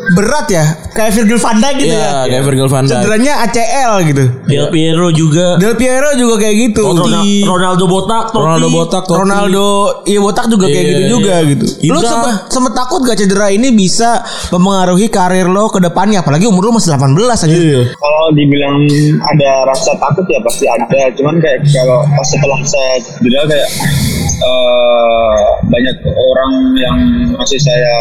berat 0.09 0.47
ya, 0.47 0.63
kayak 0.89 1.11
Virgil 1.13 1.35
van 1.37 1.57
Dijk 1.57 1.75
gitu 1.77 1.89
Iya, 1.89 1.99
ya. 1.99 2.11
kayak 2.27 2.43
Virgil 2.43 2.67
van 2.67 2.83
Dijk. 2.83 2.95
Cederanya 2.97 3.33
ACL 3.41 3.93
gitu. 4.05 4.23
Del 4.43 4.67
Piero 4.67 5.07
juga. 5.09 5.47
Del 5.55 5.75
Piero 5.75 6.09
juga 6.13 6.35
kayak 6.37 6.55
gitu. 6.61 6.81
Ronaldo, 6.85 7.19
Ronaldo 7.45 7.83
botak, 7.85 8.23
Totti. 8.27 8.39
Ronaldo 8.39 8.67
botak, 8.69 9.03
Totti. 9.03 9.19
Ronaldo, 9.19 9.65
iya 10.03 10.19
botak 10.19 10.45
juga 10.45 10.65
kayak 10.65 10.77
Iya, 10.77 10.89
gitu 10.89 11.01
iya. 11.01 11.09
juga 11.09 11.33
gitu. 11.43 11.65
Lu 11.85 11.97
Ibra. 11.97 12.07
sempet, 12.07 12.33
sempet 12.47 12.73
takut 12.73 12.99
gak 13.01 13.17
cedera 13.17 13.47
ini 13.49 13.67
bisa 13.69 14.21
mempengaruhi 14.49 15.07
karir 15.07 15.45
lo 15.45 15.67
ke 15.67 15.79
depannya? 15.79 16.19
Apalagi 16.19 16.45
umur 16.45 16.63
lo 16.65 16.71
masih 16.73 16.91
18 16.91 17.43
aja. 17.43 17.57
kalau 17.97 18.25
dibilang 18.33 18.75
ada 19.17 19.49
rasa 19.65 19.91
takut 19.95 20.23
ya 20.25 20.39
pasti 20.41 20.65
ada 20.65 20.85
cuman 21.13 21.35
kayak 21.37 21.63
kalau 21.65 22.03
pas 22.05 22.23
setelah 22.23 22.59
saya 22.61 22.91
cedera 22.99 23.41
kayak 23.45 23.67
eh, 24.38 25.39
banyak 25.67 25.97
orang 26.06 26.54
yang 26.78 26.97
masih 27.38 27.60
saya 27.60 27.95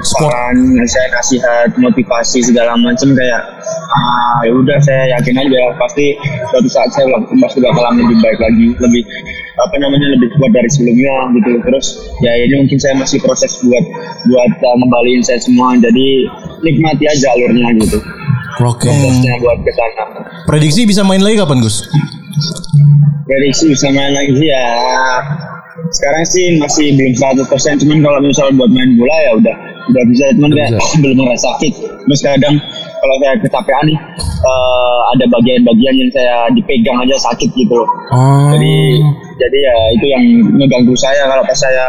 saran 0.00 0.56
saya 0.88 1.06
nasihat 1.12 1.68
motivasi 1.76 2.40
segala 2.40 2.72
macam 2.80 3.12
kayak 3.12 3.42
ah 3.90 4.40
ya 4.46 4.52
udah 4.54 4.78
saya 4.80 5.12
yakin 5.18 5.36
aja 5.36 5.62
pasti 5.76 6.16
suatu 6.48 6.68
saat 6.70 6.88
saya 6.94 7.06
pasti 7.44 7.58
bakalan 7.60 8.00
lebih 8.00 8.16
baik 8.22 8.38
lagi 8.40 8.68
lebih 8.80 9.02
apa 9.60 9.76
namanya 9.76 10.06
lebih 10.16 10.28
kuat 10.40 10.50
dari 10.56 10.68
sebelumnya 10.72 11.14
gitu. 11.36 11.50
Terus 11.60 11.86
ya 12.24 12.32
ini 12.32 12.64
mungkin 12.64 12.78
saya 12.80 12.94
masih 12.96 13.18
proses 13.20 13.60
buat 13.60 13.84
buat 14.30 14.50
uh, 14.62 15.20
saya 15.20 15.40
semua 15.42 15.76
jadi 15.76 16.08
nikmati 16.64 17.04
aja 17.04 17.26
alurnya 17.36 17.68
gitu 17.84 17.98
Oke. 18.58 18.90
prosesnya 18.90 19.34
buat 19.38 19.58
ke 19.62 19.72
sana. 19.72 20.04
Prediksi 20.50 20.82
bisa 20.88 21.06
main 21.06 21.22
lagi 21.22 21.38
kapan 21.38 21.62
Gus? 21.62 21.86
prediksi 23.30 23.70
bisa 23.70 23.86
main 23.94 24.10
lagi 24.10 24.34
ya. 24.42 24.66
Sekarang 25.90 26.24
sih 26.26 26.58
masih 26.58 26.98
belum 26.98 27.14
100% 27.46 27.82
cuman 27.86 27.98
kalau 28.02 28.18
misalnya 28.22 28.58
buat 28.58 28.70
main 28.74 28.90
bola 28.98 29.16
ya 29.22 29.32
udah 29.38 29.56
udah 29.90 30.02
bisa 30.10 30.24
cuman 30.34 30.50
kayak 30.50 30.70
belum 31.02 31.16
ngerasa 31.22 31.46
sakit. 31.54 31.72
Terus 31.78 32.20
kadang 32.26 32.54
kalau 33.00 33.14
saya 33.22 33.38
kecapean 33.38 33.84
nih 33.86 33.98
eh, 34.18 34.98
ada 35.14 35.24
bagian-bagian 35.30 35.94
yang 35.94 36.10
saya 36.10 36.36
dipegang 36.52 36.98
aja 37.06 37.16
sakit 37.30 37.50
gitu. 37.54 37.80
Jadi 38.50 38.76
jadi 39.40 39.58
ya 39.58 39.74
itu 39.90 40.06
yang 40.06 40.24
ngeganggu 40.54 40.92
saya 40.94 41.24
kalau 41.24 41.40
pas 41.42 41.56
saya 41.56 41.84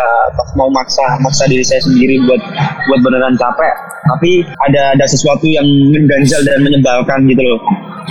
mau 0.56 0.72
maksa 0.72 1.04
maksa 1.20 1.44
diri 1.46 1.62
saya 1.62 1.84
sendiri 1.84 2.16
buat 2.24 2.40
buat 2.88 3.00
beneran 3.02 3.36
capek. 3.36 3.74
Tapi 4.02 4.32
ada 4.66 4.96
ada 4.96 5.06
sesuatu 5.06 5.46
yang 5.46 5.64
mengganjal 5.92 6.42
dan 6.42 6.60
menyebalkan 6.62 7.28
gitu 7.28 7.44
loh. 7.44 7.60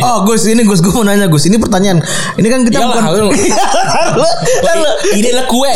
Oh 0.01 0.22
Gus 0.22 0.47
ini 0.47 0.62
Gus 0.62 0.78
gue 0.78 0.93
mau 0.93 1.03
nanya 1.03 1.26
Gus. 1.26 1.45
Ini 1.45 1.59
pertanyaan. 1.59 1.99
Ini 2.36 2.47
kan 2.47 2.61
kita 2.62 2.78
Iyalah, 2.78 2.95
bukan 3.11 3.26
lu- 3.26 3.34
Kan 4.62 4.76
lu- 4.78 4.99
Ini 5.12 5.28
adalah 5.28 5.47
kue. 5.47 5.72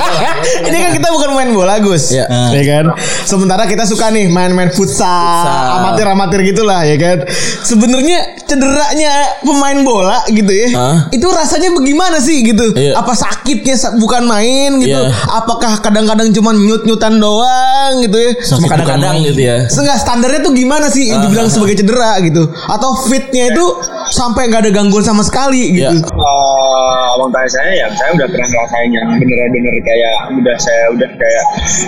ini 0.68 0.76
kan 0.76 0.90
kita 0.92 1.08
bukan 1.08 1.30
main 1.32 1.50
bola 1.50 1.78
Gus. 1.78 2.12
Iya. 2.12 2.26
ya 2.50 2.62
kan? 2.66 2.84
Sementara 3.24 3.64
kita 3.64 3.86
suka 3.86 4.10
nih 4.10 4.26
main-main 4.26 4.68
futsal 4.68 5.46
amatir 5.78 6.04
amatir 6.04 6.40
gitulah 6.44 6.82
ya 6.82 6.96
kan? 6.98 7.18
Sebenarnya 7.62 8.42
cederanya 8.44 9.12
pemain 9.40 9.78
bola 9.80 10.18
gitu 10.28 10.50
ya 10.50 10.68
Hah? 10.74 10.96
itu 11.08 11.24
rasanya 11.24 11.72
bagaimana 11.72 12.18
sih 12.18 12.42
gitu? 12.44 12.74
Iya. 12.74 12.93
Apa 12.94 13.12
sakitnya 13.12 13.74
sa- 13.74 13.92
bukan 13.92 14.24
main 14.24 14.78
gitu 14.78 14.94
Iya. 14.94 15.10
apakah 15.28 15.78
kadang-kadang 15.78 16.30
cuma 16.30 16.50
nyut 16.52 16.82
nyutan 16.82 17.18
doang 17.18 17.98
gitu 18.00 18.14
ya 18.14 18.30
Cuma 18.40 18.66
kadang-kadang 18.68 19.20
gitu 19.22 19.40
ya. 19.40 19.56
Enggak 19.66 19.98
standarnya 19.98 20.40
tuh 20.40 20.52
gimana 20.52 20.86
sih 20.86 21.08
yang 21.08 21.20
dibilang 21.20 21.46
sebagai 21.46 21.76
cedera 21.76 22.18
gitu 22.20 22.42
atau 22.48 22.90
fitnya 23.04 23.50
itu 23.50 23.64
sampai 24.08 24.46
nggak 24.46 24.62
ada 24.62 24.72
gangguan 24.72 25.02
sama 25.02 25.20
sekali 25.20 25.74
gitu. 25.74 25.90
Iya. 25.90 26.00
Eh, 26.00 27.04
abang 27.12 27.30
tanya 27.30 27.48
saya 27.48 27.72
ya 27.74 27.86
saya 27.90 28.10
udah 28.12 28.26
pernah 28.26 28.46
ngerasain 28.46 28.90
yang 28.90 29.06
bener-bener 29.12 29.74
kayak 29.82 30.14
udah 30.34 30.56
saya 30.56 30.82
udah 30.90 31.08
kayak 31.10 31.44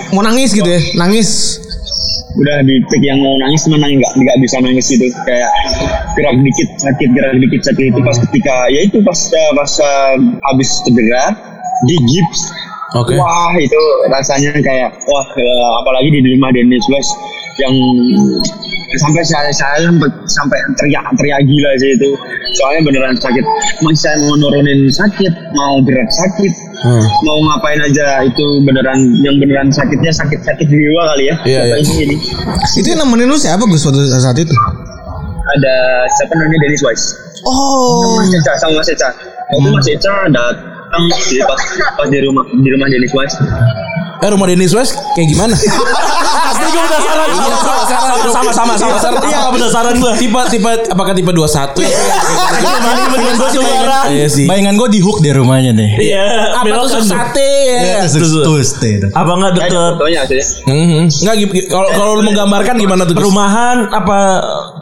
Mau 0.09 0.21
nangis 0.21 0.51
gitu 0.51 0.65
ya, 0.65 0.79
nangis. 0.95 1.59
Udah 2.37 2.57
di 2.61 2.77
titik 2.85 3.01
yang 3.01 3.19
mau 3.19 3.33
nangis 3.41 3.65
cuma 3.65 3.81
nangis 3.81 3.97
nggak 3.97 4.13
nggak 4.21 4.37
bisa 4.45 4.57
nangis 4.61 4.85
gitu 4.93 5.05
kayak 5.25 5.51
gerak 6.13 6.33
dikit 6.37 6.69
sakit 6.77 7.09
gerak 7.17 7.33
dikit 7.41 7.61
sakit 7.65 7.83
itu 7.89 7.99
pas 8.05 8.17
ketika 8.29 8.55
ya 8.69 8.79
itu 8.85 8.97
pas 9.01 9.19
eh, 9.33 9.51
pas 9.57 9.71
eh, 9.81 10.15
habis 10.45 10.69
cedera 10.85 11.23
di 11.85 11.95
gips. 12.09 12.41
Oke. 12.95 13.19
wah 13.19 13.51
itu 13.59 13.81
rasanya 14.07 14.55
kayak 14.63 14.95
wah 15.11 15.27
eh, 15.35 15.69
apalagi 15.83 16.07
di 16.07 16.29
rumah 16.37 16.55
Dennis 16.55 16.85
West 16.87 17.11
yang 17.57 17.75
sampai 18.97 19.23
saya 19.25 19.51
saya 19.51 19.89
sampai, 19.89 20.09
sampai 20.29 20.57
teriak 20.79 21.03
teriak 21.17 21.39
gila 21.43 21.71
sih 21.81 21.91
itu. 21.97 22.09
Soalnya 22.57 22.81
beneran 22.89 23.15
sakit. 23.19 23.45
Masih 23.83 23.99
saya 23.99 24.15
mau 24.23 24.35
nurunin 24.39 24.87
sakit 24.89 25.33
mau 25.53 25.81
berat 25.83 26.09
sakit 26.09 26.53
Hmm. 26.77 27.01
mau 27.25 27.41
ngapain 27.41 27.81
aja 27.81 28.21
itu 28.21 28.61
beneran 28.61 29.01
yang 29.25 29.33
beneran 29.41 29.65
sakitnya 29.73 30.13
sakit 30.13 30.37
sakit 30.45 30.69
jiwa 30.69 31.01
kali 31.09 31.25
ya. 31.25 31.35
Iya, 31.41 31.61
iya. 31.73 31.75
ini 31.81 31.93
ini. 32.05 32.15
Itu 32.77 32.93
yang 32.93 33.01
nemenin 33.01 33.33
lu 33.33 33.33
siapa 33.33 33.65
Gus 33.65 33.81
waktu 33.81 34.05
saat 34.13 34.37
itu? 34.37 34.53
ada 35.57 35.75
siapa 36.19 36.33
namanya 36.35 36.59
Dennis 36.67 36.83
Wise. 36.83 37.05
Oh, 37.47 38.19
Mas 38.19 38.29
Eca 38.35 38.53
sama 38.59 38.83
Mas 38.83 38.89
Eca. 38.91 39.09
Waktu 39.55 39.69
Mas 39.71 39.87
Eca 39.87 40.13
datang 40.27 41.03
di 41.31 41.39
pas 41.41 41.61
pas 41.95 42.07
di 42.11 42.19
rumah 42.21 42.43
di 42.45 42.69
rumah 42.69 42.87
Dennis 42.91 43.13
Wise. 43.15 43.35
Eh 44.17 44.29
rumah 44.33 44.47
Dennis 44.49 44.73
West 44.75 44.97
kayak 45.15 45.27
gimana? 45.31 45.55
Gue 46.77 46.85
penasaran. 46.85 47.27
Iya, 47.33 47.57
sama 48.29 48.51
sama 48.53 48.73
sama 48.77 48.97
sama. 49.01 49.17
Iya 49.25 49.39
penasaran 49.49 49.95
gue. 49.97 50.11
Tipe 50.21 50.41
tipe 50.53 50.71
apakah 50.93 51.13
tipe 51.17 51.31
21 51.33 51.81
ya? 51.81 51.99
Temen 53.09 53.33
gue 53.37 53.49
sembarang. 53.49 54.05
Iya 54.13 54.27
sih. 54.29 54.45
Bayangan 54.45 54.73
gue 54.77 54.87
di 54.93 54.99
hook 55.01 55.17
di 55.25 55.29
rumahnya 55.33 55.71
nih. 55.73 55.91
Iya. 55.97 56.25
Apa 56.61 56.85
tuh 56.85 57.01
kan. 57.01 57.05
sate 57.05 57.49
ya? 57.65 58.05
Terus 58.05 58.31
terus 58.31 58.69
deh. 58.77 59.09
Apa 59.09 59.31
nggak 59.33 59.51
Kayak 59.57 59.65
ada 59.65 59.73
deket 59.73 59.93
fotonya. 59.97 60.21
Enggak 61.09 61.35
gitu. 61.41 61.51
Kalau 61.73 61.89
kalau 61.97 62.11
lu 62.21 62.23
menggambarkan 62.29 62.75
gimana 62.77 63.01
tuh? 63.09 63.15
Perumahan 63.17 63.89
apa 63.89 64.19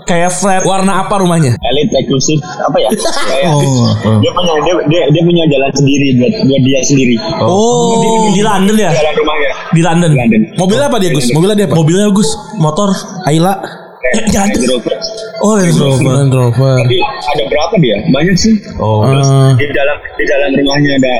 kayak 0.05 0.31
flat? 0.31 0.61
Warna 0.61 1.01
apa 1.01 1.17
rumahnya? 1.17 1.57
elit 1.59 1.89
eksklusif 1.91 2.37
apa 2.39 2.77
ya 2.77 2.89
kayak 3.29 3.49
Oh, 3.49 3.89
dia 4.17 4.31
punya 4.31 4.53
dia, 4.61 4.73
dia, 4.85 5.01
dia 5.09 5.21
punya 5.21 5.43
jalan 5.47 5.71
sendiri 5.73 6.07
buat 6.15 6.33
buat 6.41 6.61
dia 6.61 6.79
sendiri 6.81 7.15
Oh, 7.37 7.99
di, 7.99 8.07
di 8.31 8.41
London 8.41 8.75
ya? 8.75 8.91
jalan 8.91 9.13
rumahnya 9.15 9.51
Di 9.67 9.81
London. 9.81 10.11
di 10.11 10.17
London 10.17 10.41
Mobil 10.55 10.77
apa 10.79 10.97
dia 10.97 11.09
Gus? 11.09 11.27
Mobilnya 11.31 11.55
dia 11.55 11.65
apa? 11.65 11.75
Mobilnya 11.75 12.07
Gus, 12.09 12.29
motor. 12.55 12.89
Ayla. 13.25 13.53
Range 14.05 14.61
Rover. 14.63 14.95
Oh, 15.41 15.57
Range 15.57 15.75
Rover. 15.75 16.13
Land 16.13 16.31
Rover. 16.31 16.75
tapi 16.77 16.97
ada 17.01 17.43
berapa 17.43 17.75
dia 17.75 17.97
banyak 18.07 18.35
sih 18.35 18.55
Oh. 18.77 19.01
Terus 19.03 19.27
Eh, 19.27 19.51
di 19.59 19.73
dalam 19.73 19.97
di 20.13 20.23
dalam 20.23 20.49
rumahnya 20.53 20.91
ada 20.95 21.13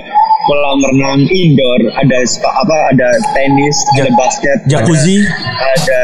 kolam 0.46 0.80
renang 0.94 1.22
indoor, 1.30 1.82
ada 1.98 2.20
spa, 2.26 2.50
apa 2.54 2.78
ada 2.94 3.10
tenis, 3.34 3.76
ada 3.98 4.12
basket, 4.14 4.58
Jacuzzi. 4.70 5.26
ada 5.26 5.66
ada, 5.82 6.02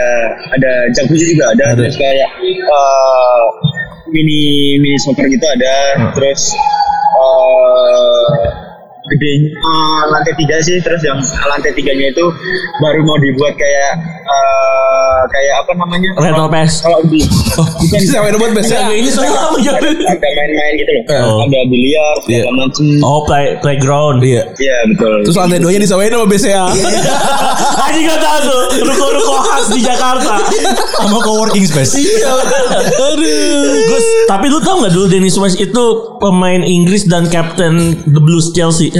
ada 0.58 0.72
jacuzzi 0.98 1.38
juga 1.38 1.54
ada, 1.54 1.78
terus 1.78 1.96
kayak 1.98 2.30
eh, 2.42 3.44
mini 4.10 4.42
mini 4.82 4.98
soccer 5.02 5.30
gitu 5.30 5.46
ada, 5.46 6.10
terus 6.18 6.42
eh 7.12 8.30
gede 9.12 9.34
eh, 9.54 10.02
lantai 10.10 10.34
tiga 10.40 10.58
sih, 10.64 10.78
terus 10.82 11.02
yang 11.06 11.20
lantai 11.22 11.72
tiganya 11.78 12.10
itu 12.10 12.26
baru 12.82 13.00
mau 13.06 13.18
dibuat 13.22 13.54
kayak 13.56 13.92
eh, 14.22 15.20
kayak 15.28 15.56
apa 15.60 15.72
namanya? 15.76 16.10
Rental 16.16 16.48
PS. 16.48 16.74
Kalau 16.82 17.00
di 17.06 17.20
bukan 17.58 17.98
Bisa 17.98 18.18
main 18.20 18.36
buat 18.36 18.52
biasa. 18.52 18.74
Ini 18.90 19.10
sama 19.10 19.26
ya. 19.58 19.72
ada 19.72 19.90
main-main 20.32 20.74
gitu 20.76 20.92
loh, 20.92 21.04
Oh. 21.12 21.40
ada 21.44 21.60
biliar 21.66 22.12
segala 22.20 22.42
Iya. 22.42 22.52
macem. 22.56 22.86
Oh, 23.02 23.20
play 23.24 23.46
playground. 23.60 24.22
Iya. 24.22 24.44
Iya 24.56 24.78
betul. 24.88 25.16
Terus 25.24 25.36
lantai 25.36 25.58
duanya 25.58 25.80
disawain 25.80 26.10
sama 26.10 26.26
BCA. 26.26 26.66
Anjing 27.82 28.06
gak 28.10 28.20
tahu 28.20 28.40
tuh 28.44 28.62
ruko-ruko 28.84 29.36
khas 29.44 29.66
di 29.70 29.82
Jakarta. 29.82 30.34
Sama 30.96 31.18
co-working 31.20 31.66
space. 31.66 31.94
Gus, 33.84 34.06
tapi 34.26 34.46
lu 34.48 34.60
tau 34.60 34.80
gak 34.80 34.92
dulu 34.92 35.06
Dennis 35.08 35.36
Wise 35.36 35.58
itu 35.58 35.84
pemain 36.18 36.62
Inggris 36.62 37.06
dan 37.06 37.28
kapten 37.28 37.74
The 38.04 38.20
Blues 38.20 38.52
Chelsea? 38.52 38.94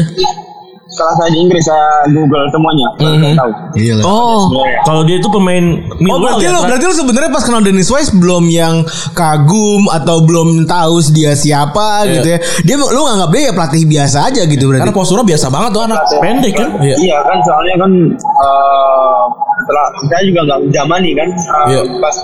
Saya 0.92 1.32
di 1.32 1.40
Inggris 1.40 1.64
saya 1.64 1.88
Google 2.10 2.52
semuanya, 2.52 2.88
saya 3.00 3.32
tahu. 3.34 3.52
Iya 3.74 3.94
oh. 4.04 4.52
Kalau 4.84 5.02
dia 5.02 5.16
itu 5.16 5.30
pemain 5.30 5.64
Oh 5.88 6.20
berarti 6.20 6.44
ya, 6.44 6.52
lu 6.52 6.60
Tra- 6.60 6.68
berarti 6.68 6.86
lu 6.86 6.96
sebenarnya 6.98 7.32
pas 7.32 7.44
kenal 7.44 7.62
Dennis 7.62 7.88
Wise 7.88 8.12
belum 8.12 8.44
yang 8.46 8.84
kagum 9.12 9.88
atau 9.88 10.20
belum 10.22 10.68
tahu 10.68 10.94
dia 11.10 11.32
siapa 11.34 12.04
Iya. 12.04 12.12
gitu 12.14 12.28
ya. 12.28 12.38
Dia 12.62 12.76
lu 12.76 13.02
nganggap 13.02 13.30
dia 13.30 13.42
ya 13.42 13.54
pelatih 13.54 13.84
biasa 13.86 14.18
aja 14.28 14.42
gitu 14.44 14.68
berarti. 14.68 14.84
Karena 14.84 14.94
posturnya 14.94 15.26
biasa 15.26 15.46
banget 15.48 15.70
tuh 15.72 15.84
anak. 15.86 15.98
pendek 16.20 16.54
kan? 16.54 16.70
Iya. 16.78 16.96
Iya 17.00 17.18
kan 17.24 17.38
soalnya 17.40 17.76
kan 17.80 17.92
eh, 18.20 19.24
setelah 19.58 19.86
saya 20.06 20.24
juga 20.28 20.40
nggak 20.44 20.60
zaman 20.70 21.00
nih 21.00 21.14
kan 21.16 21.28
eh, 21.32 21.68
Iya. 21.72 21.82
pas 21.98 22.16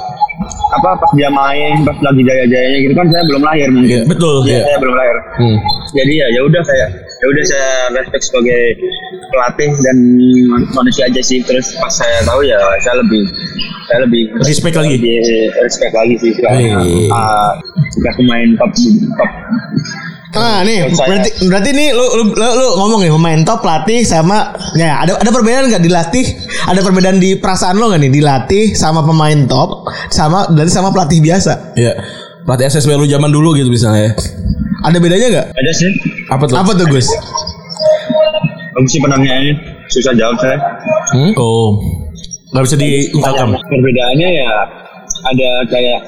apa 0.69 0.89
pas 0.93 1.11
dia 1.15 1.29
main 1.31 1.81
pas 1.81 1.97
lagi 1.97 2.21
jaya-jayanya 2.21 2.79
gitu 2.83 2.93
kan 2.93 3.07
saya 3.07 3.23
belum 3.25 3.41
lahir 3.41 3.67
mungkin. 3.71 3.89
Iya. 3.89 4.01
Betul. 4.05 4.35
Iya, 4.43 4.51
Iya. 4.51 4.63
saya 4.65 4.77
belum 4.77 4.95
lahir. 4.99 5.15
Hmm. 5.39 5.57
Jadi 5.95 6.13
ya 6.13 6.27
ya 6.29 6.41
udah 6.43 6.61
saya 6.61 6.87
ya 7.17 7.25
udah 7.25 7.43
saya 7.43 7.69
respect 7.93 8.23
sebagai 8.23 8.61
pelatih 9.27 9.71
dan 9.81 9.97
manusia 10.71 11.05
aja 11.05 11.21
sih. 11.21 11.41
Terus 11.41 11.73
pas 11.75 11.89
saya 11.89 12.21
tahu 12.23 12.41
ya 12.41 12.57
saya 12.79 13.01
lebih 13.01 13.23
saya 13.87 13.99
lebih 14.03 14.21
Respect 14.39 14.75
lagi. 14.75 14.95
lebih 14.95 15.17
respect 15.59 15.93
lagi 15.93 16.15
sih. 16.19 16.31
Iya. 16.37 16.77
Uh, 17.09 17.51
udah 17.97 18.13
pemain 18.15 18.49
top 18.55 18.71
top 19.15 19.31
Nah 20.27 20.61
nih 20.61 20.85
Saya- 20.91 21.07
berarti 21.09 21.29
berarti 21.47 21.69
nih 21.71 21.89
lu, 21.95 22.05
lu, 22.13 22.23
lu, 22.29 22.47
lu 22.53 22.65
ngomong 22.77 22.99
nih 23.01 23.09
pemain 23.09 23.41
top 23.41 23.63
pelatih 23.63 24.05
sama 24.05 24.53
ya 24.75 25.01
ada 25.01 25.17
ada 25.17 25.29
perbedaan 25.31 25.65
nggak 25.65 25.81
dilatih 25.81 26.25
ada 26.67 26.83
perbedaan 26.83 27.17
di 27.17 27.39
perasaan 27.39 27.73
lo 27.73 27.89
nggak 27.89 28.05
nih 28.05 28.11
dilatih 28.11 28.65
sama 28.75 29.01
pemain 29.01 29.47
top 29.49 29.87
sama 30.11 30.45
dan 30.53 30.67
sama 30.67 30.91
pelatih 30.91 31.23
biasa 31.23 31.73
Iya. 31.73 31.95
Pelatih 32.47 32.71
SSB 32.71 32.95
lu 32.95 33.03
zaman 33.05 33.27
dulu 33.27 33.51
gitu 33.53 33.67
misalnya. 33.67 34.15
ada 34.79 34.97
bedanya 34.97 35.27
nggak 35.27 35.47
ada 35.51 35.71
sih. 35.73 35.91
Apa 36.31 36.43
tuh? 36.45 36.55
apa 36.55 36.71
tuh 36.71 36.87
Gus 36.87 37.07
Bagus 38.71 38.91
sih 38.93 39.01
penanyaan 39.01 39.57
susah 39.87 40.13
jawab 40.15 40.37
saya. 40.37 40.55
Hmm? 41.11 41.33
Oh. 41.35 41.75
Gak 42.47 42.63
bisa 42.63 42.77
diungkapkan. 42.77 43.51
Perbedaannya 43.51 44.29
ya 44.31 44.51
ada 45.27 45.49
kayak 45.67 45.99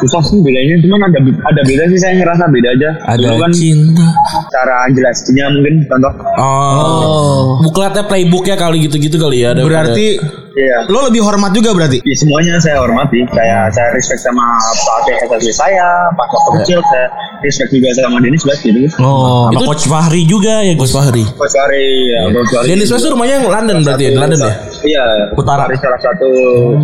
susah 0.00 0.22
sih 0.24 0.40
bedanya 0.40 0.74
cuman 0.80 1.00
ada 1.04 1.20
ada 1.20 1.60
beda 1.62 1.84
sih 1.86 1.98
saya 2.00 2.12
ngerasa 2.16 2.44
beda 2.48 2.68
aja 2.74 2.90
Ada 3.06 3.22
Dulu 3.22 3.38
kan 3.38 3.52
cinta. 3.52 4.06
cara 4.48 4.76
jelasnya 4.90 5.46
mungkin 5.52 5.74
contoh 5.86 6.12
Oh. 6.40 7.60
Bukletnya 7.60 8.02
playbooknya 8.06 8.56
kali 8.56 8.88
gitu-gitu 8.88 9.20
kali 9.20 9.44
ya. 9.44 9.52
Ada 9.52 9.62
berarti 9.62 10.06
Iya. 10.52 10.78
lo 10.88 11.08
lebih 11.08 11.24
hormat 11.24 11.52
juga 11.52 11.72
berarti. 11.72 11.98
Ya, 12.04 12.16
semuanya 12.16 12.60
saya 12.60 12.76
hormati. 12.80 13.24
Saya 13.32 13.68
saya 13.72 13.88
respect 13.96 14.20
sama 14.20 14.44
pelatih 14.84 15.14
SSB 15.24 15.48
saya, 15.50 15.88
pas 16.12 16.28
waktu 16.28 16.50
kecil 16.62 16.78
saya 16.84 17.06
respect 17.40 17.70
juga 17.72 17.88
sama 17.96 18.20
Denis 18.20 18.44
West 18.44 18.62
gitu. 18.62 18.80
Oh, 19.00 19.48
sama 19.48 19.58
Itu- 19.58 19.66
Coach 19.68 19.84
Fahri 19.88 20.22
juga 20.28 20.60
ya, 20.60 20.72
Gus 20.76 20.92
Gus. 20.92 20.94
Fahri. 20.94 21.24
Coach 21.24 21.54
Fahri, 21.56 21.86
ya, 22.08 22.20
Coach 22.30 22.50
Fahri. 22.52 22.66
Dennis 22.68 22.88
tuh 22.92 23.10
rumahnya 23.12 23.34
yang 23.40 23.46
London 23.48 23.76
berarti 23.82 24.02
ya, 24.04 24.10
di 24.12 24.18
London 24.20 24.38
ya? 24.38 24.52
Iya, 24.82 25.04
Utara. 25.34 25.64
Fahri 25.66 25.76
salah 25.80 26.00
satu 26.04 26.28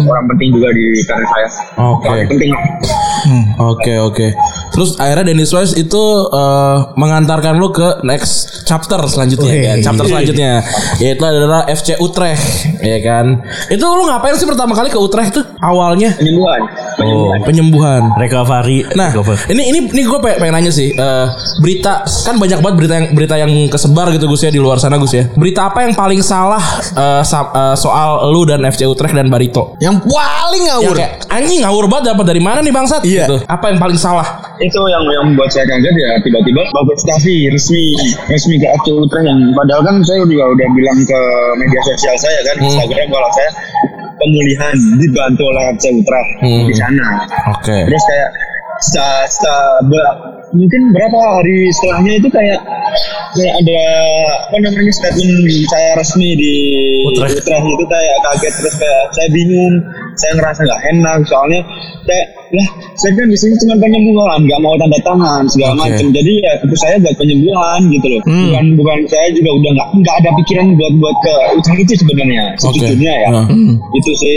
orang 0.01 0.25
penting 0.35 0.49
juga 0.57 0.69
di 0.73 0.87
karir 1.05 1.29
saya. 1.29 1.49
Oke. 1.79 2.07
Paling 2.09 2.29
penting. 2.33 2.51
Oke 3.59 3.95
oke. 3.99 4.27
Terus 4.73 4.95
akhirnya 4.97 5.35
Dennis 5.35 5.51
Wise 5.51 5.75
itu 5.75 6.05
eh, 6.31 6.77
mengantarkan 6.95 7.59
lu 7.59 7.75
ke 7.75 7.99
next 8.07 8.63
chapter 8.65 8.99
selanjutnya 9.11 9.51
Oke. 9.53 9.67
kan. 9.67 9.77
Chapter 9.83 10.05
selanjutnya 10.07 10.53
yaitu 11.03 11.25
adalah 11.27 11.67
FC 11.67 11.99
Utrecht 11.99 12.79
ya 12.79 12.99
kan. 13.03 13.43
Itu 13.69 13.85
lu 13.85 14.05
ngapain 14.05 14.35
sih 14.35 14.45
pertama 14.45 14.73
kali 14.73 14.89
ke 14.89 14.97
Utrecht 14.97 15.33
tuh 15.33 15.45
awalnya? 15.59 16.15
Penyembuhan. 16.15 16.61
Oh, 16.99 17.31
penyembuhan. 17.43 18.03
Recovery. 18.17 18.87
Nah, 18.93 19.11
recovery. 19.11 19.51
ini 19.51 19.63
ini 19.67 19.79
ini 19.87 20.03
gue 20.03 20.19
pengen, 20.19 20.39
pengen 20.39 20.55
nanya 20.55 20.71
sih. 20.71 20.91
eh, 20.91 21.27
berita 21.59 22.03
kan 22.05 22.37
banyak 22.37 22.59
banget 22.59 22.77
berita 22.77 22.95
yang 22.95 23.07
berita 23.13 23.35
yang 23.37 23.53
kesebar 23.67 24.11
gitu 24.11 24.27
Gus 24.27 24.43
ya 24.43 24.51
di 24.51 24.59
luar 24.59 24.77
sana 24.77 24.97
Gus 24.97 25.13
ya. 25.13 25.25
Berita 25.33 25.67
apa 25.67 25.83
yang 25.83 25.93
paling 25.93 26.21
salah 26.21 26.63
eh, 26.93 27.23
sa- 27.23 27.51
eh, 27.51 27.75
soal 27.75 28.29
lu 28.29 28.43
dan 28.43 28.63
FC 28.63 28.85
Utrecht 28.85 29.13
dan 29.13 29.29
Barito? 29.29 29.75
Yang 29.79 30.03
paling 30.05 30.61
Yang 30.61 30.79
ngawur. 30.81 30.95
kayak 30.97 31.13
anjing 31.29 31.61
ngawur 31.63 31.85
banget 31.87 32.05
dapat 32.13 32.25
dari 32.27 32.41
mana 32.41 32.59
nih 32.59 32.71
bangsat? 32.71 33.03
Iya. 33.03 33.25
Gitu. 33.25 33.37
Apa 33.45 33.71
yang 33.71 33.79
paling 33.79 33.97
salah? 33.97 34.27
itu 34.59 34.75
yang 34.85 34.99
yang 35.07 35.39
buat 35.39 35.47
saya 35.47 35.63
kaget 35.65 35.95
ya 35.95 36.11
tiba-tiba 36.19 36.59
Bagus 36.69 36.99
Tafi 37.07 37.47
resmi 37.47 37.95
resmi 38.27 38.59
ke 38.59 38.67
FC 38.75 38.91
Utrecht 38.91 39.23
yang 39.23 39.39
padahal 39.55 39.87
kan 39.87 40.03
saya 40.03 40.19
juga 40.27 40.45
udah 40.45 40.69
bilang 40.75 40.99
ke 41.01 41.21
media 41.57 41.81
sosial 41.87 42.19
saya 42.19 42.39
kan 42.43 42.57
Instagram 42.59 43.07
kalau 43.07 43.31
saya 43.31 43.48
pemulihan 44.19 44.75
dibantu 44.99 45.43
oleh 45.47 45.63
FC 45.73 45.85
Utrecht 45.93 46.31
Hmm. 46.39 46.67
di 46.67 46.75
sana 46.75 47.07
Oke. 47.51 47.79
terus 47.87 48.03
kayak 48.05 48.31
setelah, 48.79 49.27
setelah 49.27 49.63
be- 49.87 50.17
mungkin 50.55 50.83
berapa 50.97 51.19
hari 51.19 51.69
setelahnya 51.77 52.13
itu 52.17 52.29
kayak 52.33 52.61
kayak 53.37 53.55
ada 53.61 53.81
apa 54.49 54.57
namanya 54.65 54.93
statement 54.97 55.45
saya 55.69 55.89
resmi 56.01 56.33
di 56.39 56.55
Utrecht. 57.13 57.45
Utrecht 57.45 57.67
itu 57.69 57.85
kayak 57.85 58.17
kaget 58.25 58.53
terus 58.57 58.75
kayak 58.81 59.03
saya 59.13 59.29
bingung 59.29 59.75
saya 60.17 60.33
ngerasa 60.41 60.61
nggak 60.65 60.83
enak 60.97 61.19
soalnya 61.29 61.61
kayak 62.09 62.27
lah 62.49 62.69
saya 62.97 63.13
kan 63.13 63.29
di 63.29 63.37
sini 63.37 63.55
cuma 63.61 63.77
penyembuhan 63.77 64.41
nggak 64.49 64.61
mau 64.65 64.73
tanda 64.81 64.99
tangan 65.05 65.45
segala 65.53 65.73
Oke. 65.77 65.81
macam. 65.85 66.07
Jadi 66.17 66.33
ya 66.41 66.53
itu 66.65 66.77
saya 66.81 66.97
buat 67.05 67.17
penyembuhan 67.21 67.81
gitu 67.93 68.07
loh. 68.09 68.21
Bukan 68.25 68.65
bukan 68.81 68.99
saya 69.13 69.29
juga 69.37 69.51
udah 69.53 69.71
nggak 69.77 69.89
nggak 70.01 70.17
ada 70.25 70.31
pikiran 70.41 70.67
buat 70.73 70.93
buat 70.97 71.17
ke 71.21 71.35
Utrecht 71.61 71.81
itu 71.85 71.95
sebenarnya 72.01 72.43
sejujurnya 72.57 73.13
ya. 73.13 73.29
Nah. 73.37 73.47
itu 73.93 74.13
sih 74.17 74.37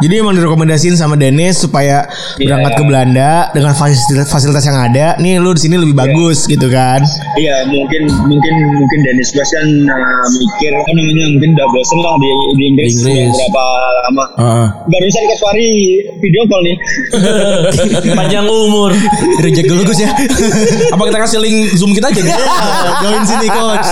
Jadi 0.00 0.14
emang 0.22 0.34
direkomendasiin 0.38 0.94
sama 0.94 1.18
Dennis 1.18 1.66
supaya 1.66 2.06
berangkat 2.38 2.72
ke 2.78 2.82
Belanda 2.86 3.30
dengan 3.50 3.74
fasilitas 3.74 4.30
fasilitas 4.30 4.64
yang 4.64 4.78
ada. 4.78 5.18
Nih 5.18 5.42
lu 5.42 5.50
di 5.52 5.60
sini 5.66 5.76
lebih 5.76 5.98
bagus 5.98 6.46
gitu 6.46 6.70
kan. 6.70 7.02
Iya 7.36 7.66
mungkin 7.66 8.06
mungkin 8.30 8.54
mungkin 8.78 8.98
Dennis 9.02 9.34
West 9.34 9.52
kan 9.52 9.66
uh, 9.66 10.24
mikir 10.30 10.72
apa 10.76 10.90
namanya 10.94 11.24
mungkin 11.34 11.50
udah 11.56 11.68
bosen 11.72 11.98
lah 12.04 12.14
di, 12.20 12.28
di 12.56 12.64
Inggris, 12.70 12.94
berapa 13.02 13.64
lama. 14.08 14.24
Heeh. 14.36 14.68
Barusan 14.86 15.22
ke 15.26 15.36
video 16.20 16.42
call 16.46 16.62
nih. 16.64 16.76
Panjang 18.18 18.46
umur. 18.46 18.92
Reject 19.40 19.66
dulu 19.68 19.82
Gus 19.88 20.00
ya. 20.04 20.12
Apa 20.94 21.02
kita 21.08 21.18
kasih 21.24 21.38
link 21.40 21.72
Zoom 21.76 21.96
kita 21.96 22.12
aja 22.12 22.20
nih? 22.20 22.34
Join 23.00 23.22
sini 23.24 23.48
coach. 23.48 23.88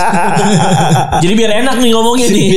Jadi 1.25 1.33
biar 1.33 1.51
enak 1.65 1.75
nih 1.81 1.89
ngomongnya 1.93 2.27
nih. 2.29 2.47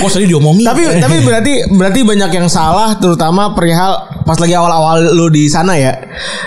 Kok 0.00 0.10
sering 0.12 0.28
diomongin? 0.28 0.68
Tapi 0.68 0.82
tapi 1.00 1.16
berarti 1.24 1.52
berarti 1.72 2.00
banyak 2.04 2.30
yang 2.36 2.46
salah 2.50 2.75
terutama 2.96 3.52
perihal 3.52 3.92
pas 4.22 4.36
lagi 4.36 4.52
awal-awal 4.52 5.12
lu 5.12 5.26
di 5.28 5.46
sana 5.46 5.74
ya. 5.74 5.92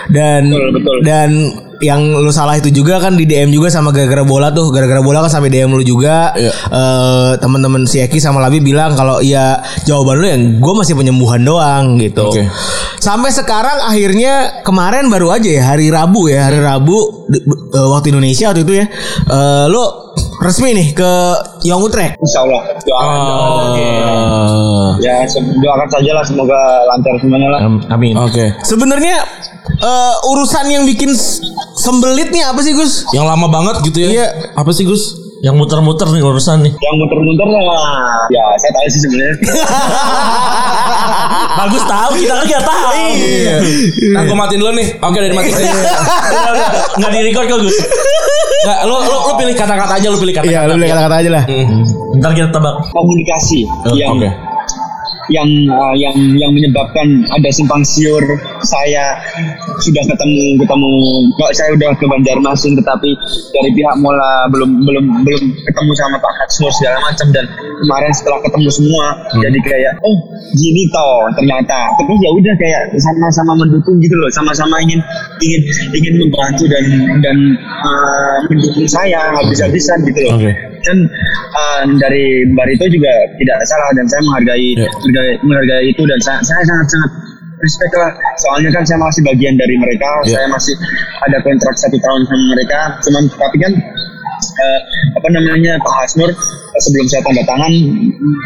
Dan 0.08 0.50
Betul, 0.50 0.70
betul. 0.76 0.96
dan 1.02 1.30
yang 1.80 2.04
lu 2.12 2.28
salah 2.28 2.60
itu 2.60 2.68
juga 2.68 3.00
kan 3.00 3.16
di 3.16 3.24
DM 3.24 3.48
juga 3.48 3.72
sama 3.72 3.88
gara-gara 3.88 4.20
bola 4.20 4.52
tuh 4.52 4.68
gara-gara 4.68 5.00
bola 5.00 5.24
kan 5.24 5.32
sampai 5.32 5.48
DM 5.48 5.72
lu 5.72 5.80
juga 5.80 6.28
Iya. 6.36 6.52
Eh, 6.52 7.32
teman-teman 7.40 7.88
si 7.88 8.04
Eki 8.04 8.20
sama 8.20 8.36
Labi 8.38 8.60
bilang 8.60 8.92
kalau 8.92 9.24
ya 9.24 9.56
jawaban 9.88 10.20
lu 10.20 10.26
yang 10.28 10.42
gue 10.60 10.74
masih 10.76 10.92
penyembuhan 10.92 11.40
doang 11.40 11.96
gitu 11.96 12.28
Oke. 12.28 12.44
sampai 13.00 13.32
sekarang 13.32 13.80
akhirnya 13.88 14.60
kemarin 14.60 15.08
baru 15.08 15.32
aja 15.32 15.48
ya 15.48 15.62
hari 15.72 15.88
Rabu 15.88 16.28
ya 16.28 16.52
hari 16.52 16.60
Rabu 16.60 17.24
eh, 17.32 17.88
waktu 17.88 18.12
Indonesia 18.12 18.52
waktu 18.52 18.60
itu 18.60 18.74
ya 18.76 18.84
eh, 19.24 19.64
lu 19.72 19.80
resmi 20.40 20.72
nih 20.72 20.88
ke 20.90 21.10
Young 21.62 21.80
Utrecht 21.80 22.16
Insya 22.16 22.40
Allah 22.42 22.60
doakan. 22.80 23.06
Oh. 23.06 24.90
Ya 24.98 25.24
se- 25.24 25.40
doakan 25.40 25.88
saja 25.88 26.10
lah 26.12 26.24
semoga 26.24 26.56
lancar 26.86 27.12
semuanya 27.18 27.48
lah. 27.50 27.60
Amin. 27.90 28.16
Oke. 28.16 28.56
Sebenarnya 28.60 29.20
eh, 29.78 30.14
urusan 30.26 30.66
yang 30.66 30.84
bikin 30.84 31.12
sembelit 31.74 32.28
nih 32.28 32.42
apa 32.42 32.60
sih 32.60 32.72
Gus? 32.72 33.04
Yang 33.10 33.26
lama 33.26 33.46
banget 33.48 33.76
gitu 33.84 33.98
ya? 34.00 34.08
Iya. 34.10 34.26
Apa 34.54 34.72
sih 34.72 34.84
Gus? 34.84 35.16
Yang 35.40 35.56
muter-muter 35.56 36.04
nih 36.06 36.20
urusan 36.20 36.60
nih. 36.60 36.72
Yang 36.74 36.94
muter-muter 36.98 37.48
lah. 37.48 38.28
Ya 38.28 38.44
saya 38.56 38.72
tahu 38.74 38.88
sih 38.88 39.00
sebenarnya. 39.00 39.36
Bagus 41.50 41.82
tahu 41.82 42.10
kita 42.14 42.34
kan 42.34 42.44
nggak 42.46 42.64
tahu. 42.64 42.92
Iya. 43.16 43.56
Nah, 44.12 44.20
gue 44.22 44.36
matiin 44.36 44.60
dulu 44.60 44.72
nih. 44.74 44.88
Oke, 45.00 45.16
udah 45.16 45.30
dimatiin. 45.32 45.56
Udah, 45.56 45.72
udah. 46.52 46.68
Nggak 46.96 47.10
di 47.10 47.20
record 47.26 47.46
kok 47.46 47.58
Gus. 47.62 47.76
Nggak, 48.60 48.78
lu, 48.84 48.92
lu, 48.92 49.16
lu 49.24 49.32
pilih 49.40 49.54
kata-kata 49.56 49.92
aja, 49.96 50.06
lu 50.12 50.18
pilih 50.20 50.34
kata-kata. 50.36 50.52
Iya, 50.52 50.68
lu 50.68 50.76
boleh 50.76 50.90
kata-kata 50.92 51.16
aja 51.16 51.30
lah. 51.32 51.44
Ntar 52.20 52.30
kita 52.36 52.48
tebak. 52.52 52.74
Komunikasi 52.92 53.60
yang 53.96 54.20
Oke. 54.20 54.28
Yang 55.30 55.48
uh, 55.70 55.94
yang 55.94 56.14
yang 56.36 56.52
menyebabkan 56.52 57.24
ada 57.30 57.48
simpang 57.54 57.86
siur. 57.86 58.22
Saya 58.66 59.18
sudah 59.80 60.04
ketemu 60.04 60.58
ketemu. 60.58 60.92
Kok 61.38 61.50
saya 61.54 61.70
udah 61.74 61.90
ke 61.96 62.04
Banjarmasin 62.04 62.74
tetapi 62.76 63.10
dari 63.54 63.70
pihak 63.72 63.94
Mola 64.02 64.50
belum 64.50 64.82
belum 64.84 65.04
belum 65.22 65.42
ketemu 65.64 65.92
sama 65.96 66.16
Pak 66.18 66.34
Hatsmur 66.42 66.72
segala 66.74 66.98
macam. 67.06 67.30
Dan 67.30 67.46
kemarin 67.86 68.12
setelah 68.12 68.38
ketemu 68.44 68.68
semua 68.68 69.04
jadi 69.38 69.58
kayak 69.62 69.92
oh 70.02 70.16
gini 70.58 70.90
toh 70.90 71.30
ternyata. 71.38 71.94
Terus 72.02 72.18
ya 72.18 72.30
udah 72.34 72.54
kayak 72.58 72.82
sama-sama 72.98 73.52
mendukung 73.62 74.02
gitu 74.02 74.14
loh. 74.18 74.28
Sama-sama 74.34 74.82
ingin 74.82 74.98
ingin 75.40 75.62
ingin 75.94 76.14
membantu 76.26 76.66
dan 76.66 76.84
dan 77.22 77.36
uh, 77.86 78.36
mendukung 78.50 78.86
saya 78.90 79.30
habis-habisan 79.38 80.02
gitu 80.04 80.20
loh. 80.26 80.34
Oke. 80.42 80.52
dan 80.80 80.96
uh, 81.52 81.82
dari 81.98 82.46
Barito 82.54 82.86
juga 82.88 83.12
tidak 83.38 83.56
salah 83.66 83.90
dan 83.96 84.06
saya 84.06 84.22
menghargai 84.26 84.68
Ya. 84.76 84.86
menghargai, 84.86 85.34
menghargai 85.44 85.84
itu 85.90 86.02
dan 86.06 86.18
saya, 86.22 86.38
saya 86.42 86.62
sangat 86.64 86.86
sangat 86.90 87.10
respect 87.60 87.92
lah 87.92 88.10
soalnya 88.40 88.70
kan 88.72 88.82
saya 88.88 88.98
masih 88.98 89.22
bagian 89.26 89.54
dari 89.58 89.74
mereka 89.76 90.08
Ya. 90.26 90.40
saya 90.40 90.46
masih 90.48 90.74
ada 91.28 91.38
kontrak 91.44 91.74
satu 91.76 91.96
tahun 92.00 92.20
sama 92.26 92.44
mereka 92.56 92.80
cuman 93.04 93.22
tapi 93.36 93.56
kan 93.60 93.72
uh, 94.40 94.80
apa 95.18 95.28
namanya 95.30 95.72
Pak 95.82 95.94
Hasnur 96.00 96.30
sebelum 96.78 97.06
saya 97.06 97.22
tanda 97.22 97.42
tangan 97.42 97.72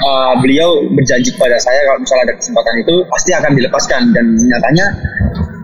uh, 0.00 0.34
beliau 0.40 0.68
berjanji 0.90 1.28
kepada 1.30 1.56
saya 1.56 1.80
kalau 1.84 1.98
misalnya 2.00 2.24
ada 2.28 2.34
kesempatan 2.36 2.74
itu 2.80 2.94
pasti 3.06 3.30
akan 3.32 3.50
dilepaskan 3.52 4.02
dan 4.12 4.24
nyatanya 4.48 4.86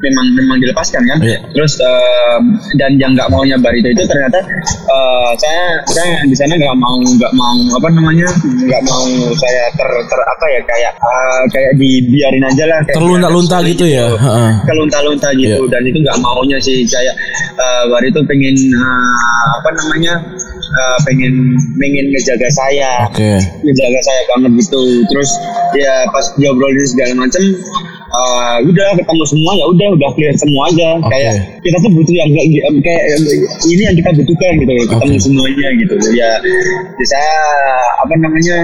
memang 0.01 0.27
memang 0.33 0.57
dilepaskan 0.59 1.05
kan 1.05 1.19
Iya. 1.21 1.37
terus 1.53 1.77
um, 1.77 2.57
dan 2.75 2.97
yang 2.97 3.13
nggak 3.13 3.29
maunya 3.29 3.61
Barito 3.61 3.85
itu 3.87 4.01
ternyata 4.03 4.41
uh, 4.89 5.31
saya 5.37 5.77
saya 5.87 6.25
di 6.25 6.33
sana 6.33 6.57
nggak 6.57 6.73
mau 6.73 6.97
nggak 6.97 7.33
mau 7.37 7.53
apa 7.77 7.89
namanya 7.93 8.25
nggak 8.41 8.83
mau 8.83 9.05
saya 9.37 9.69
ter, 9.77 9.85
ter 10.09 10.21
apa 10.25 10.45
ya 10.49 10.61
kayak 10.65 10.93
uh, 10.97 11.43
kayak 11.53 11.73
dibiarin 11.77 12.45
aja 12.49 12.65
lah 12.65 12.81
kayak 12.81 12.97
Terlunta-lunta 12.97 13.57
gitu 13.61 13.85
ya? 13.85 14.09
Heeh. 14.17 14.51
kelunta-lunta 14.65 15.29
gitu 15.37 15.61
Iya. 15.61 15.69
dan 15.69 15.83
itu 15.85 15.99
nggak 16.01 16.19
maunya 16.19 16.57
sih 16.59 16.81
kayak 16.89 17.13
uh, 17.61 17.85
Barito 17.93 18.25
pengen 18.25 18.57
uh, 18.73 19.47
apa 19.61 19.69
namanya 19.85 20.13
uh, 20.71 20.99
pengen 21.07 21.35
pengen 21.79 22.05
ngejaga 22.15 22.49
saya 22.55 23.07
Oke. 23.11 23.39
menjaga 23.67 24.01
saya 24.07 24.23
banget 24.37 24.53
gitu 24.65 24.83
terus 25.11 25.31
ya 25.77 26.07
pas 26.11 26.27
diobrolin 26.39 26.87
segala 26.87 27.13
macem 27.27 27.43
uh, 28.11 28.57
udah 28.63 28.89
ketemu 28.99 29.25
semua 29.27 29.53
ya 29.59 29.65
udah 29.71 29.89
udah 29.95 30.11
clear 30.15 30.35
semua 30.39 30.63
aja 30.71 30.89
Oke. 30.99 31.11
kayak 31.11 31.35
kita 31.63 31.77
tuh 31.83 31.91
butuh 31.95 32.15
yang 32.15 32.31
kayak 32.35 32.49
kayak 32.83 33.05
ini 33.67 33.83
yang 33.83 33.97
kita 33.97 34.11
butuhkan 34.15 34.53
gitu 34.63 34.73
ketemu 34.87 35.15
Oke. 35.17 35.25
semuanya 35.25 35.69
gitu 35.79 35.95
ya, 36.15 36.31
ya 36.99 37.07
saya 37.07 37.35
apa 38.07 38.15
namanya 38.19 38.57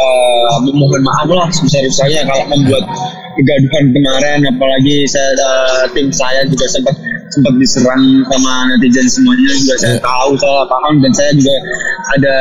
uh, 0.00 0.56
memohon 0.64 1.02
maaf 1.04 1.28
lah 1.30 1.48
sebesar 1.52 1.84
besarnya 1.86 2.22
kalau 2.28 2.44
membuat 2.52 2.84
kegaduhan 3.36 3.84
kemarin 3.92 4.40
apalagi 4.48 5.04
saya 5.04 5.30
uh, 5.36 5.84
tim 5.92 6.08
saya 6.08 6.44
juga 6.48 6.66
sempat 6.72 6.96
sempat 7.30 7.54
diserang 7.56 8.02
sama 8.26 8.52
netizen 8.70 9.06
semuanya 9.06 9.50
juga 9.54 9.74
saya 9.76 9.94
Iya. 9.96 10.02
tahu 10.02 10.30
saya 10.36 10.64
paham 10.66 10.94
dan 11.00 11.12
saya 11.12 11.30
juga 11.34 11.54
ada 12.12 12.36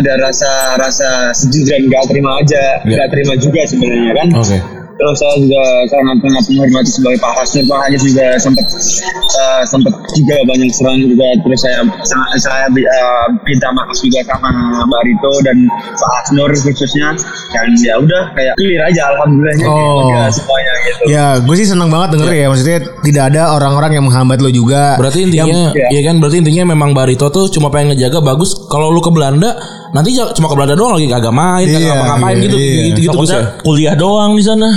ada 0.00 0.12
rasa 0.20 0.50
rasa 0.76 1.08
sedih 1.32 1.62
dan 1.64 1.80
nggak 1.86 2.04
terima 2.08 2.30
aja 2.38 2.62
nggak 2.84 3.08
terima 3.10 3.34
juga 3.36 3.60
sebenarnya 3.66 4.12
kan 4.14 4.28
Oke. 4.36 4.81
Terus 5.02 5.18
saya 5.18 5.34
juga 5.34 5.62
sangat 5.90 6.16
sangat 6.22 6.44
menghormati 6.54 6.90
sebagai 6.94 7.18
Pak 7.18 7.32
Hasnur 7.34 7.64
Pak 7.66 7.78
Hasnur 7.82 8.02
juga 8.06 8.26
sempat 8.38 8.66
eh, 8.70 9.62
sempat 9.66 9.94
juga 10.14 10.36
banyak 10.46 10.70
serangan 10.70 11.02
juga. 11.02 11.26
Terus 11.42 11.58
saya 11.58 11.78
saya, 12.06 12.38
saya 12.38 12.66
eh, 12.70 13.26
minta 13.42 13.68
maaf 13.74 13.98
juga 13.98 14.22
sama 14.30 14.50
Mbak 14.86 15.02
Rito 15.02 15.32
dan 15.42 15.56
Pak 15.98 16.10
Hasnur 16.14 16.50
khususnya. 16.54 17.18
Dan 17.50 17.66
ya 17.82 17.98
udah 17.98 18.22
kayak 18.38 18.54
clear 18.54 18.82
aja 18.86 19.02
alhamdulillahnya. 19.10 19.66
Oh. 19.66 20.06
ya, 20.14 20.22
semuanya 20.30 20.72
gitu. 20.86 21.02
Ya, 21.10 21.26
gue 21.42 21.56
sih 21.58 21.66
senang 21.66 21.90
banget 21.90 22.14
denger 22.14 22.30
ya. 22.30 22.46
Maksudnya 22.46 22.78
tidak 23.02 23.24
ada 23.34 23.42
orang-orang 23.58 23.98
yang 23.98 24.04
menghambat 24.06 24.38
lo 24.38 24.54
juga. 24.54 24.94
Berarti 25.02 25.26
intinya 25.26 25.74
Yang- 25.74 25.90
ya. 25.90 26.00
kan? 26.06 26.14
Berarti 26.22 26.36
intinya 26.46 26.64
memang 26.70 26.94
Barito 26.94 27.26
tuh 27.34 27.50
cuma 27.50 27.74
pengen 27.74 27.98
ngejaga 27.98 28.22
bagus. 28.22 28.54
Kalau 28.70 28.94
lu 28.94 29.02
ke 29.02 29.10
Belanda 29.10 29.58
nanti 29.92 30.08
cuma 30.16 30.48
ke 30.48 30.54
Belanda 30.56 30.72
doang 30.72 30.96
lagi 30.96 31.04
kagak 31.06 31.30
main 31.30 31.66
kagak 31.66 31.78
Iya, 31.78 31.92
ngapa-ngapain 31.92 32.32
iya, 32.34 32.44
gitu 32.44 32.56
iya. 32.56 32.82
gitu 32.96 33.00
gitu 33.14 33.36
kuliah 33.60 33.94
doang 33.94 34.32
di 34.32 34.42
sana. 34.42 34.68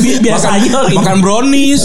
Bi- 0.00 0.20
Biasa 0.24 0.46
Makan- 0.46 0.56
aja 0.58 0.68
kali. 0.74 0.94
makan 0.96 1.16
brownies. 1.20 1.82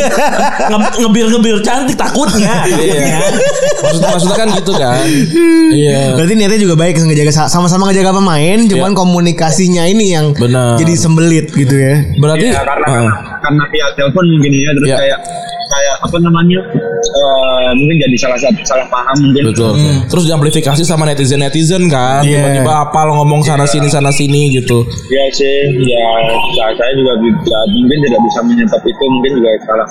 Nge- 0.72 0.96
ngebir-ngebir 0.98 1.56
cantik 1.60 1.94
takutnya. 1.94 2.64
Iya. 2.64 3.20
Maksudnya 3.86 4.08
maksudnya 4.10 4.36
kan 4.36 4.48
gitu 4.52 4.72
kan. 4.72 5.04
Iya. 5.70 6.16
Berarti 6.16 6.32
niatnya 6.34 6.58
juga 6.58 6.74
baik 6.74 6.96
ngejaga 6.98 7.46
sama-sama 7.46 7.86
ngejaga 7.86 8.10
pemain, 8.14 8.58
cuman 8.64 8.92
komunikasinya 8.92 9.84
ini 9.84 10.10
yang 10.10 10.32
Benar. 10.32 10.74
jadi 10.76 10.92
sembelit 10.96 11.52
gitu 11.52 11.76
ya. 11.76 12.02
Berarti 12.16 12.50
ya 12.50 12.56
karena 12.58 12.86
Ah. 12.88 13.10
karena 13.38 13.62
via 13.68 13.86
telepon 13.94 14.24
mungkin 14.26 14.50
ya 14.50 14.70
terus 14.72 14.88
Iya. 14.88 14.96
kayak 14.96 15.18
kayak 15.66 15.96
apa 16.02 16.16
namanya 16.22 16.60
eh, 17.02 17.70
mungkin 17.74 17.96
jadi 17.98 18.16
salah 18.22 18.38
satu 18.38 18.60
salah 18.62 18.86
paham 18.86 19.16
mungkin 19.22 19.50
Betul. 19.50 19.74
Terus 20.10 20.24
diamplifikasi 20.26 20.82
sama 20.82 21.06
netizen-netizen 21.06 21.86
kan. 21.86 22.22
Iya. 22.26 22.42
Tiba-tiba 22.42 22.72
apa 22.88 23.00
lo 23.06 23.22
ngomong 23.22 23.46
sana 23.46 23.64
sini 23.66 23.86
sana 23.90 24.10
sini 24.10 24.50
gitu. 24.50 24.82
Ya 25.10 25.24
sih, 25.32 25.58
ya, 25.86 26.08
ya 26.56 26.66
saya 26.74 26.92
juga 26.98 27.12
bisa, 27.22 27.58
mungkin 27.72 27.98
tidak 28.04 28.20
bisa 28.26 28.40
menyetop 28.42 28.82
itu, 28.82 29.04
mungkin 29.06 29.30
juga 29.38 29.50
salah. 29.66 29.88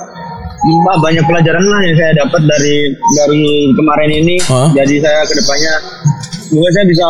Mbak, 0.66 0.96
banyak 0.98 1.24
pelajaran 1.30 1.62
lah 1.62 1.80
yang 1.84 1.94
saya 1.94 2.12
dapat 2.26 2.42
dari 2.42 2.76
dari 3.14 3.44
kemarin 3.76 4.10
ini. 4.10 4.36
Hah? 4.50 4.68
Jadi 4.74 4.98
saya 4.98 5.22
ke 5.22 5.34
depannya 5.38 5.72
juga 6.48 6.68
saya 6.70 6.86
bisa 6.86 7.06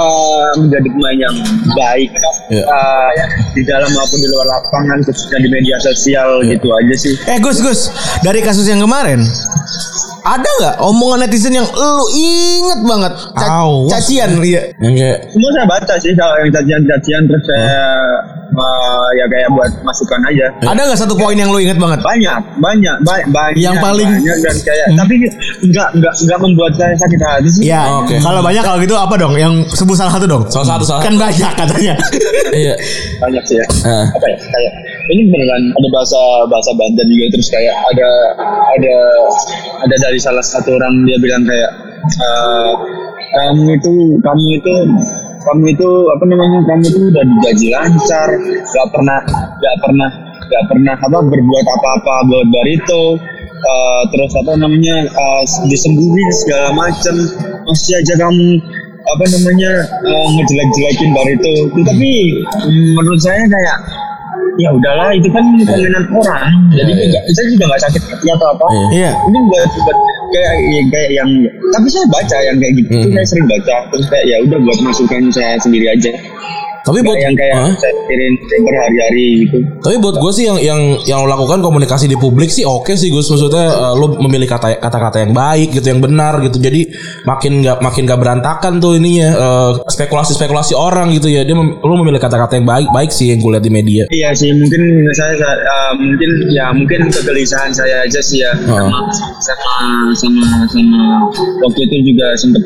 menjadi 0.57 0.89
pemain 0.89 1.18
yang 1.20 1.37
baik 1.74 2.11
Iya. 2.47 2.62
eh, 2.62 3.11
di 3.53 3.62
dalam 3.62 3.91
maupun 3.91 4.16
di 4.16 4.28
luar 4.28 4.47
lapangan 4.49 5.03
khususnya 5.03 5.39
di 5.39 5.49
media 5.51 5.76
sosial 5.78 6.41
Iya. 6.41 6.55
gitu 6.55 6.68
aja 6.70 6.95
sih. 6.97 7.14
Eh 7.26 7.39
Gus 7.39 7.59
Gus, 7.59 7.80
dari 8.20 8.39
kasus 8.39 8.64
yang 8.64 8.78
kemarin 8.78 9.20
ada 10.29 10.49
nggak 10.53 10.74
omongan 10.81 11.18
netizen 11.22 11.55
yang 11.55 11.66
lu 11.68 12.05
inget 12.12 12.81
banget? 12.83 13.12
Ca- 13.33 13.51
Awas. 13.61 13.89
cacian, 13.89 14.31
iya. 14.41 14.62
Yang 14.77 14.95
kayak 14.97 15.18
Semua 15.31 15.51
saya 15.53 15.66
baca 15.66 15.95
sih 15.97 16.12
kalau 16.12 16.35
yang 16.37 16.51
cacian-cacian 16.51 17.22
terus 17.24 17.45
saya 17.47 17.79
eh, 18.49 19.09
ya 19.14 19.27
kayak 19.27 19.49
buat 19.51 19.70
masukan 19.83 20.20
aja. 20.24 20.47
Ada 20.64 20.81
nggak 20.83 20.99
satu 20.99 21.14
poin 21.14 21.35
yang 21.35 21.49
lu 21.49 21.59
inget 21.59 21.77
banget? 21.77 22.01
banyak 22.01 22.41
banyak 22.59 22.97
banyak 23.01 23.27
banyak 23.29 23.61
Yang 23.61 23.77
paling- 23.79 24.11
banyak 24.12 24.37
dan 24.41 24.57
kayak 24.61 24.87
tapi 24.95 25.14
nggak 25.64 25.89
nggak 25.95 26.14
nggak 26.18 26.39
membuat 26.41 26.72
saya 26.74 26.95
sakit 26.97 27.20
hati 27.20 27.49
sih 27.49 27.62
Ya, 27.64 27.87
Oke. 27.97 28.16
kalau 28.18 28.41
banyak 28.41 28.62
kalau 28.62 28.79
gitu 28.79 28.95
apa 28.95 29.14
dong? 29.14 29.35
Yang 29.35 29.55
sebut 29.72 29.95
salah 29.95 30.11
satu 30.11 30.27
dong. 30.27 30.43
salah 30.49 30.66
satu 30.68 30.85
salah 30.85 31.01
Kan 31.01 31.14
banyak 31.16 31.53
katanya. 31.55 31.95
Iya. 32.53 32.74
banyak 33.18 33.43
sih 33.45 33.57
ya 33.57 33.66
Ah. 33.85 34.07
apa 34.09 34.27
ya 34.27 34.37
kayak 34.43 34.72
ini 35.12 35.22
beneran 35.30 35.62
ada 35.74 35.88
bahasa 35.92 36.20
bahasa 36.50 36.70
Banten 36.74 37.07
juga 37.07 37.26
terus 37.36 37.48
kayak 37.52 37.76
ada 37.94 38.11
ada 38.76 38.96
ada 39.86 39.96
dari 40.02 40.18
salah 40.20 40.44
satu 40.44 40.74
orang 40.76 41.07
dia 41.07 41.18
bilang 41.22 41.44
kayak 41.46 41.70
eh, 42.07 42.70
kamu 43.36 43.64
itu 43.76 43.94
kamu 44.22 44.46
itu 44.59 44.74
kamu 45.46 45.64
itu 45.70 45.90
apa 46.11 46.24
namanya 46.26 46.59
kamu 46.66 46.84
itu 46.90 46.98
udah 47.11 47.24
digaji 47.24 47.66
lancar 47.70 48.28
gak 48.66 48.86
pernah 48.90 49.20
gak 49.62 49.76
pernah 49.82 50.11
gak 50.46 50.64
pernah 50.70 50.94
apa 50.98 51.18
berbuat 51.22 51.66
apa-apa 51.66 52.14
buat 52.30 52.46
barito 52.50 53.18
Eh, 53.57 54.02
terus 54.14 54.32
apa 54.36 54.52
namanya 54.61 55.09
disembuhin 55.66 56.28
segala 56.44 56.70
macam 56.76 57.16
masih 57.66 57.98
aja 57.98 58.14
kamu 58.14 58.62
apa 59.07 59.24
namanya 59.32 59.72
eh, 60.07 60.26
ngejelek-jelekin 60.38 61.11
barito. 61.11 61.54
Tapi 61.74 62.11
menurut 62.94 63.20
saya 63.24 63.42
kayak 63.48 63.78
ya 64.57 64.70
udahlah 64.72 65.12
itu 65.12 65.28
kan 65.28 65.45
komenan 65.62 66.05
orang 66.11 66.49
jadi 66.72 66.89
Iya, 66.89 66.97
iya. 66.97 67.05
enggak 67.07 67.22
saya 67.30 67.47
juga 67.49 67.64
nggak 67.66 67.82
sakit 67.84 68.03
hati 68.07 68.26
atau 68.30 68.47
apa 68.51 68.66
Iya. 68.91 69.11
ini 69.26 69.39
buat 69.47 69.68
buat 69.76 69.99
kayak 70.26 70.53
ya, 70.64 70.80
kayak 70.89 71.11
yang 71.12 71.30
tapi 71.70 71.87
saya 71.87 72.07
baca 72.09 72.37
yang 72.43 72.57
kayak 72.57 72.74
gitu 72.76 72.91
Hmm. 72.97 73.12
saya 73.12 73.26
sering 73.26 73.47
baca 73.47 73.76
terus 73.91 74.07
kayak 74.09 74.24
ya 74.26 74.37
udah 74.43 74.59
buat 74.59 74.78
masukan 74.82 75.22
saya 75.30 75.55
sendiri 75.59 75.87
aja 75.89 76.12
Tapi 76.87 77.03
buat 77.03 77.18
yang 77.18 77.34
kayak 77.34 77.55
Hah? 77.59 77.72
saya 77.74 77.93
pikirin 77.99 78.32
berhari-hari 78.62 79.26
gitu 79.43 79.59
Tapi 79.82 79.97
buat 79.99 80.16
gue 80.16 80.32
sih 80.32 80.45
yang 80.47 80.59
yang 80.62 80.80
yang 81.03 81.18
lo 81.20 81.28
lakukan 81.28 81.59
komunikasi 81.59 82.07
di 82.07 82.14
publik 82.14 82.47
sih 82.47 82.62
oke 82.62 82.95
sih 82.95 83.11
Gus 83.11 83.26
maksudnya 83.26 83.66
eh, 83.66 83.93
lo 83.99 84.14
memilih 84.22 84.47
kata 84.47 84.78
kata-kata 84.78 85.26
yang 85.26 85.34
baik 85.34 85.74
gitu 85.74 85.91
yang 85.91 85.99
benar 85.99 86.39
gitu 86.41 86.57
jadi 86.57 86.87
makin 87.26 87.61
nggak 87.61 87.82
makin 87.82 88.03
nggak 88.07 88.20
berantakan 88.22 88.78
tuh 88.78 88.95
ininya 88.95 89.28
eh, 89.34 89.70
spekulasi-spekulasi 89.91 90.72
orang 90.72 91.11
gitu 91.11 91.26
ya 91.26 91.43
dia 91.43 91.59
mem- 91.59 91.82
lo 91.82 91.95
memilih 91.99 92.22
kata-kata 92.22 92.55
yang 92.55 92.66
baik 92.66 92.89
baik 92.95 93.11
sih 93.11 93.34
yang 93.34 93.43
gue 93.43 93.51
lihat 93.51 93.64
di 93.64 93.72
media. 93.72 94.03
Iya 94.07 94.30
sih 94.32 94.55
mungkin 94.55 94.82
saya, 95.12 95.34
saya 95.34 95.55
uh, 95.59 95.93
mungkin 95.99 96.30
ya 96.55 96.70
mungkin 96.70 97.11
kegelisahan 97.11 97.74
saya 97.74 98.07
aja 98.07 98.20
sih 98.22 98.41
ya 98.41 98.53
Oh. 98.66 98.78
sama 98.78 98.99
sama 99.43 99.74
sama 100.14 100.47
sama 100.70 101.03
waktu 101.62 101.80
itu 101.87 102.14
juga 102.14 102.26
sempet 102.37 102.62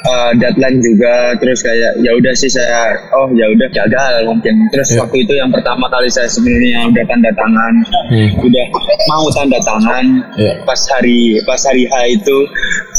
uh, 0.00 0.30
deadline 0.34 0.78
juga 0.78 1.14
terus 1.36 1.60
kayak 1.60 1.98
ya 1.98 2.10
udah 2.12 2.32
sih 2.32 2.46
saya 2.46 2.92
oh 3.12 3.26
ya 3.32 3.46
udah 3.48 3.68
gagal 3.68 4.14
mungkin 4.24 4.54
terus 4.68 4.88
Iya. 4.88 5.02
waktu 5.02 5.16
itu 5.20 5.32
yang 5.34 5.50
pertama 5.50 5.88
kali 5.88 6.06
saya 6.06 6.26
sebenarnya 6.26 6.86
udah 6.86 7.04
tanda 7.04 7.30
tangan 7.32 7.74
Hmm. 8.08 8.30
udah 8.40 8.64
mau 9.06 9.26
tanda 9.30 9.58
tangan 9.60 10.04
Iya. 10.34 10.52
pas 10.62 10.80
hari 10.90 11.18
pas 11.42 11.60
hari 11.60 11.84
H 11.84 11.94
itu 12.10 12.36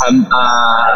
um, 0.04 0.16
uh, 0.24 0.91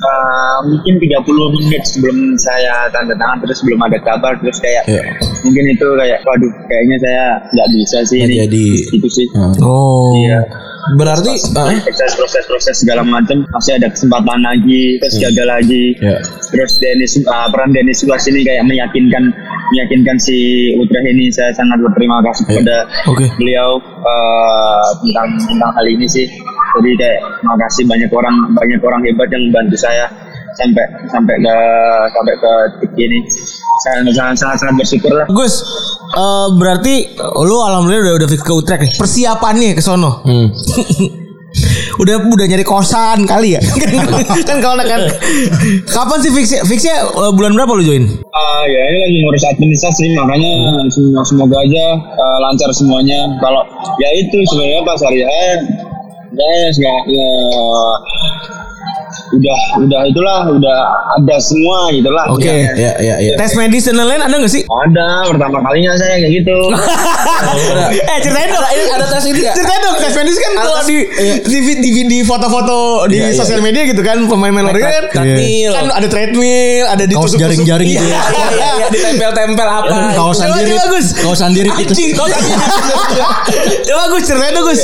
uh, 0.00 0.58
mungkin 0.64 0.94
30 0.96 1.24
menit 1.56 1.82
sebelum 1.84 2.16
saya 2.36 2.86
tanda 2.90 3.14
tangan 3.14 3.40
terus 3.40 3.60
belum 3.60 3.80
ada 3.80 3.98
kabar 3.98 4.38
terus 4.38 4.58
kayak 4.58 4.84
Iya. 4.86 5.02
mungkin 5.42 5.64
itu 5.68 5.86
kayak 5.94 6.18
waduh 6.22 6.52
kayaknya 6.64 6.96
saya 7.00 7.24
nggak 7.50 7.68
bisa 7.74 7.98
sih 8.04 8.18
Nggak 8.18 8.28
ini 8.28 8.36
jadi. 8.46 8.66
itu 8.94 9.08
sih. 9.08 9.26
Oh. 9.60 10.12
iya 10.16 10.40
Berarti 10.96 11.32
eh, 11.36 11.80
proses 11.84 12.12
proses 12.16 12.44
proses 12.46 12.76
segala 12.76 13.02
macam 13.02 13.44
masih 13.50 13.76
ada 13.76 13.88
kesempatan 13.88 14.40
lagi 14.40 14.96
terus 14.98 15.16
gagal 15.18 15.46
lagi 15.46 15.84
ya. 15.98 16.16
terus 16.50 16.72
Dennis 16.78 17.20
uh, 17.22 17.46
peran 17.52 17.70
Dennis 17.70 18.00
Suarez 18.00 18.24
ini 18.26 18.40
kayak 18.42 18.64
meyakinkan 18.64 19.30
meyakinkan 19.70 20.16
si 20.18 20.70
Utrecht 20.74 21.06
ini 21.06 21.30
saya 21.30 21.52
sangat 21.52 21.78
berterima 21.78 22.18
kasih 22.24 22.42
Iya. 22.42 22.50
kepada 22.50 22.76
Oke. 23.06 23.26
beliau 23.36 23.78
uh, 24.02 24.88
tentang 25.04 25.28
tentang 25.38 25.70
hal 25.76 25.86
ini 25.86 26.06
sih 26.08 26.26
jadi 26.78 26.90
kayak 26.96 27.20
makasih 27.44 27.84
banyak 27.84 28.10
orang 28.10 28.34
banyak 28.54 28.80
orang 28.80 29.00
hebat 29.04 29.28
yang 29.30 29.42
membantu 29.50 29.76
saya 29.76 30.06
sampai 30.56 30.82
sampai 31.08 31.34
ke 31.38 31.56
sampai 32.10 32.34
ke 32.34 32.52
titik 32.80 32.92
ini 32.98 33.18
sangat 33.80 34.36
sangat 34.36 34.56
sangat 34.60 34.74
bersyukur 34.76 35.12
lah 35.12 35.26
Gus, 35.32 35.64
eh, 36.16 36.48
berarti 36.56 36.94
lu 37.18 37.56
alhamdulillah 37.64 38.12
udah 38.12 38.14
udah 38.20 38.28
fix 38.28 38.40
ke 38.44 38.52
Utrecht 38.52 38.82
nih. 38.84 38.92
Persiapannya 39.00 39.70
ke 39.76 39.82
sono. 39.82 40.20
Hmm. 40.24 40.48
udah 42.02 42.22
udah 42.22 42.46
nyari 42.46 42.62
kosan 42.62 43.26
kali 43.26 43.58
ya. 43.58 43.60
kan 44.48 44.62
kalau 44.62 44.84
kan 44.86 45.02
kapan 45.88 46.18
sih 46.22 46.30
fixnya? 46.30 46.60
Fixnya 46.62 46.96
eh, 47.04 47.32
bulan 47.34 47.56
berapa 47.56 47.72
lu 47.74 47.82
join? 47.82 48.04
Ah 48.30 48.64
ya 48.68 48.80
ini 48.86 48.98
lagi 49.02 49.16
ngurus 49.24 49.44
administrasi 49.50 50.04
makanya 50.14 50.52
semoga, 50.92 51.20
semoga 51.26 51.56
aja 51.60 51.86
uh, 51.98 52.38
lancar 52.48 52.70
semuanya. 52.70 53.26
Kalau 53.42 53.62
ya 53.98 54.08
itu 54.14 54.38
sebenarnya 54.52 54.80
pas 54.86 55.00
hari 55.02 55.26
ya 55.26 55.30
nggak 56.30 57.00
ya 57.10 57.30
udah 59.30 59.58
udah 59.78 60.00
itulah 60.04 60.38
udah 60.50 60.78
ada 61.14 61.36
semua 61.38 61.90
gitulah. 61.90 62.24
Oke. 62.28 62.50
Ya, 62.50 62.72
Ya 62.74 62.92
ya 62.98 63.14
ya. 63.22 63.34
Tes 63.38 63.54
medis 63.54 63.86
dan 63.86 63.94
lain-lain 63.94 64.20
ada 64.20 64.34
gak 64.36 64.50
sih? 64.50 64.62
Ada 64.64 65.30
pertama 65.30 65.62
kalinya 65.62 65.94
saya 65.94 66.18
kayak 66.18 66.32
gitu. 66.36 66.58
eh 68.10 68.18
ceritain 68.20 68.48
dong. 68.48 68.64
Ini 68.64 68.84
ada 68.90 69.06
tes 69.06 69.24
ini 69.24 69.38
nggak? 69.40 69.54
Ceritain 69.54 69.80
dong 69.80 69.96
tes 69.96 70.14
medis 70.14 70.36
kan 70.36 70.52
kalau 70.56 70.74
di 70.82 70.96
iya. 70.96 71.34
di, 71.40 71.58
di, 71.78 71.90
di 72.06 72.18
foto-foto 72.22 72.78
di 73.06 73.16
Iya, 73.16 73.26
iya, 73.26 73.36
sosial 73.36 73.60
media 73.60 73.84
gitu 73.84 74.00
kan 74.00 74.16
pemain-pemain 74.24 74.72
negeri 74.72 74.82
kan 74.82 75.04
treadmill. 75.12 75.70
kan 75.70 75.84
ada 75.92 76.06
treadmill, 76.08 76.84
ada 76.86 77.04
Kaos 77.04 77.10
ditusuk-tusuk. 77.36 77.40
jaring-jaring 77.40 77.86
Iya, 77.86 77.94
gitu 77.94 78.06
ya. 78.06 78.20
iya, 78.24 78.46
iya, 78.50 78.68
iya. 78.74 78.86
Ditempel-tempel 78.88 79.68
apa? 79.68 79.94
Kaosan 80.12 80.44
Coba, 80.48 80.58
diri. 80.58 80.72
coba, 80.72 80.84
Gus. 80.90 81.06
Kaosan 81.14 81.50
diri 81.52 81.70
itu. 81.76 81.92
Anjing, 81.92 82.10
kau 82.16 82.26
Coba 83.88 84.02
Gus 84.10 84.22
ceritain 84.24 84.52
dong 84.52 84.66
Gus. 84.66 84.80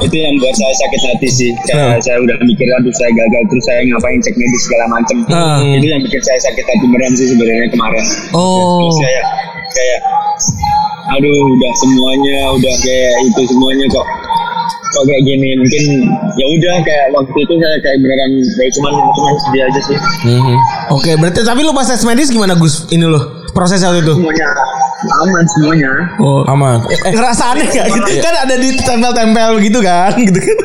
Itu 0.00 0.16
yang 0.16 0.34
buat 0.38 0.54
saya 0.54 0.74
sakit 0.74 1.00
hati 1.06 1.28
sih. 1.28 1.50
Kayak 1.66 2.00
saya 2.00 2.16
udah 2.18 2.36
mikir 2.42 2.66
aduh 2.72 2.92
saya 2.92 3.10
gagal 3.12 3.42
terus 3.46 3.59
saya 3.60 3.80
ngapain 3.86 4.20
cek 4.20 4.34
medis 4.34 4.62
segala 4.64 4.84
macem. 4.90 5.16
Ah. 5.28 5.60
Itu 5.62 5.86
yang 5.86 6.02
bikin 6.02 6.20
saya 6.20 6.38
sakit 6.40 6.64
hati 6.64 6.84
beneran 6.84 7.12
sih 7.14 7.26
sebenarnya 7.28 7.66
kemarin. 7.68 8.04
Oh. 8.32 8.82
Terus 8.82 8.98
kayak 9.00 9.24
kayak 9.70 10.00
aduh 11.10 11.42
udah 11.50 11.72
semuanya 11.76 12.38
udah 12.54 12.74
kayak 12.82 13.12
itu 13.24 13.42
semuanya 13.46 13.86
kok 13.88 14.06
kok 14.90 15.04
kayak 15.06 15.22
gini 15.22 15.48
mungkin 15.54 15.82
ya 16.34 16.46
udah 16.50 16.74
kayak 16.82 17.06
waktu 17.14 17.38
itu 17.38 17.54
saya 17.56 17.76
kayak 17.78 17.98
beneran 17.98 18.30
kayak 18.58 18.72
cuman 18.74 18.92
cuman 19.10 19.32
sedih 19.38 19.62
aja 19.64 19.80
sih 19.86 19.98
Mhm. 20.26 20.56
Oke, 20.90 21.10
berarti 21.14 21.40
tapi 21.42 21.62
lu 21.62 21.70
pas 21.70 21.86
tes 21.86 22.02
medis 22.02 22.30
gimana 22.30 22.54
Gus? 22.54 22.90
Ini 22.90 23.06
lo 23.06 23.46
prosesnya 23.50 23.90
waktu 23.90 24.02
itu. 24.02 24.14
semuanya 24.18 24.48
aman 25.00 25.44
semuanya 25.48 25.90
Oh. 26.18 26.42
Aman. 26.44 26.82
Eh, 26.86 26.98
eh, 27.00 27.12
Ngerasa 27.14 27.54
aneh 27.54 27.66
gak 27.66 27.86
gitu? 27.88 28.10
Kan 28.20 28.34
ada 28.36 28.54
di 28.54 28.68
tempel-tempel 28.76 29.50
gitu 29.62 29.78
kan 29.80 30.12
Gitu 30.18 30.38
kan 30.38 30.56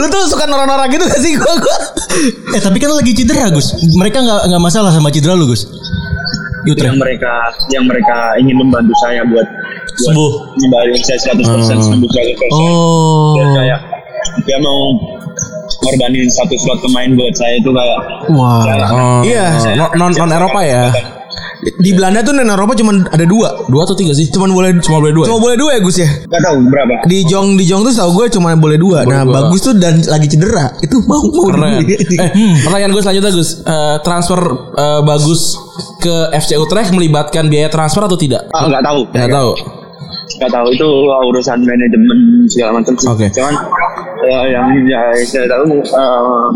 Lu 0.00 0.06
tuh 0.10 0.26
suka 0.26 0.44
norak-norak 0.46 0.90
gitu 0.90 1.04
gak 1.06 1.20
sih 1.22 1.32
gua, 1.38 1.54
gua. 1.58 1.78
Eh 2.54 2.60
tapi 2.60 2.78
kan 2.82 2.90
lagi 2.92 3.12
cedera 3.14 3.50
Gus. 3.50 3.74
Mereka 3.94 4.18
nggak 4.20 4.40
nggak 4.50 4.62
masalah 4.62 4.90
sama 4.90 5.10
cedera 5.10 5.34
lu 5.34 5.46
Gus. 5.46 5.66
Utrecht. 6.64 6.88
yang 6.88 6.96
mereka 6.96 7.32
yang 7.76 7.84
mereka 7.84 8.16
ingin 8.40 8.56
membantu 8.56 8.96
saya 9.04 9.20
buat 9.28 9.44
buat 9.44 10.16
Sembuh. 10.16 10.32
nyebarin 10.56 10.96
saya 11.04 11.36
100% 11.36 11.92
sembuh 11.92 12.08
100% 12.08 12.56
Oh 12.56 13.36
Dan 13.36 13.48
kayak 13.52 13.80
dia 14.48 14.58
mau 14.64 14.96
ngorbanin 15.84 16.24
satu 16.32 16.56
slot 16.56 16.80
pemain 16.80 17.12
buat 17.12 17.36
saya 17.36 17.60
itu 17.60 17.68
kayak 17.68 18.00
Wah 18.32 18.64
oh, 18.96 19.20
Iya. 19.20 19.76
non 19.76 19.92
non, 19.92 20.10
non 20.16 20.30
Eropa 20.32 20.64
ya. 20.64 20.88
Di 21.54 21.90
Belanda 21.90 22.20
tuh 22.20 22.32
non 22.32 22.46
Eropa 22.46 22.74
cuma 22.74 22.90
ada 23.04 23.22
dua 23.22 23.64
Dua 23.64 23.82
atau 23.82 23.94
tiga 23.94 24.10
sih? 24.10 24.26
Cuman 24.26 24.50
boleh 24.50 24.74
Cuma 24.78 24.98
boleh 24.98 25.12
dua. 25.12 25.24
Cuma 25.24 25.38
boleh 25.40 25.54
dua 25.54 25.70
ya 25.70 25.80
Gus 25.80 25.96
ya 25.96 26.08
nggak 26.24 26.42
tahu 26.42 26.56
berapa 26.66 26.94
Di 27.04 27.18
Jong 27.24 27.54
di 27.54 27.64
Jong 27.64 27.82
tuh 27.82 27.92
tau 27.92 28.10
gue 28.10 28.26
cuma 28.28 28.52
boleh 28.54 28.74
dua 28.76 29.02
Nah 29.02 29.22
dua. 29.22 29.32
bagus 29.44 29.60
tuh 29.62 29.74
dan 29.74 30.02
lagi 30.02 30.26
cedera 30.26 30.74
Itu 30.78 30.98
mau 31.04 31.22
mau 31.22 31.46
Keren. 31.48 31.84
Eh, 31.84 32.30
pertanyaan 32.64 32.90
gue 32.90 33.00
selanjutnya 33.00 33.30
Gus. 33.30 33.50
Eh, 33.60 33.96
transfer 34.00 34.40
eh, 34.74 35.00
bagus 35.02 35.56
ke 35.98 36.14
FC 36.32 36.54
Utrecht 36.54 36.90
melibatkan 36.90 37.46
biaya 37.46 37.66
transfer 37.66 38.02
atau 38.02 38.14
tidak? 38.14 38.44
ah, 38.50 38.66
nggak 38.66 38.82
tahu 38.82 39.00
Nggak 39.10 39.30
tahu. 39.30 39.50
nggak 40.34 40.50
tahu 40.50 40.66
itu 40.68 40.88
urusan 41.30 41.58
manajemen 41.60 42.18
segala 42.46 42.70
macam 42.74 42.92
sih 42.92 43.06
Oke. 43.06 43.26
cuman 43.30 43.54
ya, 44.20 44.38
yang 44.50 44.66
ya, 44.82 45.00
saya 45.22 45.46
tahu 45.46 45.78
uh, 45.78 46.48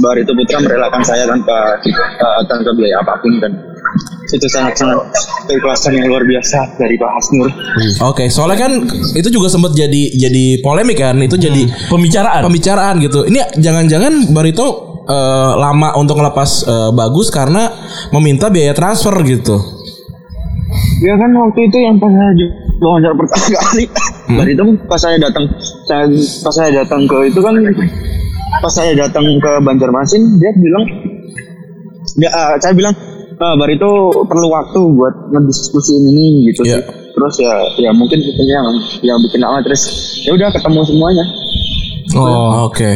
Barito 0.00 0.32
Putra 0.32 0.58
merelakan 0.58 0.98
saya 1.00 1.24
tanpa 1.24 1.78
uh, 2.18 2.40
tanpa 2.44 2.70
biaya 2.74 2.98
apa 2.98 3.14
pun 3.20 3.32
dan 3.38 3.52
itu 4.30 4.46
sangat 4.46 4.78
sangat 4.78 4.98
keikhlasan 5.50 5.98
yang 5.98 6.06
luar 6.06 6.22
biasa 6.22 6.78
dari 6.78 6.94
Pak 6.94 7.10
Hasnur 7.10 7.50
Oke, 8.06 8.30
soalnya 8.30 8.68
kan 8.68 8.72
itu 9.18 9.28
juga 9.28 9.50
sempat 9.50 9.74
jadi 9.74 10.14
jadi 10.14 10.62
polemik 10.62 11.02
kan. 11.02 11.18
Itu 11.18 11.34
jadi 11.34 11.66
Pembicaraan. 11.90 12.46
pembicaraan 12.46 13.02
gitu. 13.02 13.26
Ini 13.26 13.58
jangan-jangan 13.58 14.30
Barito 14.30 14.66
eh, 15.04 15.52
lama 15.58 15.98
untuk 15.98 16.22
ngelepas 16.22 16.50
eh, 16.64 16.90
bagus 16.94 17.28
karena 17.34 17.66
meminta 18.14 18.46
biaya 18.48 18.70
transfer 18.70 19.12
gitu. 19.26 19.58
Ya 21.02 21.18
kan 21.18 21.34
waktu 21.34 21.66
itu 21.66 21.76
yang 21.82 21.98
pas 21.98 22.12
saya 22.14 22.46
wawancara 22.80 23.14
pertama 23.18 23.46
kali 23.66 23.84
dari 24.30 24.50
itu 24.54 24.62
pas 24.86 25.00
saya 25.00 25.16
datang 25.18 25.44
saya 25.84 26.04
pas 26.46 26.54
saya 26.54 26.70
datang 26.84 27.04
ke 27.04 27.16
itu 27.28 27.40
kan 27.42 27.54
pas 28.62 28.72
saya 28.72 28.92
datang 28.94 29.24
ke 29.26 29.50
Banjarmasin 29.66 30.38
dia 30.38 30.52
bilang 30.56 30.84
dia 32.16 32.30
ah, 32.32 32.54
saya 32.56 32.72
bilang 32.72 32.94
ah, 33.40 33.54
Barito 33.56 33.90
perlu 34.24 34.46
waktu 34.48 34.80
buat 34.94 35.14
ngediskusiin 35.32 36.04
ini 36.06 36.24
gitu 36.52 36.62
Iya. 36.62 36.78
sih. 36.78 37.10
Terus 37.10 37.34
ya 37.42 37.54
ya 37.76 37.90
mungkin 37.90 38.20
itu 38.20 38.42
yang 38.44 38.66
yang 39.02 39.18
bikin 39.20 39.40
lama 39.40 39.58
terus 39.64 39.82
ya 40.22 40.32
udah 40.36 40.48
ketemu 40.52 40.80
semuanya. 40.86 41.24
Oh, 42.14 42.66
oke. 42.66 42.90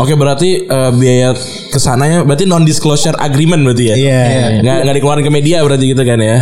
Oke, 0.00 0.16
berarti 0.16 0.64
eh, 0.64 0.90
biaya 0.96 1.36
ke 1.68 1.76
sananya 1.76 2.24
berarti 2.24 2.48
non 2.48 2.64
disclosure 2.64 3.16
agreement 3.16 3.60
berarti 3.62 3.84
ya? 3.84 3.94
Iya. 3.96 4.20
Nggak 4.64 4.78
nggak 4.84 4.94
dikeluarin 4.96 5.24
ke 5.24 5.32
media 5.32 5.60
berarti 5.60 5.84
gitu 5.92 6.02
kan 6.02 6.18
ya? 6.18 6.38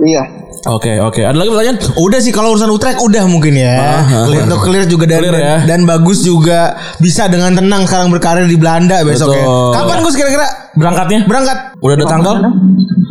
Iya. 0.00 0.22
Oke, 0.64 0.96
oke. 0.96 1.20
Ada 1.20 1.36
lagi 1.36 1.50
pertanyaan? 1.50 1.78
Udah 1.94 2.18
sih 2.18 2.32
kalau 2.32 2.56
urusan 2.56 2.72
Utrecht 2.72 2.96
udah 2.98 3.28
mungkin 3.28 3.52
ya. 3.52 4.00
Clear, 4.24 4.48
untuk 4.48 4.60
clear 4.64 4.84
juga 4.84 5.04
dan, 5.04 5.20
Clear 5.20 5.36
ya. 5.36 5.56
dan 5.68 5.84
bagus 5.84 6.20
juga 6.20 6.72
bisa 6.96 7.28
dengan 7.28 7.52
tenang 7.52 7.84
sekarang 7.84 8.08
berkarir 8.08 8.48
di 8.48 8.56
Belanda 8.56 9.04
besok 9.04 9.28
ya. 9.30 9.44
Betul. 9.44 9.70
Kapan 9.74 9.98
Gus 10.00 10.14
kira-kira 10.14 10.46
Berangkatnya? 10.74 11.20
berangkat? 11.28 11.58
Udah 11.78 11.94
ada 11.94 12.06
tanggal? 12.08 12.34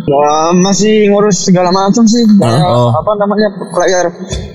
Ya, 0.03 0.33
masih 0.59 1.07
ngurus 1.07 1.45
segala 1.45 1.69
macam 1.69 2.03
sih. 2.03 2.25
Kayak 2.35 2.65
Oh. 2.65 2.91
apa 2.91 3.11
namanya 3.15 3.47
player 3.69 4.05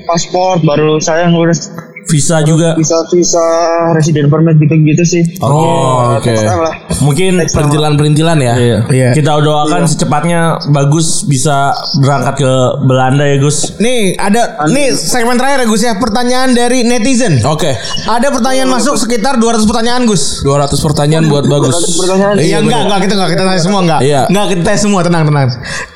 paspor 0.04 0.58
baru 0.60 0.98
saya 0.98 1.30
ngurus 1.30 1.72
Visa 2.08 2.40
juga. 2.40 2.72
visa 2.72 3.04
visa 3.12 3.44
resident 3.92 4.32
permit 4.32 4.56
gitu-gitu 4.56 5.04
sih. 5.04 5.22
Oh, 5.44 6.16
oke. 6.16 6.32
Pokoknya 6.32 6.56
lah. 6.56 6.74
Mungkin 7.04 7.32
Perintilan-perintilan 7.44 8.38
ya? 8.40 8.54
Iya. 8.56 8.78
Iya. 8.88 9.10
Kita 9.12 9.36
doakan 9.44 9.84
secepatnya 9.84 10.56
bagus 10.72 11.28
bisa 11.28 11.76
berangkat 12.00 12.40
ke 12.40 12.52
Belanda 12.88 13.28
ya 13.28 13.36
Gus. 13.36 13.76
Nih 13.76 14.16
ada 14.16 14.56
nih 14.72 14.96
segmen 14.96 15.36
terakhir 15.36 15.64
ya 15.64 15.66
Gus 15.68 15.82
ya 15.84 15.92
pertanyaan 16.00 16.56
dari 16.56 16.80
netizen. 16.88 17.44
Oke. 17.44 17.76
Ada 18.08 18.32
pertanyaan 18.32 18.72
masuk 18.72 18.96
sekitar 18.96 19.36
200 19.36 19.68
pertanyaan 19.68 20.08
Gus. 20.08 20.40
200 20.40 20.80
pertanyaan 20.80 21.28
buat 21.28 21.44
bagus. 21.44 21.76
Pertanyaan 22.00 22.40
Iya 22.40 22.64
enggak 22.64 22.88
enggak 22.88 23.00
kita 23.04 23.14
enggak 23.20 23.30
kita 23.36 23.42
tanya 23.44 23.60
semua 23.60 23.80
enggak. 23.84 24.00
Iya. 24.00 24.20
Enggak 24.32 24.46
kita 24.56 24.62
tanya 24.64 24.80
semua 24.80 25.00
tenang 25.04 25.24
tenang. 25.28 25.48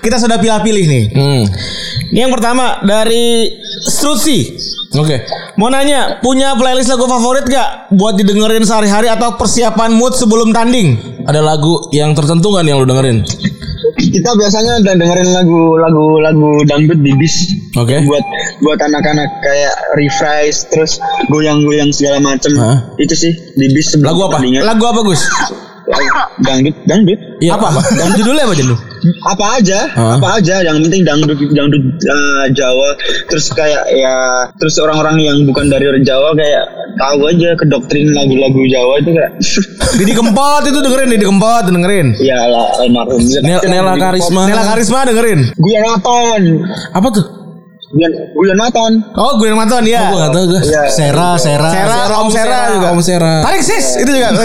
Kita 0.04 0.16
sudah 0.20 0.36
pilih-pilih 0.36 0.84
nih. 0.84 1.04
Hmm. 1.16 1.42
Ini 2.12 2.28
yang 2.28 2.32
pertama 2.36 2.84
dari 2.84 3.48
Strutsi. 3.82 4.54
Oke. 4.94 5.26
Mau 5.58 5.68
nanya, 5.68 6.22
punya 6.22 6.54
playlist 6.54 6.92
lagu 6.92 7.04
favorit 7.08 7.44
gak 7.48 7.92
buat 7.92 8.14
didengerin 8.14 8.62
sehari-hari 8.62 9.10
atau 9.10 9.34
persiapan 9.34 9.92
mood 9.92 10.14
sebelum 10.14 10.54
tanding? 10.54 10.96
Ada 11.26 11.42
lagu 11.42 11.90
yang 11.90 12.14
tertentu 12.14 12.54
kan 12.54 12.64
yang 12.66 12.82
lu 12.82 12.86
dengerin? 12.86 13.26
kita 13.92 14.30
biasanya 14.34 14.82
dan 14.82 14.98
dengerin 14.98 15.30
lagu 15.30 15.78
lagu 15.78 16.06
lagu 16.20 16.48
dangdut 16.66 16.98
di 17.00 17.12
bis. 17.16 17.54
Oke. 17.78 18.02
Buat 18.04 18.24
buat 18.60 18.78
anak-anak 18.80 19.28
kayak 19.40 19.74
refresh 19.96 20.66
terus 20.68 20.98
goyang-goyang 21.30 21.90
segala 21.94 22.18
macem. 22.20 22.52
Hah? 22.58 22.92
Itu 22.98 23.14
sih 23.14 23.32
di 23.56 23.66
bis 23.72 23.94
sebelum 23.94 24.12
Lagu 24.12 24.20
apa? 24.26 24.38
pertandingan. 24.38 24.62
Lagu 24.66 24.84
apa 24.88 25.00
Gus? 25.06 25.22
dangdut 26.46 26.76
dangdut 26.86 27.18
Iya, 27.42 27.58
apa? 27.58 27.82
Dan 27.98 28.14
judulnya 28.14 28.46
apa 28.46 28.54
Jendu? 28.54 28.76
Apa 29.24 29.58
aja 29.58 29.80
Hah? 29.90 30.14
apa 30.16 30.38
aja 30.38 30.62
yang 30.62 30.78
penting 30.80 31.02
dangdut 31.02 31.38
dangdut 31.50 31.82
uh, 32.02 32.44
Jawa 32.50 32.88
terus 33.26 33.50
kayak 33.50 33.82
ya 33.88 34.14
terus 34.56 34.78
orang-orang 34.78 35.18
yang 35.18 35.36
bukan 35.42 35.66
dari 35.66 35.84
orang 35.84 36.02
Jawa 36.02 36.32
kayak 36.32 36.64
tahu 36.92 37.24
aja 37.26 37.50
ke 37.56 37.64
doktrin 37.66 38.12
lagu-lagu 38.12 38.60
Jawa 38.64 38.92
itu 38.98 39.10
kayak 39.10 39.32
Didi 39.98 40.12
Kempot 40.12 40.62
itu 40.64 40.78
dengerin 40.78 41.08
Didi 41.10 41.24
Kempot 41.24 41.64
dengerin. 41.66 42.06
ya 42.18 42.38
lah 42.46 42.66
almarhum 42.78 43.20
Nel- 43.42 43.64
Nela 43.64 43.92
Karisma. 43.96 44.42
Nela 44.46 44.64
Karisma 44.64 44.98
dengerin. 45.04 45.40
Guyon 45.56 45.82
Maton 45.84 46.42
Apa 46.92 47.08
tuh? 47.10 47.41
Guyon 47.92 48.12
Guyon 48.32 48.56
Maton 48.56 48.92
Oh, 49.12 49.36
gue 49.36 49.46
yang 49.46 49.60
Maton 49.60 49.84
ya. 49.84 50.08
Gue 50.08 50.18
gak 50.18 50.32
tau 50.32 50.44
gue. 50.48 50.60
ya 50.64 50.88
Sera, 50.88 51.36
Sera. 51.36 51.68
Sera, 51.68 51.98
Om 52.18 52.28
Sera 52.32 52.58
juga. 52.72 52.86
Om 52.96 53.00
Sera. 53.00 53.32
Tarik 53.44 53.60
sis 53.60 54.00
itu 54.00 54.08
juga. 54.08 54.32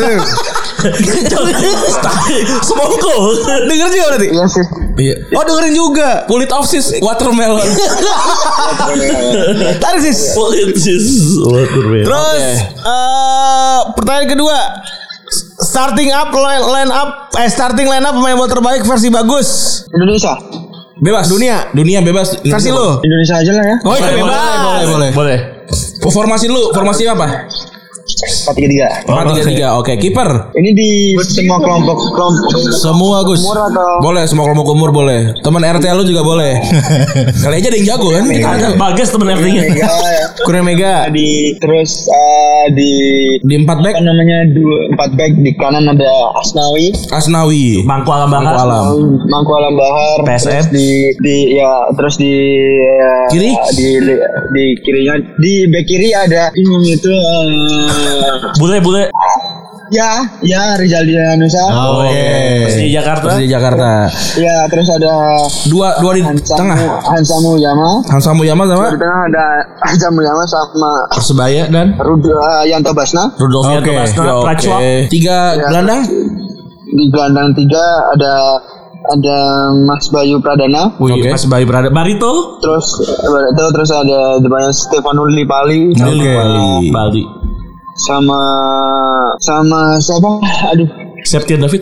Semongko. 2.60 3.14
Denger 3.66 3.88
juga 3.90 4.06
berarti. 4.12 4.28
iya 4.30 4.46
sih 4.48 4.66
Iya. 4.98 5.14
Oh 5.32 5.44
dengerin 5.44 5.74
juga. 5.74 6.08
Pulit 6.26 6.50
of 6.50 6.66
sis 6.66 6.90
watermelon. 7.00 7.62
Tarik 9.84 10.00
sis. 10.02 10.34
Politis. 10.34 11.06
Watermelon. 11.40 12.04
Terus 12.04 12.42
eh 12.84 13.80
pertanyaan 13.94 14.28
kedua. 14.28 14.58
Starting 15.58 16.10
up 16.10 16.32
line, 16.32 16.64
line 16.64 16.90
up 16.90 17.30
eh 17.36 17.48
starting 17.48 17.86
line 17.86 18.02
up 18.02 18.14
pemain 18.14 18.34
bola 18.34 18.48
terbaik 18.48 18.82
versi 18.84 19.08
bagus. 19.08 19.82
Indonesia 19.90 20.34
Bebas. 20.98 21.26
Dunia. 21.28 21.70
Dunia 21.72 22.00
bebas. 22.02 22.42
Versi 22.42 22.70
lu. 22.70 22.98
Indonesia 23.00 23.36
aja 23.38 23.52
lah 23.54 23.66
ya 23.66 23.76
Oh 23.84 23.94
iya 23.94 24.10
bebas. 24.12 24.34
boleh, 24.58 24.86
boleh. 24.88 25.10
Boleh. 25.14 25.38
Formasi 26.08 26.48
lu, 26.48 26.72
formasi 26.72 27.04
apa? 27.06 27.46
empat 28.08 28.56
tiga 28.56 28.70
tiga 28.72 28.88
Empat 29.04 29.26
tiga 29.30 29.44
tiga. 29.44 29.68
Oke, 29.76 30.00
kiper. 30.00 30.56
ini 30.56 30.72
di 30.72 30.90
semua 31.20 31.60
kelompok 31.60 32.00
kelompok 32.08 32.56
Semua 32.72 33.20
Gus. 33.28 33.44
umur 33.44 33.60
atau 33.60 34.00
Boleh, 34.00 34.24
semua 34.24 34.48
kelompok 34.48 34.68
umur 34.72 34.90
boleh. 34.96 35.36
Teman 35.44 35.60
RT 35.60 35.84
lu 35.92 36.08
juga 36.08 36.24
boleh. 36.24 36.56
Kali 37.44 37.56
aja 37.60 37.68
ada 37.68 37.76
yang 37.76 37.88
jago 37.92 38.08
kan? 38.08 38.24
Kita 38.24 38.48
ada. 38.48 38.68
Bagas 38.80 39.12
temen 39.12 39.28
RT-nya. 39.28 39.62
Mega 39.68 39.92
ya. 39.92 40.26
Kurang 40.40 40.64
mega. 40.64 41.12
di 41.12 41.52
terus 41.60 42.08
eh, 42.08 42.47
di 42.74 42.92
Di 43.44 43.56
empat 43.60 43.78
back 43.80 43.96
apa 43.96 44.04
namanya 44.04 44.38
dua 44.52 44.78
empat 44.92 45.10
back 45.16 45.32
di 45.40 45.52
kanan 45.56 45.86
ada 45.88 46.12
Asnawi 46.38 46.92
Asnawi. 47.10 47.84
Bangku 47.84 48.10
alam 48.10 48.30
Bangku 48.30 48.50
bakar. 48.50 48.66
alam. 48.66 48.86
Mangku 49.28 49.52
Alam 49.54 49.74
Bahar 49.76 50.18
PSM. 50.26 50.48
terus 50.48 50.68
di 50.72 50.88
di 51.20 51.38
ya 51.56 51.72
terus 51.94 52.16
di 52.18 52.34
ya, 52.80 53.12
Kiri? 53.30 53.52
di 53.76 53.88
di 54.54 54.66
kirinya 54.82 55.14
di 55.38 55.54
back 55.68 55.86
kiri 55.86 56.10
ada 56.12 56.50
ini 56.54 56.94
itu 56.94 57.12
eh, 57.12 58.34
Bule 58.58 58.78
bule. 58.80 59.04
Ya 59.90 60.10
ya 60.42 60.76
Rizal 60.76 61.04
Dianusa 61.04 61.64
Oh, 61.70 62.04
Oke. 62.04 62.68
Di 62.78 62.92
Jakarta. 62.92 63.24
Terus 63.32 63.40
di 63.40 63.48
Jakarta. 63.48 63.90
ya 64.36 64.58
terus 64.68 64.88
ada 64.90 65.14
Dua 65.66 65.96
dua 65.98 66.12
di 66.14 66.22
Hansamu 66.22 66.58
tengah. 66.58 66.78
Hansamu 67.08 67.52
Yama 67.56 67.90
Hamsa 68.08 68.32
Muyama 68.32 68.64
sama 68.66 68.86
di 68.92 69.00
tengah 69.00 69.20
ada 69.26 69.46
Hansamu 69.84 70.20
Yama 70.22 70.44
sama 70.46 70.92
Persebaya 71.12 71.64
dan 71.68 71.96
Rudo 71.98 72.32
eh, 72.32 72.64
Yanto 72.68 72.92
Basna 72.92 73.32
Rudolf 73.34 73.64
Oke, 73.66 73.74
Yanto 73.74 73.92
Basna, 73.94 74.24
ya, 74.24 74.34
oke. 74.36 74.94
Tiga 75.08 75.38
Ya. 75.56 75.68
gelandang? 75.70 76.02
di 76.88 77.04
gelandang 77.12 77.52
tiga 77.52 77.84
ada 78.12 78.34
ada 79.08 79.38
Mas 79.78 80.08
Bayu 80.08 80.40
Pradana 80.40 80.96
Wih, 81.00 81.16
Oke. 81.16 81.30
Mas 81.30 81.44
Bayu 81.46 81.64
Prada. 81.64 81.88
Barito. 81.88 82.60
terus 82.60 82.88
itu 83.24 83.64
terus 83.72 83.90
ada 83.90 84.36
depannya 84.38 84.72
Stefano 84.72 85.24
Lipali 85.24 85.92
Lili 85.92 86.28
Bali. 86.90 87.24
Sama 87.98 88.40
sama 89.42 89.98
siapa 89.98 90.38
aduh 90.70 90.90
Septian 91.26 91.60
David. 91.60 91.82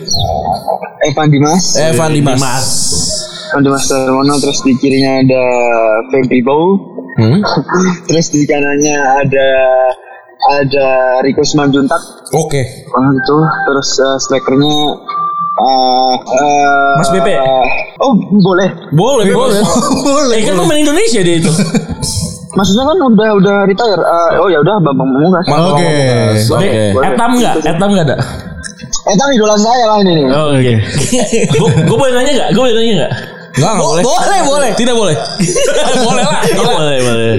Evan 1.04 1.28
Dimas 1.28 1.76
Evan 1.76 2.10
Dimas. 2.10 2.34
Dimas. 2.34 2.66
ada 3.52 3.68
Mas 3.70 3.86
Darmono 3.86 4.34
terus 4.36 4.58
di 4.60 4.74
kirinya 4.76 5.22
ada 5.22 5.42
Febri 6.10 6.40
Bow 6.42 6.96
Hmm? 7.16 7.40
terus 8.12 8.28
di 8.28 8.44
kanannya 8.44 8.92
ada 8.92 9.48
ada 10.52 10.86
Rico 11.24 11.40
Simanjuntak 11.40 11.96
Oke. 12.28 12.60
oh, 12.92 13.08
itu 13.08 13.36
terus 13.64 13.88
uh, 13.96 14.20
strikernya 14.20 14.68
uh, 15.56 16.12
uh, 16.20 16.92
Mas 17.00 17.08
BP? 17.08 17.28
oh 18.04 18.12
boleh 18.36 18.68
Boleh, 18.92 19.32
boleh. 19.32 19.64
Eh 20.36 20.44
kan 20.44 20.60
pemain 20.60 20.76
Indonesia 20.76 21.24
dia 21.24 21.40
itu. 21.40 21.48
maksudnya 22.56 22.84
kan 22.88 22.98
udah 23.12 23.30
udah 23.38 23.56
retire 23.68 24.00
Uh, 24.00 24.30
oh 24.42 24.48
ya 24.48 24.58
udah 24.64 24.80
Bambang 24.80 25.08
Pamungkas 25.12 25.46
Oke. 25.52 25.92
Oke. 26.56 26.82
Etam 27.04 27.30
enggak? 27.36 27.54
Etam 27.62 27.88
enggak 27.92 28.06
ada? 28.12 28.16
tapi 29.06 29.38
idola 29.38 29.54
saya 29.54 29.84
lah 29.86 29.98
ini 30.02 30.12
nih 30.18 30.26
Oh, 30.34 30.50
oke. 30.50 30.74
Gue 31.88 31.96
boleh 31.96 32.12
nanya 32.16 32.32
enggak? 32.34 32.48
Gue 32.52 32.62
boleh 32.66 32.74
nanya 32.74 32.92
enggak? 32.98 33.12
Enggak, 33.56 33.72
enggak 33.72 33.86
boleh. 33.86 34.02
Boleh, 34.04 34.40
boleh. 34.44 34.70
Tidak 34.74 34.94
boleh. 34.94 35.16
boleh 36.06 36.22
lah. 36.22 36.36
Oh, 36.36 36.44
Gila. 36.46 36.72
boleh, 36.76 36.98
boleh. 37.02 37.32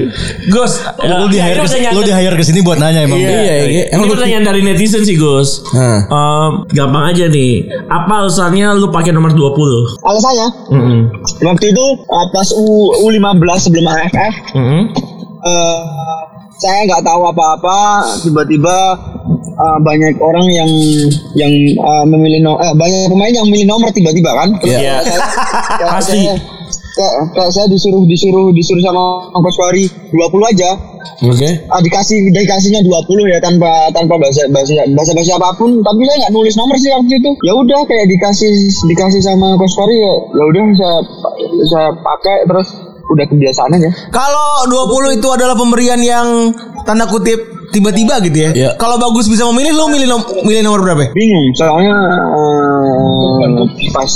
Gus, 0.48 0.74
Lu 1.00 1.26
di 1.28 1.38
hire 1.38 1.54
ini 1.54 1.62
pertanyaan- 1.62 1.94
lu 1.94 2.02
di 2.02 2.12
hire 2.12 2.34
ke 2.34 2.44
sini 2.44 2.60
buat 2.60 2.78
nanya 2.78 3.02
emang. 3.02 3.18
Iya, 3.18 3.30
iya. 3.38 3.56
Ini 3.62 3.82
Emang 3.92 4.08
lu- 4.08 4.14
pertanyaan 4.14 4.44
dari 4.44 4.62
netizen 4.62 5.02
sih 5.02 5.14
Gus 5.16 5.62
Hah. 5.70 6.00
Em, 6.04 6.52
Gampang 6.70 7.06
aja 7.08 7.26
nih 7.28 7.62
Apa 7.86 8.24
alasannya 8.24 8.74
lu 8.74 8.90
pakai 8.90 9.12
nomor 9.12 9.30
20? 9.30 10.02
alasannya 10.02 10.48
Mm-mm. 10.70 11.00
waktu 11.44 11.66
itu 11.68 11.86
uh, 12.02 12.26
pas 12.30 12.48
U 12.52 12.66
U15 13.04 13.38
sebelum 13.60 13.86
AFF 13.86 14.34
Mm-mm. 14.54 14.82
eh, 15.40 15.80
saya 16.58 16.80
nggak 16.86 17.04
tahu 17.04 17.22
apa-apa. 17.26 17.80
Tiba-tiba 18.22 18.78
eh, 19.38 19.78
banyak 19.80 20.18
orang 20.20 20.48
yang 20.50 20.72
yang 21.34 21.54
eh, 21.74 22.06
memilih 22.06 22.40
no, 22.44 22.54
eh, 22.58 22.74
banyak 22.74 23.08
pemain 23.08 23.34
yang 23.34 23.46
memilih 23.46 23.68
nomor 23.68 23.90
tiba-tiba 23.90 24.30
kan? 24.32 24.50
Terus 24.60 24.74
Iya. 24.74 25.02
kayak 25.02 25.06
saya- 25.06 25.92
Pasti. 25.94 26.20
saya- 26.26 26.42
kayak, 26.98 27.14
kayak 27.32 27.52
saya 27.54 27.68
disuruh 27.70 28.02
disuruh 28.04 28.50
disuruh 28.52 28.82
sama 28.82 29.04
Coach 29.32 29.54
Fahri 29.56 29.86
20 30.10 30.50
aja. 30.50 30.70
Oke. 31.20 31.50
Ah, 31.66 31.78
dikasih 31.78 32.30
dikasihnya 32.30 32.82
20 32.82 32.94
ya 33.26 33.38
tanpa 33.38 33.70
tanpa 33.90 34.18
bahasa 34.18 34.46
bahasa 34.50 34.74
bahasa 34.92 35.14
bahasa 35.14 35.34
apa 35.36 35.50
pun. 35.56 35.78
Tapi 35.78 36.02
saya 36.04 36.18
nggak 36.22 36.34
nulis 36.34 36.54
nomor 36.54 36.74
sih 36.76 36.90
waktu 36.90 37.14
itu. 37.16 37.32
Ya 37.42 37.54
udah 37.54 37.86
kayak 37.86 38.06
dikasih 38.08 38.50
dikasih 38.86 39.22
sama 39.22 39.54
Coach 39.56 39.74
Fahri 39.74 39.94
ya 39.96 40.14
ya 40.32 40.44
udah 40.44 40.62
saya 40.74 40.98
saya 41.70 41.88
pakai 41.96 42.38
terus 42.46 42.68
udah 43.08 43.26
kebiasaan 43.26 43.72
aja 43.72 43.90
Kalau 44.10 44.68
20 44.68 45.16
itu 45.16 45.28
adalah 45.28 45.54
pemberian 45.54 46.00
yang 46.00 46.52
tanda 46.84 47.06
kutip 47.06 47.40
tiba-tiba 47.68 48.20
gitu 48.22 48.38
ya. 48.38 48.50
Iya. 48.50 48.70
Kalau 48.76 48.96
bagus 48.98 49.28
bisa 49.28 49.44
memilih 49.46 49.76
lu 49.76 49.86
milih 49.90 50.08
nom- 50.08 50.24
milih 50.42 50.62
nomor 50.62 50.80
berapa? 50.82 51.12
bingung 51.12 51.46
soalnya 51.54 51.96
eh, 52.32 53.48
pas 53.90 54.12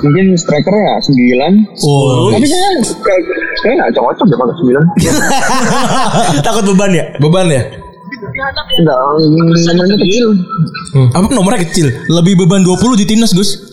mungkin 0.00 0.32
striker 0.34 0.72
ya 0.72 0.94
9 0.98 1.76
Oh. 1.82 2.32
tapi 2.32 2.46
saya 2.46 2.68
kayak 2.96 3.22
saya 3.58 3.72
nggak 3.74 3.92
cocok 3.94 4.26
ya 4.26 4.36
pakai 4.36 4.54
9 6.32 6.40
Takut 6.42 6.64
beban 6.66 6.90
ya? 6.90 7.04
Beban 7.18 7.46
ya? 7.48 7.62
enggak 8.76 8.96
nomornya 9.66 9.96
kecil 9.98 10.26
Apa 11.12 11.26
nomornya 11.30 11.60
kecil? 11.62 11.86
Lebih 12.08 12.32
beban 12.38 12.62
20 12.62 12.96
di 12.96 13.04
timnas, 13.04 13.30
Gus. 13.30 13.65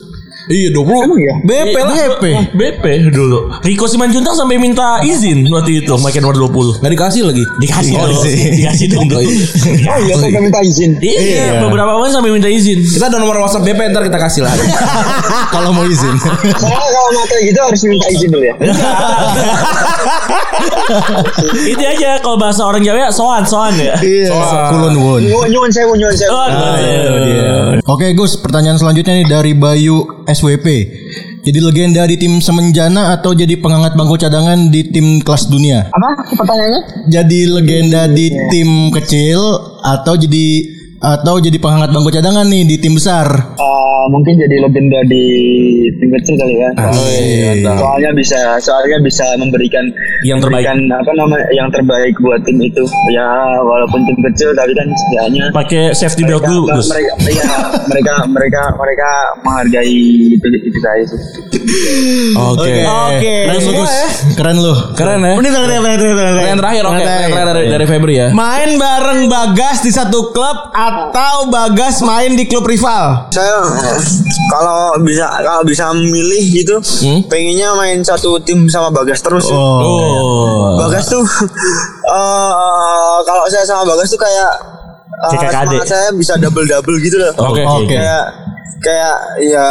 Iya, 0.44 0.68
20. 0.76 1.08
emang 1.08 1.20
ya 1.20 1.34
BP 1.40 1.76
lah. 1.80 1.94
BP. 1.96 2.24
BP 2.52 2.84
dulu 3.08 3.48
Rico 3.64 3.88
Simanjuntak 3.88 4.36
sampai 4.36 4.60
minta 4.60 5.00
izin 5.00 5.48
waktu 5.48 5.80
itu 5.80 5.92
pakai 5.96 6.20
nomor 6.20 6.36
20 6.36 6.84
Enggak 6.84 6.92
dikasih 6.92 7.22
lagi. 7.24 7.44
Dikasih 7.64 7.92
dong 7.96 8.12
Dikasih 8.28 8.86
dong 8.92 9.08
oh 9.08 9.22
iya 9.24 10.14
saya 10.20 10.40
minta 10.40 10.60
izin 10.60 11.00
Iya, 11.00 11.64
beberapa 11.64 11.96
pemain 11.96 12.12
sampai 12.12 12.30
minta 12.32 12.48
izin. 12.48 12.76
Kita 12.80 13.08
ada 13.08 13.16
nomor 13.16 13.40
WhatsApp 13.40 13.64
BP 13.64 13.80
ntar 13.92 14.04
kita 14.04 14.18
kasih 14.20 14.44
lah. 14.44 14.52
Kalau 15.54 15.72
mau 15.72 15.88
izin. 15.88 16.12
saya 16.60 16.76
kalau 16.76 17.10
pakai 17.24 17.38
gitu 17.48 17.60
harus 17.64 17.80
minta 17.88 18.06
izin 18.12 18.28
dulu 18.32 18.44
ya 18.44 18.54
Itu 21.72 21.82
aja 21.84 22.20
kalau 22.20 22.36
bahasa 22.36 22.62
orang 22.66 22.82
Jawa 22.84 23.08
ya 23.08 23.10
soan 23.10 23.42
soan 23.48 23.72
ya. 23.80 23.96
Iya. 24.00 24.28
Kulon 24.72 24.94
won. 25.00 25.20
nyuwun 25.24 25.70
saya 25.72 25.86
Oh, 26.28 26.46
iya. 26.84 27.80
Oke 27.84 28.12
Gus, 28.16 28.40
pertanyaan 28.40 28.80
selanjutnya 28.80 29.20
nih 29.22 29.26
dari 29.28 29.52
Bayu 29.52 30.23
SWP. 30.24 30.66
Jadi 31.44 31.58
legenda 31.60 32.08
di 32.08 32.16
tim 32.16 32.40
Semenjana 32.40 33.12
atau 33.12 33.36
jadi 33.36 33.60
penghangat 33.60 33.92
bangku 33.92 34.16
cadangan 34.16 34.72
di 34.72 34.88
tim 34.88 35.20
kelas 35.20 35.52
dunia? 35.52 35.92
apa 35.92 36.24
pertanyaannya 36.32 37.12
Jadi 37.12 37.40
legenda 37.52 38.08
di 38.08 38.32
tim 38.48 38.88
kecil 38.88 39.40
atau 39.84 40.16
jadi 40.16 40.46
atau 41.04 41.36
jadi 41.36 41.60
penghangat 41.60 41.92
bangku 41.92 42.08
cadangan 42.08 42.48
nih 42.48 42.64
di 42.64 42.76
tim 42.80 42.96
besar? 42.96 43.28
Eh, 44.04 44.10
mungkin 44.12 44.36
jadi 44.36 44.56
legenda 44.60 45.00
di 45.08 45.24
tim 45.96 46.12
kecil 46.12 46.36
kali 46.36 46.60
ya. 46.60 46.68
Oh, 46.76 46.92
iya, 47.08 47.56
soalnya 47.72 48.10
bisa, 48.12 48.36
soalnya 48.60 49.00
bisa 49.00 49.24
memberikan 49.40 49.80
Yang 50.20 50.44
terbaik. 50.44 50.68
memberikan 50.68 50.78
apa 50.92 51.10
namanya 51.16 51.46
yang 51.50 51.68
terbaik 51.72 52.12
buat 52.20 52.40
tim 52.44 52.60
itu. 52.60 52.84
Ya 53.08 53.24
walaupun 53.64 54.04
tim 54.04 54.18
kecil 54.28 54.52
tapi 54.52 54.76
kan 54.76 54.84
setidaknya 54.92 55.44
Pakai 55.56 55.82
safety 55.96 56.28
belt 56.28 56.44
dulu, 56.44 56.68
Gus. 56.68 56.92
mereka, 56.92 57.12
iya, 57.24 57.48
mereka 57.88 58.14
mereka 58.28 58.62
mereka 58.76 59.08
menghargai 59.40 59.96
itu 60.36 60.46
itu 60.52 60.78
saya 60.84 61.02
sih. 61.08 61.20
Oke. 62.36 62.72
Oke. 62.84 63.34
Keren 63.48 63.64
bagus. 63.64 63.88
ya. 63.88 64.06
Keren 64.36 64.56
loh. 64.60 64.78
Keren 64.92 65.20
ya. 65.22 65.32
Ini 65.34 65.48
terakhir, 65.48 65.80
terakhir, 65.80 65.80
terakhir, 65.80 66.12
terakhir. 66.12 66.34
Pertanyaan 66.34 66.60
terakhir 66.60 66.82
oke. 66.84 66.92
Pertanyaan 66.94 67.24
terakhir 67.24 67.48
dari, 67.48 67.66
dari 67.72 67.84
Febri 67.88 68.14
ya. 68.14 68.28
Main 68.36 68.70
bareng 68.76 69.20
Bagas 69.24 69.76
di 69.80 69.88
satu 69.88 70.28
klub 70.28 70.58
atau 70.70 71.48
Bagas 71.48 72.04
main 72.04 72.36
di 72.36 72.44
klub 72.44 72.68
rival? 72.68 73.32
Saya 73.32 73.54
kalau 74.50 74.96
bisa 75.02 75.26
kalau 75.42 75.62
bisa 75.66 75.90
memilih 75.94 76.44
gitu, 76.62 76.76
pengennya 77.26 77.74
main 77.74 78.00
satu 78.04 78.38
tim 78.42 78.66
sama 78.68 78.90
Bagas 78.94 79.20
terus. 79.24 79.48
Oh. 79.50 80.78
Bagas 80.78 81.10
tuh 81.10 81.24
eh 82.16 83.16
kalau 83.26 83.44
saya 83.50 83.64
sama 83.66 83.82
Bagas 83.88 84.10
tuh 84.10 84.20
kayak 84.20 84.50
adik. 85.30 85.50
semangat 85.50 85.88
saya 85.88 86.08
bisa 86.14 86.34
double 86.38 86.66
double 86.66 86.98
gitu 87.00 87.16
loh. 87.18 87.32
Oke. 87.38 87.62
Oke. 87.64 87.96
Kayak 87.96 88.24
kayak 88.84 89.16
ya 89.48 89.66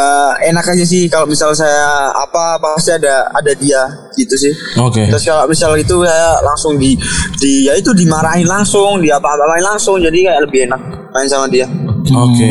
enak 0.49 0.65
aja 0.65 0.81
sih 0.81 1.05
kalau 1.05 1.29
misal 1.29 1.53
saya 1.53 2.09
apa 2.09 2.57
pasti 2.57 2.97
ada 2.97 3.29
ada 3.29 3.51
dia 3.53 3.85
gitu 4.17 4.33
sih. 4.33 4.53
Oke. 4.81 5.05
Terus 5.05 5.23
kalau 5.23 5.45
misal 5.45 5.77
itu 5.77 6.01
saya 6.01 6.41
langsung 6.41 6.81
di 6.81 6.97
di 7.37 7.69
ya 7.69 7.77
itu 7.77 7.93
dimarahin 7.93 8.49
langsung, 8.49 8.97
di 8.97 9.13
apa-apain 9.13 9.61
langsung 9.61 10.01
jadi 10.01 10.33
kayak 10.33 10.41
lebih 10.49 10.59
enak 10.65 10.81
main 11.13 11.29
sama 11.29 11.45
dia. 11.45 11.69
Oke. 12.09 12.49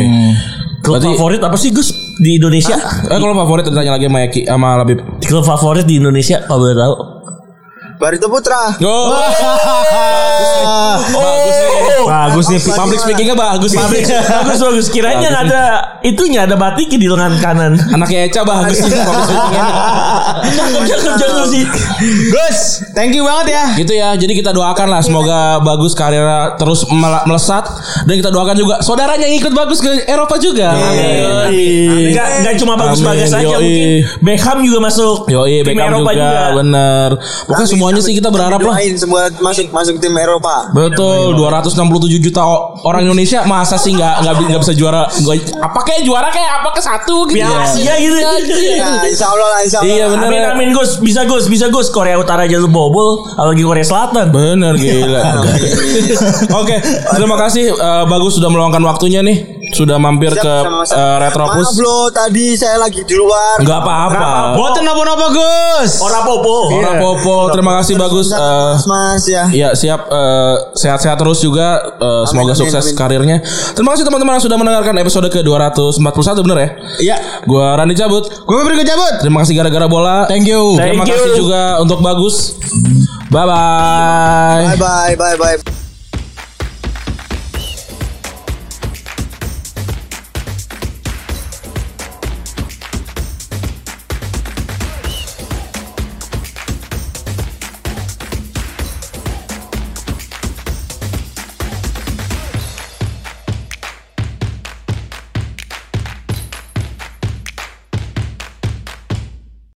Klub 0.82 0.98
Berarti- 0.98 1.14
favorit 1.14 1.40
apa 1.40 1.54
sih 1.54 1.70
Gus 1.70 2.18
di 2.18 2.42
Indonesia? 2.42 2.74
Eh 3.06 3.18
kalau 3.18 3.38
favorit 3.38 3.70
ditanya 3.70 3.94
lagi 3.94 4.10
sama 4.10 4.18
Eki 4.26 4.40
sama 4.44 4.68
Labib. 4.82 4.98
Klub 5.22 5.44
favorit 5.46 5.86
di 5.86 6.02
Indonesia 6.02 6.42
kalau 6.42 6.66
boleh 6.66 6.74
tahu. 6.74 6.94
Barito 8.02 8.26
Putra. 8.26 8.74
Oh. 8.82 9.14
bagus 11.14 11.54
nih. 11.54 11.70
Bagus 12.02 12.46
nih. 12.50 12.58
Public 12.74 12.98
speakingnya 12.98 13.36
bagus 13.38 13.70
nih. 13.78 13.82
bagus 14.42 14.58
bagus. 14.58 14.86
Kiranya 14.90 15.30
nggak 15.30 15.44
ada 15.46 15.62
itunya 16.02 16.42
ada 16.42 16.58
batik 16.58 16.90
di 16.90 17.06
lengan 17.06 17.38
kanan. 17.38 17.78
Anaknya 17.94 18.26
Eca 18.26 18.42
bagus 18.42 18.82
nih 18.82 18.90
public 19.06 19.24
speakingnya. 19.30 19.64
Cakep 20.50 20.82
cakep 20.82 21.14
cakep 21.14 21.46
sih. 21.46 21.62
Gus, 22.34 22.58
thank 22.90 23.14
you 23.14 23.22
banget 23.22 23.54
ya. 23.54 23.64
Gitu 23.78 23.92
ya. 23.94 24.18
Jadi 24.18 24.32
kita 24.34 24.50
doakan 24.50 24.90
lah 24.90 24.98
semoga 24.98 25.62
bagus 25.62 25.94
karirnya 25.94 26.58
terus 26.58 26.82
mel- 26.90 27.22
melesat 27.30 27.62
dan 28.02 28.14
kita 28.18 28.34
doakan 28.34 28.58
juga 28.58 28.74
saudaranya 28.82 29.30
yang 29.30 29.38
ikut 29.38 29.54
bagus 29.54 29.78
ke 29.78 30.10
Eropa 30.10 30.42
juga. 30.42 30.74
Amin. 30.74 32.10
Enggak 32.10 32.26
enggak 32.42 32.54
cuma 32.58 32.74
bagus 32.74 32.98
bagus 32.98 33.30
aja 33.30 33.46
yoi. 33.46 33.62
mungkin 33.62 34.26
Beckham 34.26 34.58
juga 34.66 34.78
masuk. 34.82 35.30
Yoi, 35.30 35.62
Tim 35.62 35.78
Beckham 35.78 35.94
Eropa 35.94 36.10
juga, 36.18 36.42
bener. 36.58 37.08
Pokoknya 37.46 37.68
semuanya 37.92 38.08
sih 38.08 38.14
kita 38.16 38.28
berharap 38.32 38.60
lah. 38.60 38.76
Semua 38.96 39.22
masuk 39.38 39.66
masuk 39.68 39.94
tim 40.00 40.14
Eropa. 40.16 40.72
Betul, 40.72 41.36
267 41.36 42.16
juta 42.18 42.40
orang 42.82 43.04
Indonesia 43.04 43.44
masa 43.44 43.76
sih 43.76 43.92
nggak 43.92 44.14
nggak 44.24 44.34
bi- 44.34 44.46
nggak 44.48 44.60
bisa 44.62 44.72
juara 44.72 45.02
apa 45.60 45.80
kayak 45.84 46.02
juara 46.02 46.28
kayak 46.32 46.62
apa 46.62 46.68
ke 46.72 46.80
satu 46.80 47.28
gitu. 47.28 47.36
Piala 47.38 47.68
Asia 47.68 47.94
gitu. 47.98 48.16
Ya, 48.16 49.04
insya 49.04 49.26
Allah 49.28 49.48
lah, 49.48 49.60
insya 49.60 49.78
Allah. 49.84 49.92
Iya 49.92 50.04
bener. 50.08 50.28
Amin 50.28 50.42
amin 50.48 50.68
Gus, 50.72 50.96
bisa 50.98 51.28
Gus, 51.28 51.46
bisa 51.46 51.68
Gus. 51.68 51.92
Korea 51.92 52.16
Utara 52.16 52.48
aja 52.48 52.56
lu 52.56 52.72
bobol, 52.72 53.28
apalagi 53.36 53.62
Korea 53.62 53.84
Selatan. 53.84 54.32
Bener 54.32 54.72
gila. 54.80 55.44
Oke, 56.62 56.76
terima 57.12 57.36
kasih 57.36 57.68
eh, 57.68 58.04
bagus 58.06 58.38
sudah 58.38 58.48
meluangkan 58.48 58.80
waktunya 58.80 59.20
nih. 59.20 59.51
Sudah 59.72 59.96
mampir 59.96 60.32
Siap, 60.36 60.44
ke 60.44 60.54
Retropus. 61.18 61.72
Maaf 61.72 61.78
loh, 61.80 62.06
tadi 62.12 62.54
saya 62.54 62.76
lagi 62.76 63.00
di 63.02 63.16
luar. 63.16 63.56
Enggak 63.56 63.80
apa-apa. 63.80 64.30
Boten 64.54 64.84
apa-apa 64.84 65.26
Gus. 65.32 65.92
Ora 65.98 66.20
popo. 66.22 66.56
Ora 66.76 66.92
popo. 67.00 67.36
Terima 67.50 67.80
kasih 67.80 67.96
bagus. 67.96 68.28
Eh, 68.30 68.72
Mas, 68.84 69.24
ya. 69.24 69.48
Ya 69.48 69.68
siap 69.72 70.12
eh, 70.12 70.54
sehat-sehat 70.76 71.16
terus 71.16 71.40
juga 71.40 71.80
Eh, 71.92 72.24
semoga 72.26 72.52
amin, 72.52 72.60
sukses 72.60 72.84
amin. 72.84 72.96
karirnya. 72.98 73.36
Terima 73.72 73.94
kasih 73.94 74.04
teman-teman 74.04 74.36
yang 74.36 74.44
sudah 74.44 74.58
mendengarkan 74.58 74.94
episode 74.98 75.26
ke 75.30 75.40
241 75.40 76.42
bener 76.44 76.58
ya? 76.58 76.68
Iya. 76.98 77.16
Gua 77.46 77.78
Rani 77.78 77.94
cabut. 77.94 78.26
Gue 78.42 78.60
beri 78.66 78.82
cabut. 78.82 79.22
Terima 79.22 79.40
kasih 79.46 79.54
gara-gara 79.56 79.86
bola. 79.86 80.26
Thank 80.26 80.50
you. 80.50 80.76
Terima 80.76 81.06
Thank 81.06 81.16
kasih 81.16 81.30
you. 81.38 81.46
juga 81.46 81.78
untuk 81.80 82.02
bagus. 82.02 82.58
Bye 83.30 83.46
bye. 83.48 84.74
Bye 84.74 84.78
bye 84.78 85.14
bye 85.16 85.36
bye. 85.38 85.71